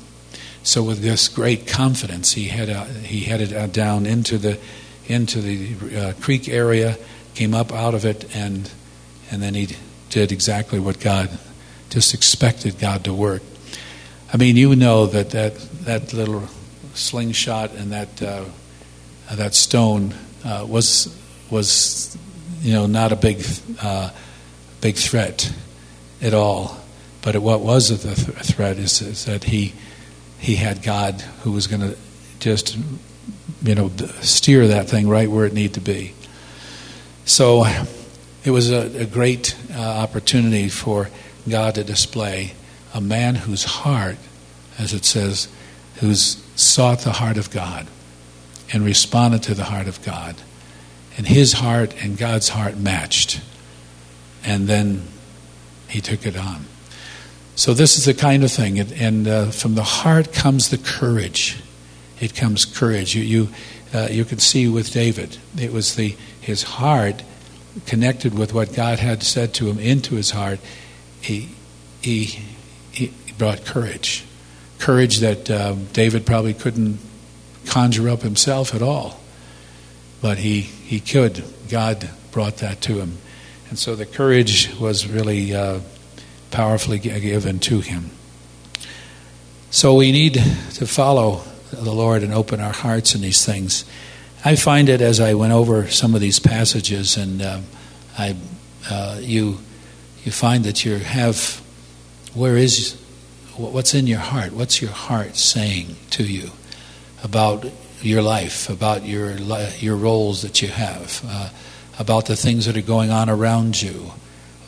So 0.62 0.82
with 0.82 1.00
this 1.00 1.28
great 1.28 1.66
confidence, 1.66 2.32
he, 2.32 2.48
head 2.48 2.68
out, 2.68 2.88
he 2.88 3.20
headed 3.20 3.72
down 3.72 4.06
into 4.06 4.36
the, 4.38 4.58
into 5.06 5.40
the 5.40 5.96
uh, 5.96 6.12
creek 6.20 6.48
area, 6.48 6.98
came 7.34 7.54
up 7.54 7.72
out 7.72 7.94
of 7.94 8.04
it, 8.04 8.34
and, 8.34 8.70
and 9.30 9.42
then 9.42 9.54
he 9.54 9.68
did 10.10 10.32
exactly 10.32 10.80
what 10.80 10.98
God 10.98 11.30
just 11.90 12.14
expected 12.14 12.78
God 12.78 13.04
to 13.04 13.14
work. 13.14 13.42
I 14.32 14.36
mean, 14.38 14.56
you 14.56 14.74
know 14.74 15.06
that 15.06 15.30
that, 15.30 15.54
that 15.84 16.12
little 16.12 16.48
slingshot 16.94 17.72
and 17.72 17.92
that, 17.92 18.20
uh, 18.20 18.44
that 19.32 19.54
stone 19.54 20.14
uh, 20.44 20.66
was, 20.68 21.16
was, 21.48 22.16
you 22.60 22.72
know, 22.72 22.86
not 22.86 23.12
a 23.12 23.16
big, 23.16 23.44
uh, 23.80 24.10
big 24.86 24.94
threat 24.94 25.52
at 26.22 26.32
all. 26.32 26.78
But 27.20 27.36
what 27.38 27.60
was 27.60 27.90
a 27.90 27.98
th- 27.98 28.36
threat 28.46 28.78
is, 28.78 29.02
is 29.02 29.24
that 29.24 29.42
he, 29.42 29.72
he 30.38 30.54
had 30.54 30.80
God 30.80 31.22
who 31.42 31.50
was 31.50 31.66
going 31.66 31.80
to 31.80 31.96
just, 32.38 32.78
you 33.64 33.74
know, 33.74 33.90
steer 34.20 34.68
that 34.68 34.88
thing 34.88 35.08
right 35.08 35.28
where 35.28 35.44
it 35.44 35.52
needed 35.52 35.74
to 35.74 35.80
be. 35.80 36.14
So 37.24 37.64
it 38.44 38.52
was 38.52 38.70
a, 38.70 39.02
a 39.02 39.06
great 39.06 39.56
uh, 39.74 39.80
opportunity 39.80 40.68
for 40.68 41.10
God 41.48 41.74
to 41.74 41.82
display 41.82 42.52
a 42.94 43.00
man 43.00 43.34
whose 43.34 43.64
heart, 43.64 44.18
as 44.78 44.92
it 44.92 45.04
says, 45.04 45.48
who's 45.96 46.40
sought 46.54 47.00
the 47.00 47.14
heart 47.14 47.38
of 47.38 47.50
God 47.50 47.88
and 48.72 48.84
responded 48.84 49.42
to 49.42 49.54
the 49.54 49.64
heart 49.64 49.88
of 49.88 50.00
God. 50.04 50.36
And 51.16 51.26
his 51.26 51.54
heart 51.54 51.92
and 52.04 52.16
God's 52.16 52.50
heart 52.50 52.76
matched. 52.76 53.40
And 54.46 54.66
then 54.66 55.02
he 55.88 56.00
took 56.00 56.24
it 56.24 56.36
on. 56.36 56.64
So, 57.56 57.74
this 57.74 57.98
is 57.98 58.04
the 58.04 58.14
kind 58.14 58.44
of 58.44 58.52
thing. 58.52 58.78
And 58.78 59.26
uh, 59.26 59.50
from 59.50 59.74
the 59.74 59.82
heart 59.82 60.32
comes 60.32 60.70
the 60.70 60.78
courage. 60.78 61.62
It 62.20 62.34
comes 62.34 62.64
courage. 62.64 63.14
You, 63.14 63.22
you, 63.22 63.48
uh, 63.92 64.08
you 64.10 64.24
can 64.24 64.38
see 64.38 64.68
with 64.68 64.92
David, 64.92 65.36
it 65.58 65.72
was 65.72 65.96
the, 65.96 66.16
his 66.40 66.62
heart 66.62 67.22
connected 67.84 68.38
with 68.38 68.54
what 68.54 68.72
God 68.74 68.98
had 68.98 69.22
said 69.22 69.52
to 69.54 69.68
him 69.68 69.78
into 69.78 70.14
his 70.14 70.30
heart, 70.30 70.60
he, 71.20 71.50
he, 72.00 72.24
he 72.92 73.12
brought 73.36 73.64
courage. 73.64 74.24
Courage 74.78 75.18
that 75.18 75.50
um, 75.50 75.86
David 75.92 76.24
probably 76.24 76.54
couldn't 76.54 76.98
conjure 77.66 78.08
up 78.08 78.22
himself 78.22 78.74
at 78.74 78.82
all. 78.82 79.20
But 80.22 80.38
he, 80.38 80.60
he 80.60 81.00
could. 81.00 81.44
God 81.68 82.08
brought 82.30 82.58
that 82.58 82.80
to 82.82 83.00
him. 83.00 83.18
And 83.68 83.78
so 83.78 83.96
the 83.96 84.06
courage 84.06 84.74
was 84.78 85.06
really 85.06 85.54
uh, 85.54 85.80
powerfully 86.50 86.98
given 86.98 87.58
to 87.60 87.80
him. 87.80 88.10
So 89.70 89.94
we 89.94 90.12
need 90.12 90.34
to 90.34 90.86
follow 90.86 91.42
the 91.72 91.92
Lord 91.92 92.22
and 92.22 92.32
open 92.32 92.60
our 92.60 92.72
hearts 92.72 93.14
in 93.14 93.20
these 93.20 93.44
things. 93.44 93.84
I 94.44 94.56
find 94.56 94.88
it 94.88 95.00
as 95.00 95.18
I 95.18 95.34
went 95.34 95.52
over 95.52 95.88
some 95.88 96.14
of 96.14 96.20
these 96.20 96.38
passages, 96.38 97.16
and 97.16 97.42
uh, 97.42 97.60
I, 98.16 98.36
uh, 98.88 99.18
you, 99.20 99.58
you 100.24 100.32
find 100.32 100.64
that 100.64 100.84
you 100.84 100.98
have, 100.98 101.60
where 102.32 102.56
is, 102.56 102.94
what's 103.56 103.94
in 103.94 104.06
your 104.06 104.20
heart? 104.20 104.52
What's 104.52 104.80
your 104.80 104.92
heart 104.92 105.36
saying 105.36 105.96
to 106.10 106.22
you 106.22 106.50
about 107.24 107.66
your 108.02 108.22
life, 108.22 108.70
about 108.70 109.04
your 109.04 109.32
your 109.78 109.96
roles 109.96 110.42
that 110.42 110.62
you 110.62 110.68
have, 110.68 111.22
uh, 111.26 111.48
about 111.98 112.26
the 112.26 112.36
things 112.36 112.66
that 112.66 112.76
are 112.76 112.82
going 112.82 113.10
on 113.10 113.28
around 113.30 113.80
you, 113.80 114.12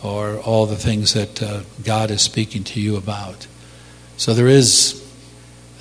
or 0.02 0.38
all 0.38 0.66
the 0.66 0.76
things 0.76 1.14
that 1.14 1.42
uh, 1.42 1.62
God 1.84 2.10
is 2.10 2.22
speaking 2.22 2.64
to 2.64 2.80
you 2.80 2.96
about. 2.96 3.46
So 4.16 4.34
there 4.34 4.48
is 4.48 5.04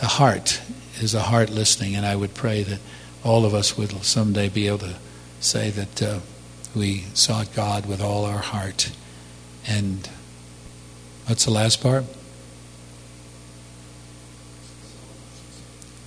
a 0.02 0.08
heart, 0.08 0.62
is 1.00 1.14
a 1.14 1.22
heart 1.22 1.50
listening, 1.50 1.96
and 1.96 2.06
I 2.06 2.16
would 2.16 2.34
pray 2.34 2.64
that 2.64 2.80
all 3.24 3.46
of 3.46 3.54
us 3.54 3.78
would 3.78 3.92
someday 4.04 4.50
be 4.50 4.68
able 4.68 4.80
to 4.80 4.96
say 5.40 5.70
that 5.70 6.02
uh, 6.02 6.20
we 6.76 7.02
sought 7.14 7.54
God 7.54 7.86
with 7.86 8.02
all 8.02 8.26
our 8.26 8.40
heart. 8.40 8.92
And 9.68 10.08
what's 11.26 11.46
the 11.46 11.52
last 11.52 11.82
part? 11.82 12.06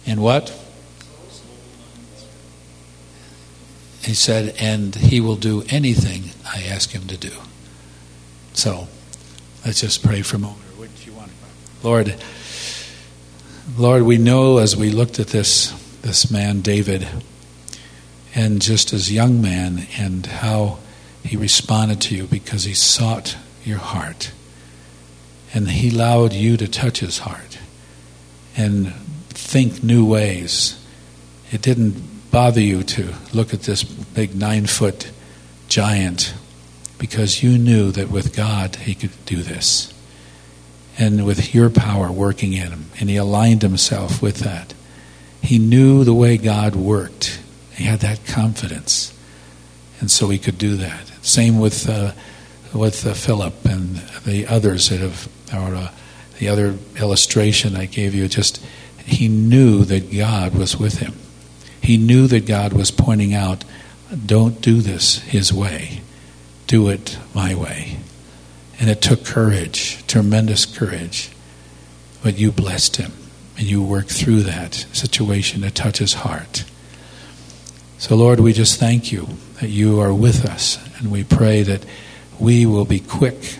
And 0.06 0.22
what? 0.22 0.56
He 4.02 4.14
said, 4.14 4.54
and 4.58 4.94
he 4.94 5.20
will 5.20 5.36
do 5.36 5.62
anything 5.68 6.30
I 6.44 6.62
ask 6.62 6.90
him 6.90 7.06
to 7.08 7.16
do. 7.16 7.32
So 8.54 8.88
let's 9.64 9.80
just 9.80 10.02
pray 10.02 10.22
for 10.22 10.36
a 10.36 10.40
moment. 10.40 10.62
What 10.76 10.88
do 10.96 11.04
you 11.04 11.12
want? 11.12 11.32
Lord, 11.82 12.14
Lord, 13.76 14.02
we 14.02 14.18
know 14.18 14.58
as 14.58 14.76
we 14.76 14.90
looked 14.90 15.18
at 15.18 15.28
this 15.28 15.72
this 16.02 16.30
man 16.30 16.62
David, 16.62 17.06
and 18.34 18.62
just 18.62 18.92
as 18.92 19.12
young 19.12 19.40
man, 19.42 19.86
and 19.98 20.24
how 20.24 20.78
he 21.22 21.36
responded 21.36 22.00
to 22.00 22.16
you 22.16 22.24
because 22.24 22.64
he 22.64 22.74
sought 22.74 23.36
your 23.64 23.78
heart, 23.78 24.32
and 25.52 25.68
he 25.68 25.90
allowed 25.90 26.32
you 26.32 26.56
to 26.56 26.66
touch 26.66 27.00
his 27.00 27.18
heart, 27.18 27.58
and 28.56 28.94
think 29.28 29.82
new 29.82 30.04
ways. 30.04 30.82
It 31.52 31.62
didn't 31.62 31.96
bother 32.30 32.60
you 32.60 32.82
to 32.82 33.14
look 33.32 33.52
at 33.52 33.62
this 33.62 33.82
big 33.82 34.34
nine 34.34 34.66
foot 34.66 35.10
giant 35.68 36.34
because 36.98 37.42
you 37.42 37.56
knew 37.56 37.90
that 37.92 38.10
with 38.10 38.36
God 38.36 38.76
he 38.76 38.94
could 38.94 39.12
do 39.24 39.42
this. 39.42 39.92
And 40.98 41.24
with 41.24 41.54
your 41.54 41.70
power 41.70 42.12
working 42.12 42.52
in 42.52 42.70
him, 42.70 42.84
and 43.00 43.08
he 43.08 43.16
aligned 43.16 43.62
himself 43.62 44.20
with 44.20 44.40
that. 44.40 44.74
He 45.42 45.58
knew 45.58 46.04
the 46.04 46.12
way 46.12 46.36
God 46.36 46.76
worked. 46.76 47.40
He 47.74 47.84
had 47.84 48.00
that 48.00 48.26
confidence. 48.26 49.16
And 50.00 50.10
so 50.10 50.28
he 50.28 50.38
could 50.38 50.58
do 50.58 50.76
that. 50.76 51.06
Same 51.22 51.58
with, 51.58 51.88
uh, 51.88 52.12
with 52.74 53.06
uh, 53.06 53.14
Philip 53.14 53.64
and 53.64 53.96
the 54.26 54.46
others 54.46 54.90
that 54.90 55.00
have, 55.00 55.28
or 55.54 55.74
uh, 55.74 55.90
the 56.38 56.48
other 56.48 56.76
illustration 56.98 57.76
I 57.76 57.86
gave 57.86 58.14
you. 58.14 58.28
Just, 58.28 58.62
he 59.04 59.28
knew 59.28 59.84
that 59.84 60.14
God 60.14 60.54
was 60.54 60.76
with 60.76 60.98
him. 60.98 61.14
He 61.82 61.96
knew 61.96 62.26
that 62.26 62.46
God 62.46 62.72
was 62.72 62.90
pointing 62.90 63.34
out, 63.34 63.64
don't 64.26 64.60
do 64.60 64.80
this 64.80 65.18
his 65.20 65.52
way, 65.52 66.00
do 66.66 66.88
it 66.88 67.18
my 67.34 67.54
way. 67.54 67.98
And 68.78 68.88
it 68.88 69.00
took 69.00 69.24
courage, 69.24 70.06
tremendous 70.06 70.64
courage. 70.64 71.30
But 72.22 72.38
you 72.38 72.52
blessed 72.52 72.96
him 72.96 73.12
and 73.56 73.66
you 73.68 73.82
worked 73.82 74.10
through 74.10 74.42
that 74.42 74.74
situation 74.92 75.62
to 75.62 75.70
touch 75.70 75.98
his 75.98 76.14
heart. 76.14 76.64
So, 77.98 78.16
Lord, 78.16 78.40
we 78.40 78.54
just 78.54 78.80
thank 78.80 79.12
you 79.12 79.28
that 79.60 79.68
you 79.68 80.00
are 80.00 80.14
with 80.14 80.46
us, 80.46 80.78
and 80.98 81.12
we 81.12 81.22
pray 81.22 81.62
that 81.62 81.84
we 82.38 82.64
will 82.64 82.86
be 82.86 83.00
quick 83.00 83.58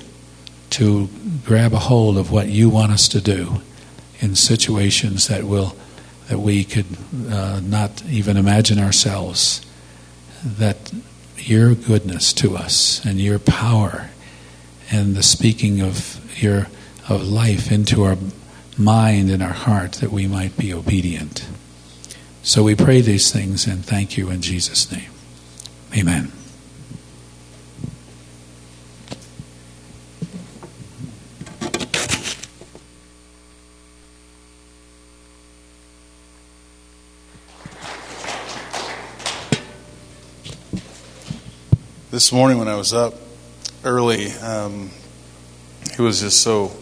to 0.71 1.11
grab 1.45 1.75
a 1.75 1.79
hold 1.79 2.17
of 2.17 2.31
what 2.31 2.49
you 2.49 2.71
want 2.71 2.93
us 2.93 3.09
to 3.09 3.21
do 3.21 3.61
in 4.21 4.35
situations 4.35 5.29
that 5.29 5.45
will 5.45 5.77
that 6.31 6.39
we 6.39 6.63
could 6.63 6.87
uh, 7.29 7.61
not 7.61 8.05
even 8.07 8.37
imagine 8.37 8.79
ourselves. 8.79 9.67
That 10.45 10.93
your 11.37 11.75
goodness 11.75 12.33
to 12.35 12.57
us 12.57 13.05
and 13.05 13.21
your 13.21 13.41
power 13.41 14.11
and 14.93 15.17
the 15.17 15.25
speaking 15.25 15.83
of 15.83 16.21
your 16.41 16.69
of 17.09 17.27
life 17.27 17.73
into 17.73 18.05
our 18.05 18.17
mind 18.79 19.29
and 19.29 19.43
our 19.43 19.53
heart 19.53 19.95
that 19.95 20.13
we 20.13 20.29
might 20.29 20.57
be 20.57 20.73
obedient. 20.73 21.49
So 22.45 22.63
we 22.63 22.77
pray 22.77 23.01
these 23.01 23.33
things 23.33 23.67
and 23.67 23.85
thank 23.85 24.17
you 24.17 24.31
in 24.31 24.41
Jesus' 24.41 24.91
name. 24.93 25.11
Amen. 25.97 26.31
This 42.11 42.33
morning 42.33 42.59
when 42.59 42.67
I 42.67 42.75
was 42.75 42.93
up 42.93 43.15
early, 43.85 44.33
um, 44.33 44.91
it 45.93 46.01
was 46.01 46.23
just 46.23 46.43
so 46.43 46.73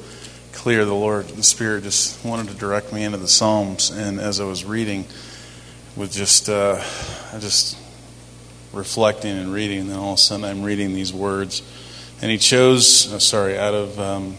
clear. 0.54 0.86
The 0.86 0.94
Lord, 0.94 1.28
the 1.28 1.42
Spirit, 1.42 1.82
just 1.82 2.24
wanted 2.24 2.48
to 2.48 2.54
direct 2.54 2.94
me 2.94 3.04
into 3.04 3.18
the 3.18 3.28
Psalms, 3.28 3.90
and 3.90 4.18
as 4.18 4.40
I 4.40 4.44
was 4.44 4.64
reading, 4.64 5.04
with 5.96 6.12
just, 6.12 6.48
uh, 6.48 6.76
just 7.40 7.76
reflecting 8.72 9.36
and 9.36 9.52
reading, 9.52 9.80
and 9.80 9.90
then 9.90 9.98
all 9.98 10.14
of 10.14 10.18
a 10.18 10.22
sudden 10.22 10.46
I'm 10.46 10.62
reading 10.62 10.94
these 10.94 11.12
words, 11.12 11.60
and 12.22 12.30
He 12.30 12.38
chose, 12.38 13.12
uh, 13.12 13.18
sorry, 13.18 13.58
out 13.58 13.74
of 13.74 14.00
um, 14.00 14.38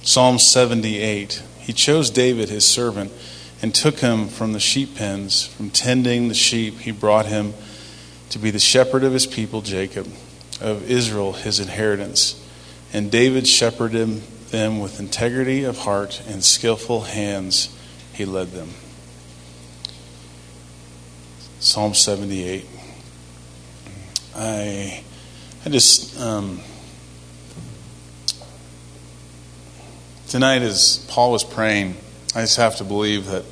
Psalm 0.00 0.38
78, 0.38 1.42
He 1.58 1.74
chose 1.74 2.08
David, 2.08 2.48
His 2.48 2.66
servant, 2.66 3.12
and 3.60 3.74
took 3.74 3.98
him 3.98 4.28
from 4.28 4.54
the 4.54 4.60
sheep 4.60 4.96
pens, 4.96 5.44
from 5.46 5.68
tending 5.68 6.28
the 6.28 6.34
sheep. 6.34 6.78
He 6.78 6.90
brought 6.90 7.26
him 7.26 7.52
to 8.30 8.38
be 8.38 8.50
the 8.50 8.58
shepherd 8.58 9.04
of 9.04 9.12
his 9.12 9.26
people, 9.26 9.60
Jacob, 9.60 10.08
of 10.62 10.88
Israel, 10.90 11.32
his 11.32 11.60
inheritance. 11.60 12.38
And 12.92 13.10
David 13.10 13.46
shepherded 13.46 14.22
them 14.50 14.80
with 14.80 15.00
integrity 15.00 15.64
of 15.64 15.78
heart 15.78 16.22
and 16.28 16.44
skillful 16.44 17.02
hands, 17.02 17.74
he 18.12 18.24
led 18.24 18.52
them. 18.52 18.68
Psalm 21.58 21.94
78. 21.94 22.66
I, 24.36 25.02
I 25.64 25.68
just, 25.68 26.18
um, 26.20 26.60
tonight 30.28 30.62
as 30.62 31.04
Paul 31.08 31.32
was 31.32 31.44
praying, 31.44 31.96
I 32.34 32.42
just 32.42 32.56
have 32.56 32.76
to 32.76 32.84
believe 32.84 33.26
that 33.26 33.44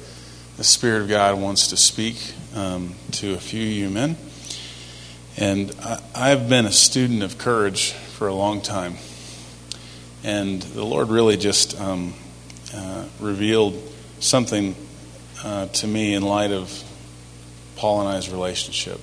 the 0.57 0.65
Spirit 0.65 1.03
of 1.03 1.09
God 1.09 1.41
wants 1.41 1.69
to 1.69 1.77
speak 1.77 2.35
um, 2.55 2.95
to 3.13 3.35
a 3.35 3.39
few 3.39 3.63
of 3.63 3.69
you 3.69 3.91
men. 3.91 4.17
And 5.41 5.75
I, 6.15 6.29
have 6.29 6.51
been 6.51 6.67
a 6.67 6.73
student 6.73 7.23
of 7.23 7.39
courage 7.39 7.93
for 7.93 8.29
a 8.29 8.35
long 8.35 8.61
time. 8.61 8.97
And 10.23 10.61
the 10.61 10.85
Lord 10.85 11.09
really 11.09 11.39
just 11.39 11.81
um, 11.81 12.13
uh, 12.75 13.07
revealed 13.21 13.75
something 14.19 14.77
uh, 15.43 15.69
to 15.69 15.87
me 15.87 16.13
in 16.13 16.23
light 16.23 16.51
of 16.51 16.85
Paul 17.77 18.01
and 18.01 18.11
I's 18.11 18.29
relationship. 18.29 19.01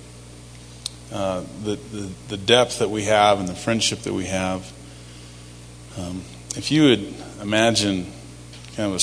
Uh, 1.12 1.42
the, 1.64 1.76
the, 1.76 2.10
the, 2.28 2.38
depth 2.38 2.80
that 2.80 2.92
we 2.92 3.06
have 3.06 3.40
and 3.40 3.48
the 3.48 3.56
friendship 3.56 4.02
that 4.02 4.14
we 4.14 4.26
have. 4.26 4.72
Um, 5.98 6.22
if 6.56 6.70
you 6.70 6.84
would 6.84 7.16
imagine 7.42 8.06
kind 8.76 8.94
of 8.94 9.02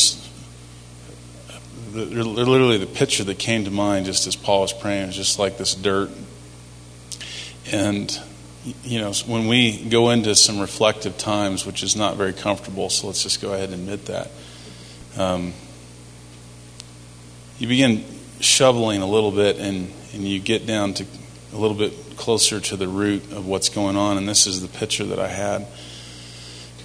a, 1.94 1.96
literally 1.96 2.78
the 2.78 2.86
picture 2.86 3.24
that 3.24 3.40
came 3.40 3.64
to 3.64 3.72
mind 3.72 4.06
just 4.06 4.28
as 4.28 4.36
Paul 4.36 4.60
was 4.60 4.72
praying 4.72 5.08
was 5.08 5.16
just 5.16 5.40
like 5.40 5.58
this 5.58 5.74
dirt 5.74 6.10
and, 7.74 8.20
you 8.84 9.00
know, 9.00 9.12
when 9.26 9.48
we 9.48 9.84
go 9.84 10.10
into 10.10 10.36
some 10.36 10.60
reflective 10.60 11.18
times, 11.18 11.66
which 11.66 11.82
is 11.82 11.96
not 11.96 12.16
very 12.16 12.32
comfortable, 12.32 12.88
so 12.88 13.08
let's 13.08 13.24
just 13.24 13.42
go 13.42 13.52
ahead 13.52 13.70
and 13.70 13.80
admit 13.80 14.06
that, 14.06 14.30
um, 15.18 15.52
you 17.58 17.66
begin 17.66 18.04
shoveling 18.38 19.02
a 19.02 19.06
little 19.06 19.32
bit 19.32 19.58
and, 19.58 19.92
and 20.12 20.22
you 20.22 20.38
get 20.38 20.68
down 20.68 20.94
to 20.94 21.04
a 21.52 21.56
little 21.56 21.76
bit 21.76 21.92
closer 22.16 22.60
to 22.60 22.76
the 22.76 22.86
root 22.86 23.32
of 23.32 23.44
what's 23.44 23.68
going 23.68 23.96
on. 23.96 24.18
And 24.18 24.28
this 24.28 24.46
is 24.46 24.62
the 24.62 24.68
picture 24.68 25.04
that 25.06 25.18
I 25.18 25.28
had 25.28 25.66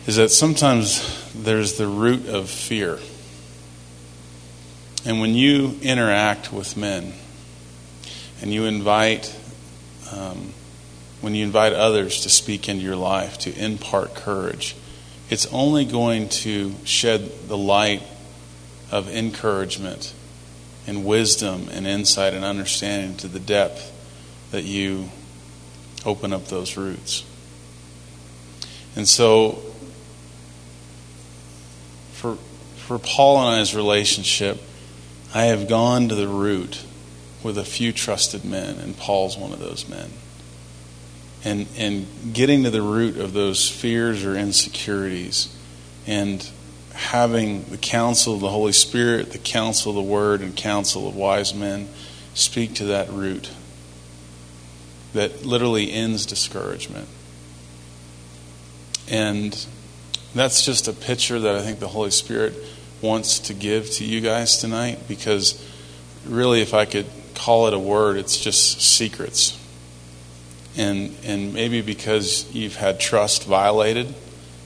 is 0.08 0.16
that 0.16 0.30
sometimes 0.30 1.32
there's 1.36 1.78
the 1.78 1.86
root 1.86 2.28
of 2.28 2.50
fear. 2.50 2.98
And 5.06 5.22
when 5.22 5.36
you 5.36 5.78
interact 5.84 6.52
with 6.52 6.76
men 6.76 7.14
and 8.42 8.52
you 8.52 8.66
invite 8.66 9.36
um, 10.12 10.54
when 11.22 11.36
you 11.36 11.44
invite 11.44 11.74
others 11.74 12.22
to 12.22 12.30
speak 12.30 12.70
into 12.70 12.84
your 12.84 12.96
life, 12.96 13.38
to 13.40 13.54
impart 13.58 14.16
courage, 14.16 14.76
it's 15.30 15.46
only 15.48 15.86
going 15.86 16.30
to 16.30 16.74
shed 16.86 17.30
the 17.48 17.58
light 17.58 18.02
of 18.92 19.10
encouragement 19.10 20.14
and 20.88 21.06
wisdom 21.06 21.68
and 21.72 21.86
insight 21.86 22.34
and 22.34 22.44
understanding 22.44 23.16
to 23.18 23.28
the 23.28 23.40
depth 23.40 23.96
that 24.52 24.64
you 24.64 25.10
open 26.06 26.34
up 26.34 26.48
those 26.48 26.78
roots. 26.78 27.24
And 28.96 29.08
so, 29.08 29.62
for, 32.14 32.36
for 32.78 32.98
Paul 32.98 33.38
and 33.38 33.62
I's 33.62 33.76
relationship, 33.76 34.60
I 35.34 35.44
have 35.44 35.70
gone 35.70 36.10
to 36.10 36.16
the 36.16 36.28
root 36.28 36.84
with 37.44 37.58
a 37.58 37.64
few 37.64 37.94
trusted 37.94 38.44
men, 38.44 38.80
and 38.80 38.98
Paul's 38.98 39.38
one 39.38 39.54
of 39.54 39.60
those 39.60 39.88
men 39.88 40.10
and, 41.44 41.68
and 41.78 42.06
getting 42.34 42.64
to 42.64 42.70
the 42.70 42.82
root 42.82 43.18
of 43.18 43.34
those 43.34 43.70
fears 43.70 44.26
or 44.26 44.36
insecurities 44.36 45.56
and 46.06 46.50
having 46.94 47.64
the 47.66 47.78
counsel 47.78 48.36
of 48.36 48.42
the 48.42 48.50
Holy 48.50 48.74
Spirit, 48.74 49.32
the 49.32 49.38
counsel 49.38 49.92
of 49.92 49.96
the 49.96 50.12
Word, 50.12 50.42
and 50.42 50.56
counsel 50.56 51.08
of 51.08 51.16
wise 51.16 51.54
men 51.54 51.88
speak 52.34 52.74
to 52.76 52.86
that 52.86 53.10
root 53.10 53.52
that 55.14 55.46
literally 55.46 55.92
ends 55.92 56.26
discouragement. 56.26 57.08
And 59.10 59.66
that's 60.36 60.64
just 60.64 60.88
a 60.88 60.94
picture 60.94 61.40
that 61.40 61.56
I 61.56 61.62
think 61.62 61.80
the 61.80 61.88
Holy 61.88 62.12
Spirit 62.12 62.54
wants 63.02 63.40
to 63.40 63.54
give 63.54 63.90
to 63.92 64.06
you 64.06 64.22
guys 64.22 64.58
tonight 64.58 65.08
because 65.08 65.66
really, 66.26 66.62
if 66.62 66.74
I 66.74 66.86
could 66.86 67.08
call 67.34 67.68
it 67.68 67.74
a 67.74 67.80
word, 67.80 68.18
it's 68.18 68.38
just 68.38 68.82
secrets 68.82 69.59
and 70.78 71.16
and 71.24 71.54
maybe 71.54 71.82
because 71.82 72.54
you've 72.54 72.76
had 72.76 73.00
trust 73.00 73.46
violated 73.46 74.14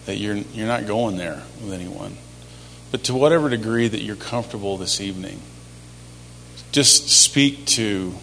that 0.06 0.18
you're 0.18 0.36
you're 0.36 0.68
not 0.68 0.86
going 0.86 1.18
there 1.18 1.44
with 1.62 1.74
anyone. 1.74 2.18
But 2.92 3.04
to 3.06 3.14
whatever 3.14 3.50
degree 3.50 3.88
that 3.88 4.02
you're 4.02 4.16
comfortable 4.16 4.78
this 4.78 5.02
evening 5.02 5.40
just 6.74 7.08
speak 7.08 7.66
to 7.66 8.14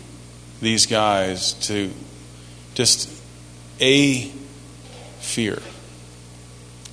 these 0.60 0.86
guys 0.86 1.54
to 1.54 1.90
just 2.74 3.08
a 3.80 4.24
fear. 5.20 5.58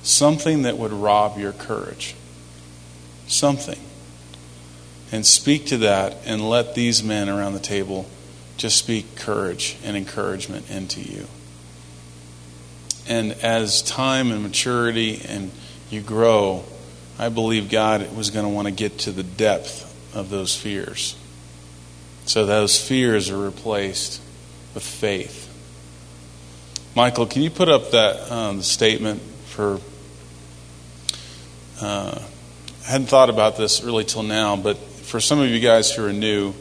Something 0.02 0.62
that 0.62 0.78
would 0.78 0.92
rob 0.92 1.36
your 1.36 1.52
courage. 1.52 2.14
Something. 3.26 3.80
And 5.10 5.26
speak 5.26 5.66
to 5.66 5.78
that 5.78 6.16
and 6.24 6.48
let 6.48 6.74
these 6.74 7.02
men 7.02 7.28
around 7.28 7.54
the 7.54 7.60
table 7.60 8.06
just 8.58 8.76
speak 8.76 9.16
courage 9.16 9.76
and 9.84 9.96
encouragement 9.96 10.68
into 10.70 11.00
you. 11.00 11.26
And 13.08 13.32
as 13.42 13.80
time 13.80 14.30
and 14.30 14.42
maturity 14.42 15.22
and 15.26 15.50
you 15.90 16.02
grow, 16.02 16.64
I 17.18 17.30
believe 17.30 17.70
God 17.70 18.14
was 18.14 18.30
going 18.30 18.44
to 18.44 18.50
want 18.50 18.66
to 18.66 18.72
get 18.72 18.98
to 19.00 19.12
the 19.12 19.22
depth 19.22 19.84
of 20.14 20.28
those 20.28 20.54
fears. 20.54 21.16
So 22.26 22.44
those 22.44 22.78
fears 22.78 23.30
are 23.30 23.38
replaced 23.38 24.20
with 24.74 24.82
faith. 24.82 25.46
Michael, 26.94 27.26
can 27.26 27.42
you 27.42 27.50
put 27.50 27.68
up 27.68 27.92
that 27.92 28.30
um, 28.30 28.60
statement 28.60 29.22
for? 29.46 29.80
Uh, 31.80 32.20
I 32.84 32.90
hadn't 32.90 33.06
thought 33.06 33.30
about 33.30 33.56
this 33.56 33.82
really 33.84 34.04
till 34.04 34.24
now, 34.24 34.56
but 34.56 34.76
for 34.76 35.20
some 35.20 35.40
of 35.40 35.48
you 35.48 35.60
guys 35.60 35.92
who 35.92 36.04
are 36.04 36.12
new, 36.12 36.54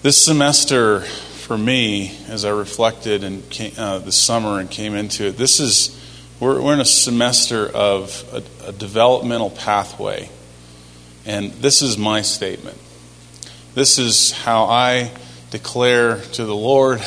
this 0.00 0.16
semester, 0.24 1.00
for 1.00 1.58
me, 1.58 2.16
as 2.28 2.44
I 2.44 2.50
reflected 2.50 3.24
and 3.24 3.42
uh, 3.76 3.98
this 3.98 4.16
summer 4.16 4.60
and 4.60 4.70
came 4.70 4.94
into 4.94 5.26
it, 5.26 5.36
this 5.36 5.58
is 5.58 5.94
we're, 6.38 6.62
we're 6.62 6.74
in 6.74 6.80
a 6.80 6.84
semester 6.84 7.68
of 7.68 8.24
a, 8.32 8.68
a 8.68 8.72
developmental 8.72 9.50
pathway, 9.50 10.30
and 11.26 11.50
this 11.54 11.82
is 11.82 11.98
my 11.98 12.22
statement. 12.22 12.78
This 13.74 13.98
is 13.98 14.30
how 14.30 14.66
I 14.66 15.10
declare 15.50 16.20
to 16.20 16.44
the 16.44 16.54
Lord 16.54 17.02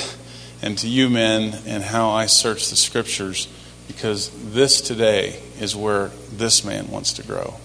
and 0.61 0.77
to 0.79 0.87
you 0.87 1.09
men, 1.09 1.57
and 1.65 1.81
how 1.81 2.09
I 2.09 2.25
search 2.25 2.69
the 2.69 2.75
Scriptures, 2.75 3.47
because 3.87 4.29
this 4.51 4.81
today 4.81 5.39
is 5.59 5.75
where 5.75 6.11
this 6.31 6.63
man 6.65 6.91
wants 6.91 7.13
to 7.13 7.23
grow. 7.23 7.55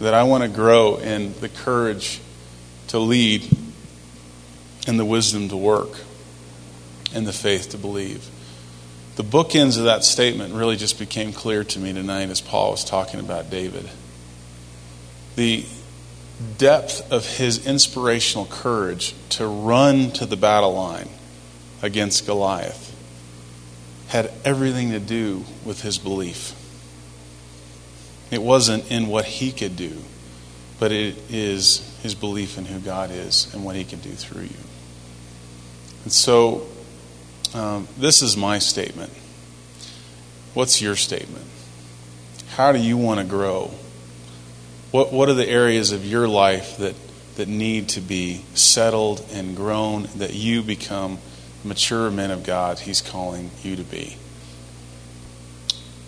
That 0.00 0.14
I 0.14 0.24
want 0.24 0.42
to 0.42 0.50
grow 0.50 0.96
in 0.96 1.32
the 1.40 1.48
courage 1.48 2.20
to 2.88 2.98
lead 2.98 3.48
and 4.90 4.98
the 4.98 5.04
wisdom 5.04 5.48
to 5.48 5.56
work 5.56 6.00
and 7.14 7.26
the 7.26 7.32
faith 7.32 7.70
to 7.70 7.78
believe. 7.78 8.28
The 9.16 9.24
bookends 9.24 9.78
of 9.78 9.84
that 9.84 10.04
statement 10.04 10.52
really 10.52 10.76
just 10.76 10.98
became 10.98 11.32
clear 11.32 11.64
to 11.64 11.78
me 11.78 11.92
tonight 11.92 12.28
as 12.28 12.40
Paul 12.40 12.72
was 12.72 12.84
talking 12.84 13.20
about 13.20 13.50
David. 13.50 13.88
The, 15.36 15.64
depth 16.58 17.10
of 17.12 17.26
his 17.36 17.66
inspirational 17.66 18.46
courage 18.46 19.14
to 19.30 19.46
run 19.46 20.10
to 20.12 20.26
the 20.26 20.36
battle 20.36 20.74
line 20.74 21.08
against 21.82 22.26
Goliath 22.26 22.86
had 24.08 24.32
everything 24.44 24.90
to 24.90 25.00
do 25.00 25.44
with 25.64 25.82
his 25.82 25.98
belief. 25.98 26.54
It 28.30 28.42
wasn't 28.42 28.90
in 28.90 29.08
what 29.08 29.24
he 29.24 29.52
could 29.52 29.76
do, 29.76 29.98
but 30.78 30.92
it 30.92 31.16
is 31.28 31.98
his 32.02 32.14
belief 32.14 32.56
in 32.58 32.64
who 32.64 32.80
God 32.80 33.10
is 33.10 33.52
and 33.52 33.64
what 33.64 33.76
he 33.76 33.84
can 33.84 34.00
do 34.00 34.10
through 34.10 34.42
you. 34.42 34.69
And 36.04 36.12
so, 36.12 36.66
um, 37.54 37.88
this 37.96 38.22
is 38.22 38.36
my 38.36 38.58
statement. 38.58 39.12
What's 40.54 40.80
your 40.80 40.96
statement? 40.96 41.46
How 42.50 42.72
do 42.72 42.78
you 42.78 42.96
want 42.96 43.20
to 43.20 43.26
grow? 43.26 43.70
What, 44.90 45.12
what 45.12 45.28
are 45.28 45.34
the 45.34 45.48
areas 45.48 45.92
of 45.92 46.04
your 46.04 46.26
life 46.26 46.76
that, 46.78 46.94
that 47.36 47.48
need 47.48 47.88
to 47.90 48.00
be 48.00 48.44
settled 48.54 49.24
and 49.32 49.54
grown 49.56 50.08
that 50.16 50.34
you 50.34 50.62
become 50.62 51.18
mature 51.64 52.10
men 52.10 52.30
of 52.30 52.44
God 52.44 52.78
He's 52.80 53.00
calling 53.00 53.50
you 53.62 53.76
to 53.76 53.82
be. 53.82 54.16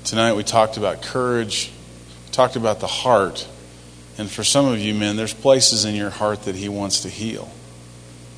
Tonight 0.05 0.35
we 0.35 0.43
talked 0.43 0.77
about 0.77 1.03
courage, 1.03 1.71
talked 2.33 2.57
about 2.57 2.81
the 2.81 2.87
heart, 2.87 3.49
and 4.19 4.31
for 4.31 4.45
some 4.45 4.67
of 4.67 4.79
you 4.79 4.95
men, 4.95 5.17
there's 5.17 5.35
places 5.35 5.85
in 5.85 5.95
your 5.95 6.11
heart 6.11 6.45
that 6.45 6.57
He 6.57 6.69
wants 6.69 7.01
to 7.03 7.09
heal. 7.09 7.51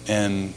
And 0.07 0.55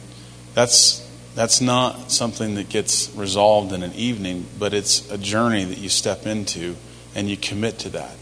that's 0.58 1.08
that's 1.36 1.62
not 1.62 2.10
something 2.12 2.56
that 2.56 2.68
gets 2.68 3.16
resolved 3.16 3.74
in 3.74 3.84
an 3.84 3.94
evening, 3.94 4.48
but 4.58 4.74
it's 4.74 5.08
a 5.12 5.18
journey 5.20 5.64
that 5.64 5.78
you 5.78 5.88
step 5.88 6.26
into 6.26 6.76
and 7.14 7.30
you 7.30 7.38
commit 7.38 7.78
to 7.80 7.90
that. 7.90 8.16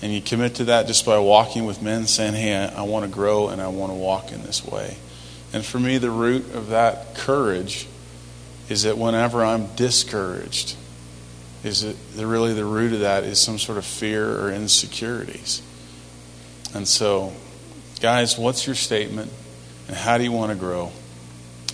And 0.00 0.10
you 0.10 0.22
commit 0.22 0.54
to 0.54 0.64
that 0.64 0.86
just 0.86 1.04
by 1.04 1.18
walking 1.18 1.66
with 1.66 1.82
men, 1.82 2.06
saying, 2.06 2.32
Hey, 2.32 2.56
I, 2.56 2.78
I 2.78 2.82
want 2.84 3.04
to 3.04 3.10
grow 3.10 3.48
and 3.48 3.60
I 3.60 3.68
want 3.68 3.92
to 3.92 3.98
walk 3.98 4.32
in 4.32 4.44
this 4.44 4.64
way. 4.64 4.96
And 5.52 5.62
for 5.62 5.78
me, 5.78 5.98
the 5.98 6.10
root 6.10 6.54
of 6.54 6.68
that 6.68 7.14
courage 7.14 7.86
is 8.70 8.84
that 8.84 8.96
whenever 8.96 9.44
I'm 9.44 9.66
discouraged, 9.76 10.74
is 11.64 11.82
it 11.82 11.96
really 12.16 12.54
the 12.54 12.64
root 12.64 12.94
of 12.94 13.00
that 13.00 13.24
is 13.24 13.38
some 13.38 13.58
sort 13.58 13.76
of 13.76 13.84
fear 13.84 14.40
or 14.40 14.50
insecurities. 14.50 15.60
And 16.74 16.88
so, 16.88 17.34
guys, 18.00 18.38
what's 18.38 18.66
your 18.66 18.74
statement 18.74 19.30
and 19.86 19.98
how 19.98 20.16
do 20.16 20.24
you 20.24 20.32
want 20.32 20.50
to 20.52 20.56
grow? 20.56 20.92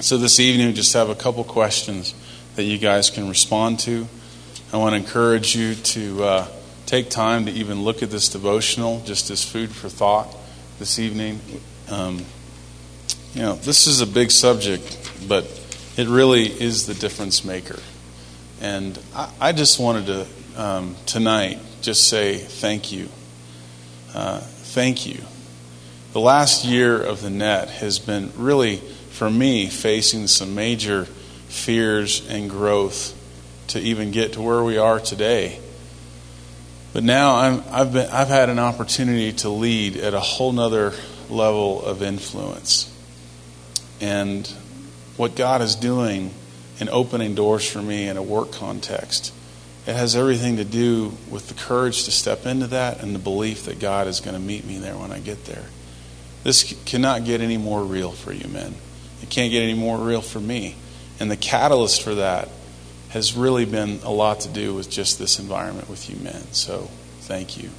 So, 0.01 0.19
this 0.19 0.41
evening, 0.41 0.67
we 0.67 0.73
just 0.73 0.93
have 0.95 1.09
a 1.09 1.15
couple 1.15 1.45
questions 1.45 2.15
that 2.57 2.65
you 2.65 2.79
guys 2.79 3.11
can 3.11 3.29
respond 3.29 3.79
to. 3.81 4.09
I 4.73 4.77
want 4.77 4.93
to 4.93 4.97
encourage 4.97 5.55
you 5.55 5.77
to 5.77 6.25
uh, 6.25 6.49
take 6.85 7.11
time 7.11 7.47
to 7.47 7.53
even 7.53 7.83
look 7.83 8.03
at 8.03 8.11
this 8.11 8.29
devotional 8.29 9.01
just 9.07 9.31
as 9.31 9.45
food 9.45 9.71
for 9.71 9.89
thought 9.89 10.35
this 10.81 10.99
evening. 10.99 11.41
Um, 11.89 12.25
you 13.35 13.43
know, 13.43 13.55
this 13.55 13.87
is 13.87 14.01
a 14.01 14.07
big 14.07 14.33
subject, 14.33 15.13
but 15.29 15.45
it 15.97 16.09
really 16.09 16.47
is 16.47 16.87
the 16.87 16.95
difference 16.95 17.45
maker. 17.45 17.79
And 18.61 18.99
I, 19.15 19.31
I 19.41 19.53
just 19.53 19.79
wanted 19.79 20.07
to, 20.07 20.61
um, 20.61 20.97
tonight, 21.07 21.61
just 21.83 22.09
say 22.09 22.37
thank 22.37 22.91
you. 22.91 23.09
Uh, 24.13 24.41
thank 24.41 25.07
you. 25.07 25.21
The 26.13 26.21
last 26.21 26.65
year 26.65 27.01
of 27.01 27.23
the 27.23 27.31
net 27.31 27.69
has 27.71 28.01
been 28.01 28.33
really, 28.37 28.83
for 29.15 29.31
me, 29.31 29.69
facing 29.69 30.27
some 30.27 30.57
major 30.57 31.05
fears 31.47 32.27
and 32.29 32.51
growth 32.51 33.17
to 33.69 33.79
even 33.79 34.11
get 34.11 34.33
to 34.33 34.43
where 34.43 34.65
we 34.65 34.77
are 34.77 34.99
today. 34.99 35.61
But 36.93 37.05
now 37.05 37.37
I'm, 37.37 37.63
I've, 37.71 37.93
been, 37.93 38.11
I've 38.11 38.29
had 38.29 38.51
an 38.51 38.59
opportunity 38.59 39.33
to 39.35 39.51
lead 39.51 39.97
at 39.97 40.15
a 40.15 40.21
whole 40.21 40.51
nother 40.51 40.95
level 41.31 41.85
of 41.85 42.03
influence 42.03 42.93
and 44.01 44.49
what 45.17 45.37
God 45.37 45.63
is 45.63 45.77
doing 45.77 46.35
in 46.81 46.89
opening 46.89 47.37
doors 47.37 47.71
for 47.71 47.81
me 47.81 48.09
in 48.09 48.17
a 48.17 48.23
work 48.23 48.51
context. 48.51 49.33
It 49.87 49.95
has 49.95 50.17
everything 50.17 50.57
to 50.57 50.65
do 50.65 51.17
with 51.31 51.47
the 51.47 51.55
courage 51.55 52.05
to 52.07 52.11
step 52.11 52.47
into 52.47 52.67
that 52.69 53.01
and 53.01 53.15
the 53.15 53.21
belief 53.21 53.67
that 53.67 53.79
God 53.79 54.09
is 54.09 54.19
going 54.19 54.35
to 54.35 54.43
meet 54.43 54.65
me 54.65 54.79
there 54.79 54.97
when 54.97 55.13
I 55.13 55.21
get 55.21 55.45
there. 55.45 55.67
This 56.43 56.75
cannot 56.85 57.25
get 57.25 57.41
any 57.41 57.59
more 57.59 57.85
real 57.85 58.11
for 58.11 58.33
you, 58.33 58.49
men. 58.49 58.75
It 59.25 59.31
can't 59.31 59.51
get 59.51 59.63
any 59.63 59.73
more 59.73 59.97
real 59.97 60.21
for 60.21 60.39
me. 60.39 60.77
And 61.19 61.31
the 61.31 61.37
catalyst 61.39 62.03
for 62.03 62.17
that 62.17 62.51
has 63.09 63.35
really 63.35 63.65
been 63.65 64.01
a 64.03 64.11
lot 64.11 64.41
to 64.41 64.51
do 64.51 64.75
with 64.75 64.91
just 64.91 65.19
this 65.19 65.39
environment 65.39 65.89
with 65.89 66.11
you 66.11 66.17
men. 66.23 66.43
So 66.53 66.91
thank 67.21 67.57
you. 67.57 67.71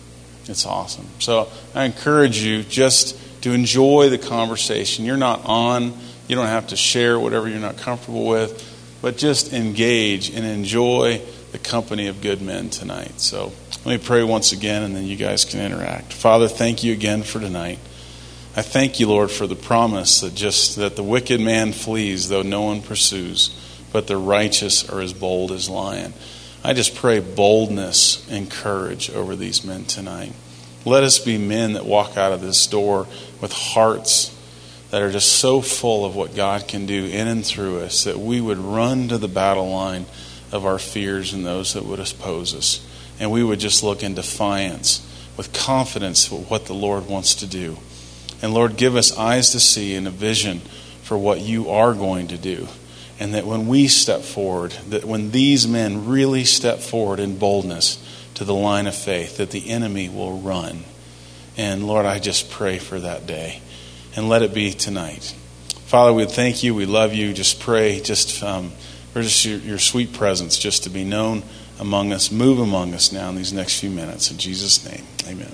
It's 0.47 0.65
awesome. 0.65 1.05
So 1.19 1.47
I 1.75 1.83
encourage 1.83 2.39
you 2.39 2.63
just 2.63 3.15
to 3.43 3.51
enjoy 3.51 4.09
the 4.09 4.17
conversation. 4.17 5.05
You're 5.05 5.17
not 5.17 5.45
on, 5.45 5.93
you 6.27 6.35
don't 6.35 6.47
have 6.47 6.65
to 6.69 6.75
share 6.75 7.19
whatever 7.19 7.47
you're 7.47 7.59
not 7.59 7.77
comfortable 7.77 8.25
with, 8.25 8.97
but 9.03 9.15
just 9.15 9.53
engage 9.53 10.31
and 10.31 10.43
enjoy 10.43 11.21
the 11.51 11.59
company 11.59 12.07
of 12.07 12.21
good 12.21 12.41
men 12.41 12.71
tonight. 12.71 13.19
So 13.21 13.51
let 13.85 14.01
me 14.01 14.03
pray 14.03 14.23
once 14.23 14.51
again 14.51 14.81
and 14.81 14.95
then 14.95 15.03
you 15.03 15.15
guys 15.15 15.45
can 15.45 15.59
interact. 15.59 16.11
Father, 16.11 16.47
thank 16.47 16.83
you 16.83 16.91
again 16.91 17.21
for 17.21 17.39
tonight. 17.39 17.77
I 18.57 18.61
thank 18.61 19.01
you, 19.01 19.09
Lord, 19.09 19.31
for 19.31 19.47
the 19.47 19.55
promise 19.55 20.21
that 20.21 20.33
just 20.33 20.77
that 20.77 20.95
the 20.95 21.03
wicked 21.03 21.41
man 21.41 21.73
flees 21.73 22.29
though 22.29 22.41
no 22.41 22.61
one 22.61 22.81
pursues, 22.81 23.49
but 23.91 24.07
the 24.07 24.15
righteous 24.15 24.89
are 24.89 25.01
as 25.01 25.11
bold 25.11 25.51
as 25.51 25.69
lion. 25.69 26.13
I 26.63 26.71
just 26.71 26.95
pray 26.95 27.19
boldness 27.19 28.25
and 28.31 28.49
courage 28.49 29.09
over 29.09 29.35
these 29.35 29.65
men 29.65 29.83
tonight. 29.83 30.31
Let 30.85 31.03
us 31.03 31.19
be 31.19 31.37
men 31.37 31.73
that 31.73 31.85
walk 31.85 32.15
out 32.15 32.31
of 32.31 32.39
this 32.39 32.65
door 32.65 33.07
with 33.41 33.51
hearts 33.51 34.33
that 34.89 35.01
are 35.01 35.11
just 35.11 35.33
so 35.33 35.59
full 35.59 36.05
of 36.05 36.15
what 36.15 36.33
God 36.33 36.65
can 36.65 36.85
do 36.85 37.05
in 37.07 37.27
and 37.27 37.45
through 37.45 37.81
us 37.81 38.05
that 38.05 38.19
we 38.19 38.39
would 38.39 38.57
run 38.57 39.09
to 39.09 39.17
the 39.17 39.27
battle 39.27 39.69
line 39.69 40.05
of 40.53 40.65
our 40.65 40.79
fears 40.79 41.33
and 41.33 41.45
those 41.45 41.73
that 41.73 41.83
would 41.83 41.99
oppose 41.99 42.55
us. 42.55 42.87
And 43.19 43.31
we 43.31 43.43
would 43.43 43.59
just 43.59 43.83
look 43.83 44.01
in 44.01 44.15
defiance 44.15 45.05
with 45.35 45.51
confidence 45.51 46.31
of 46.31 46.49
what 46.49 46.67
the 46.67 46.73
Lord 46.73 47.07
wants 47.07 47.35
to 47.35 47.47
do. 47.47 47.77
And 48.41 48.53
Lord, 48.53 48.77
give 48.77 48.95
us 48.95 49.17
eyes 49.17 49.51
to 49.51 49.59
see 49.59 49.95
and 49.95 50.07
a 50.07 50.11
vision 50.11 50.59
for 51.03 51.17
what 51.17 51.41
you 51.41 51.69
are 51.69 51.93
going 51.93 52.27
to 52.27 52.37
do. 52.37 52.67
And 53.19 53.33
that 53.33 53.45
when 53.45 53.67
we 53.67 53.87
step 53.87 54.21
forward, 54.21 54.71
that 54.89 55.05
when 55.05 55.31
these 55.31 55.67
men 55.67 56.05
really 56.05 56.43
step 56.43 56.79
forward 56.79 57.19
in 57.19 57.37
boldness, 57.37 58.01
to 58.35 58.43
the 58.43 58.53
line 58.53 58.85
of 58.85 58.95
faith, 58.95 59.37
that 59.37 59.51
the 59.51 59.69
enemy 59.69 60.07
will 60.09 60.37
run. 60.37 60.83
And 61.57 61.87
Lord, 61.87 62.05
I 62.05 62.19
just 62.19 62.51
pray 62.51 62.77
for 62.77 62.99
that 62.99 63.25
day. 63.25 63.61
And 64.15 64.29
let 64.29 64.43
it 64.43 64.53
be 64.53 64.71
tonight. 64.71 65.35
Father, 65.85 66.13
we 66.13 66.25
thank 66.25 66.63
you. 66.63 66.75
We 66.75 66.85
love 66.85 67.13
you. 67.13 67.33
Just 67.33 67.59
pray, 67.59 67.99
just 67.99 68.41
um, 68.43 68.71
for 69.13 69.21
just 69.21 69.43
your, 69.43 69.57
your 69.59 69.79
sweet 69.79 70.13
presence, 70.13 70.57
just 70.57 70.83
to 70.83 70.89
be 70.89 71.03
known 71.03 71.43
among 71.79 72.13
us. 72.13 72.31
Move 72.31 72.59
among 72.59 72.93
us 72.93 73.11
now 73.11 73.29
in 73.29 73.35
these 73.35 73.51
next 73.51 73.79
few 73.79 73.89
minutes. 73.89 74.31
In 74.31 74.37
Jesus' 74.37 74.89
name, 74.89 75.05
amen. 75.27 75.51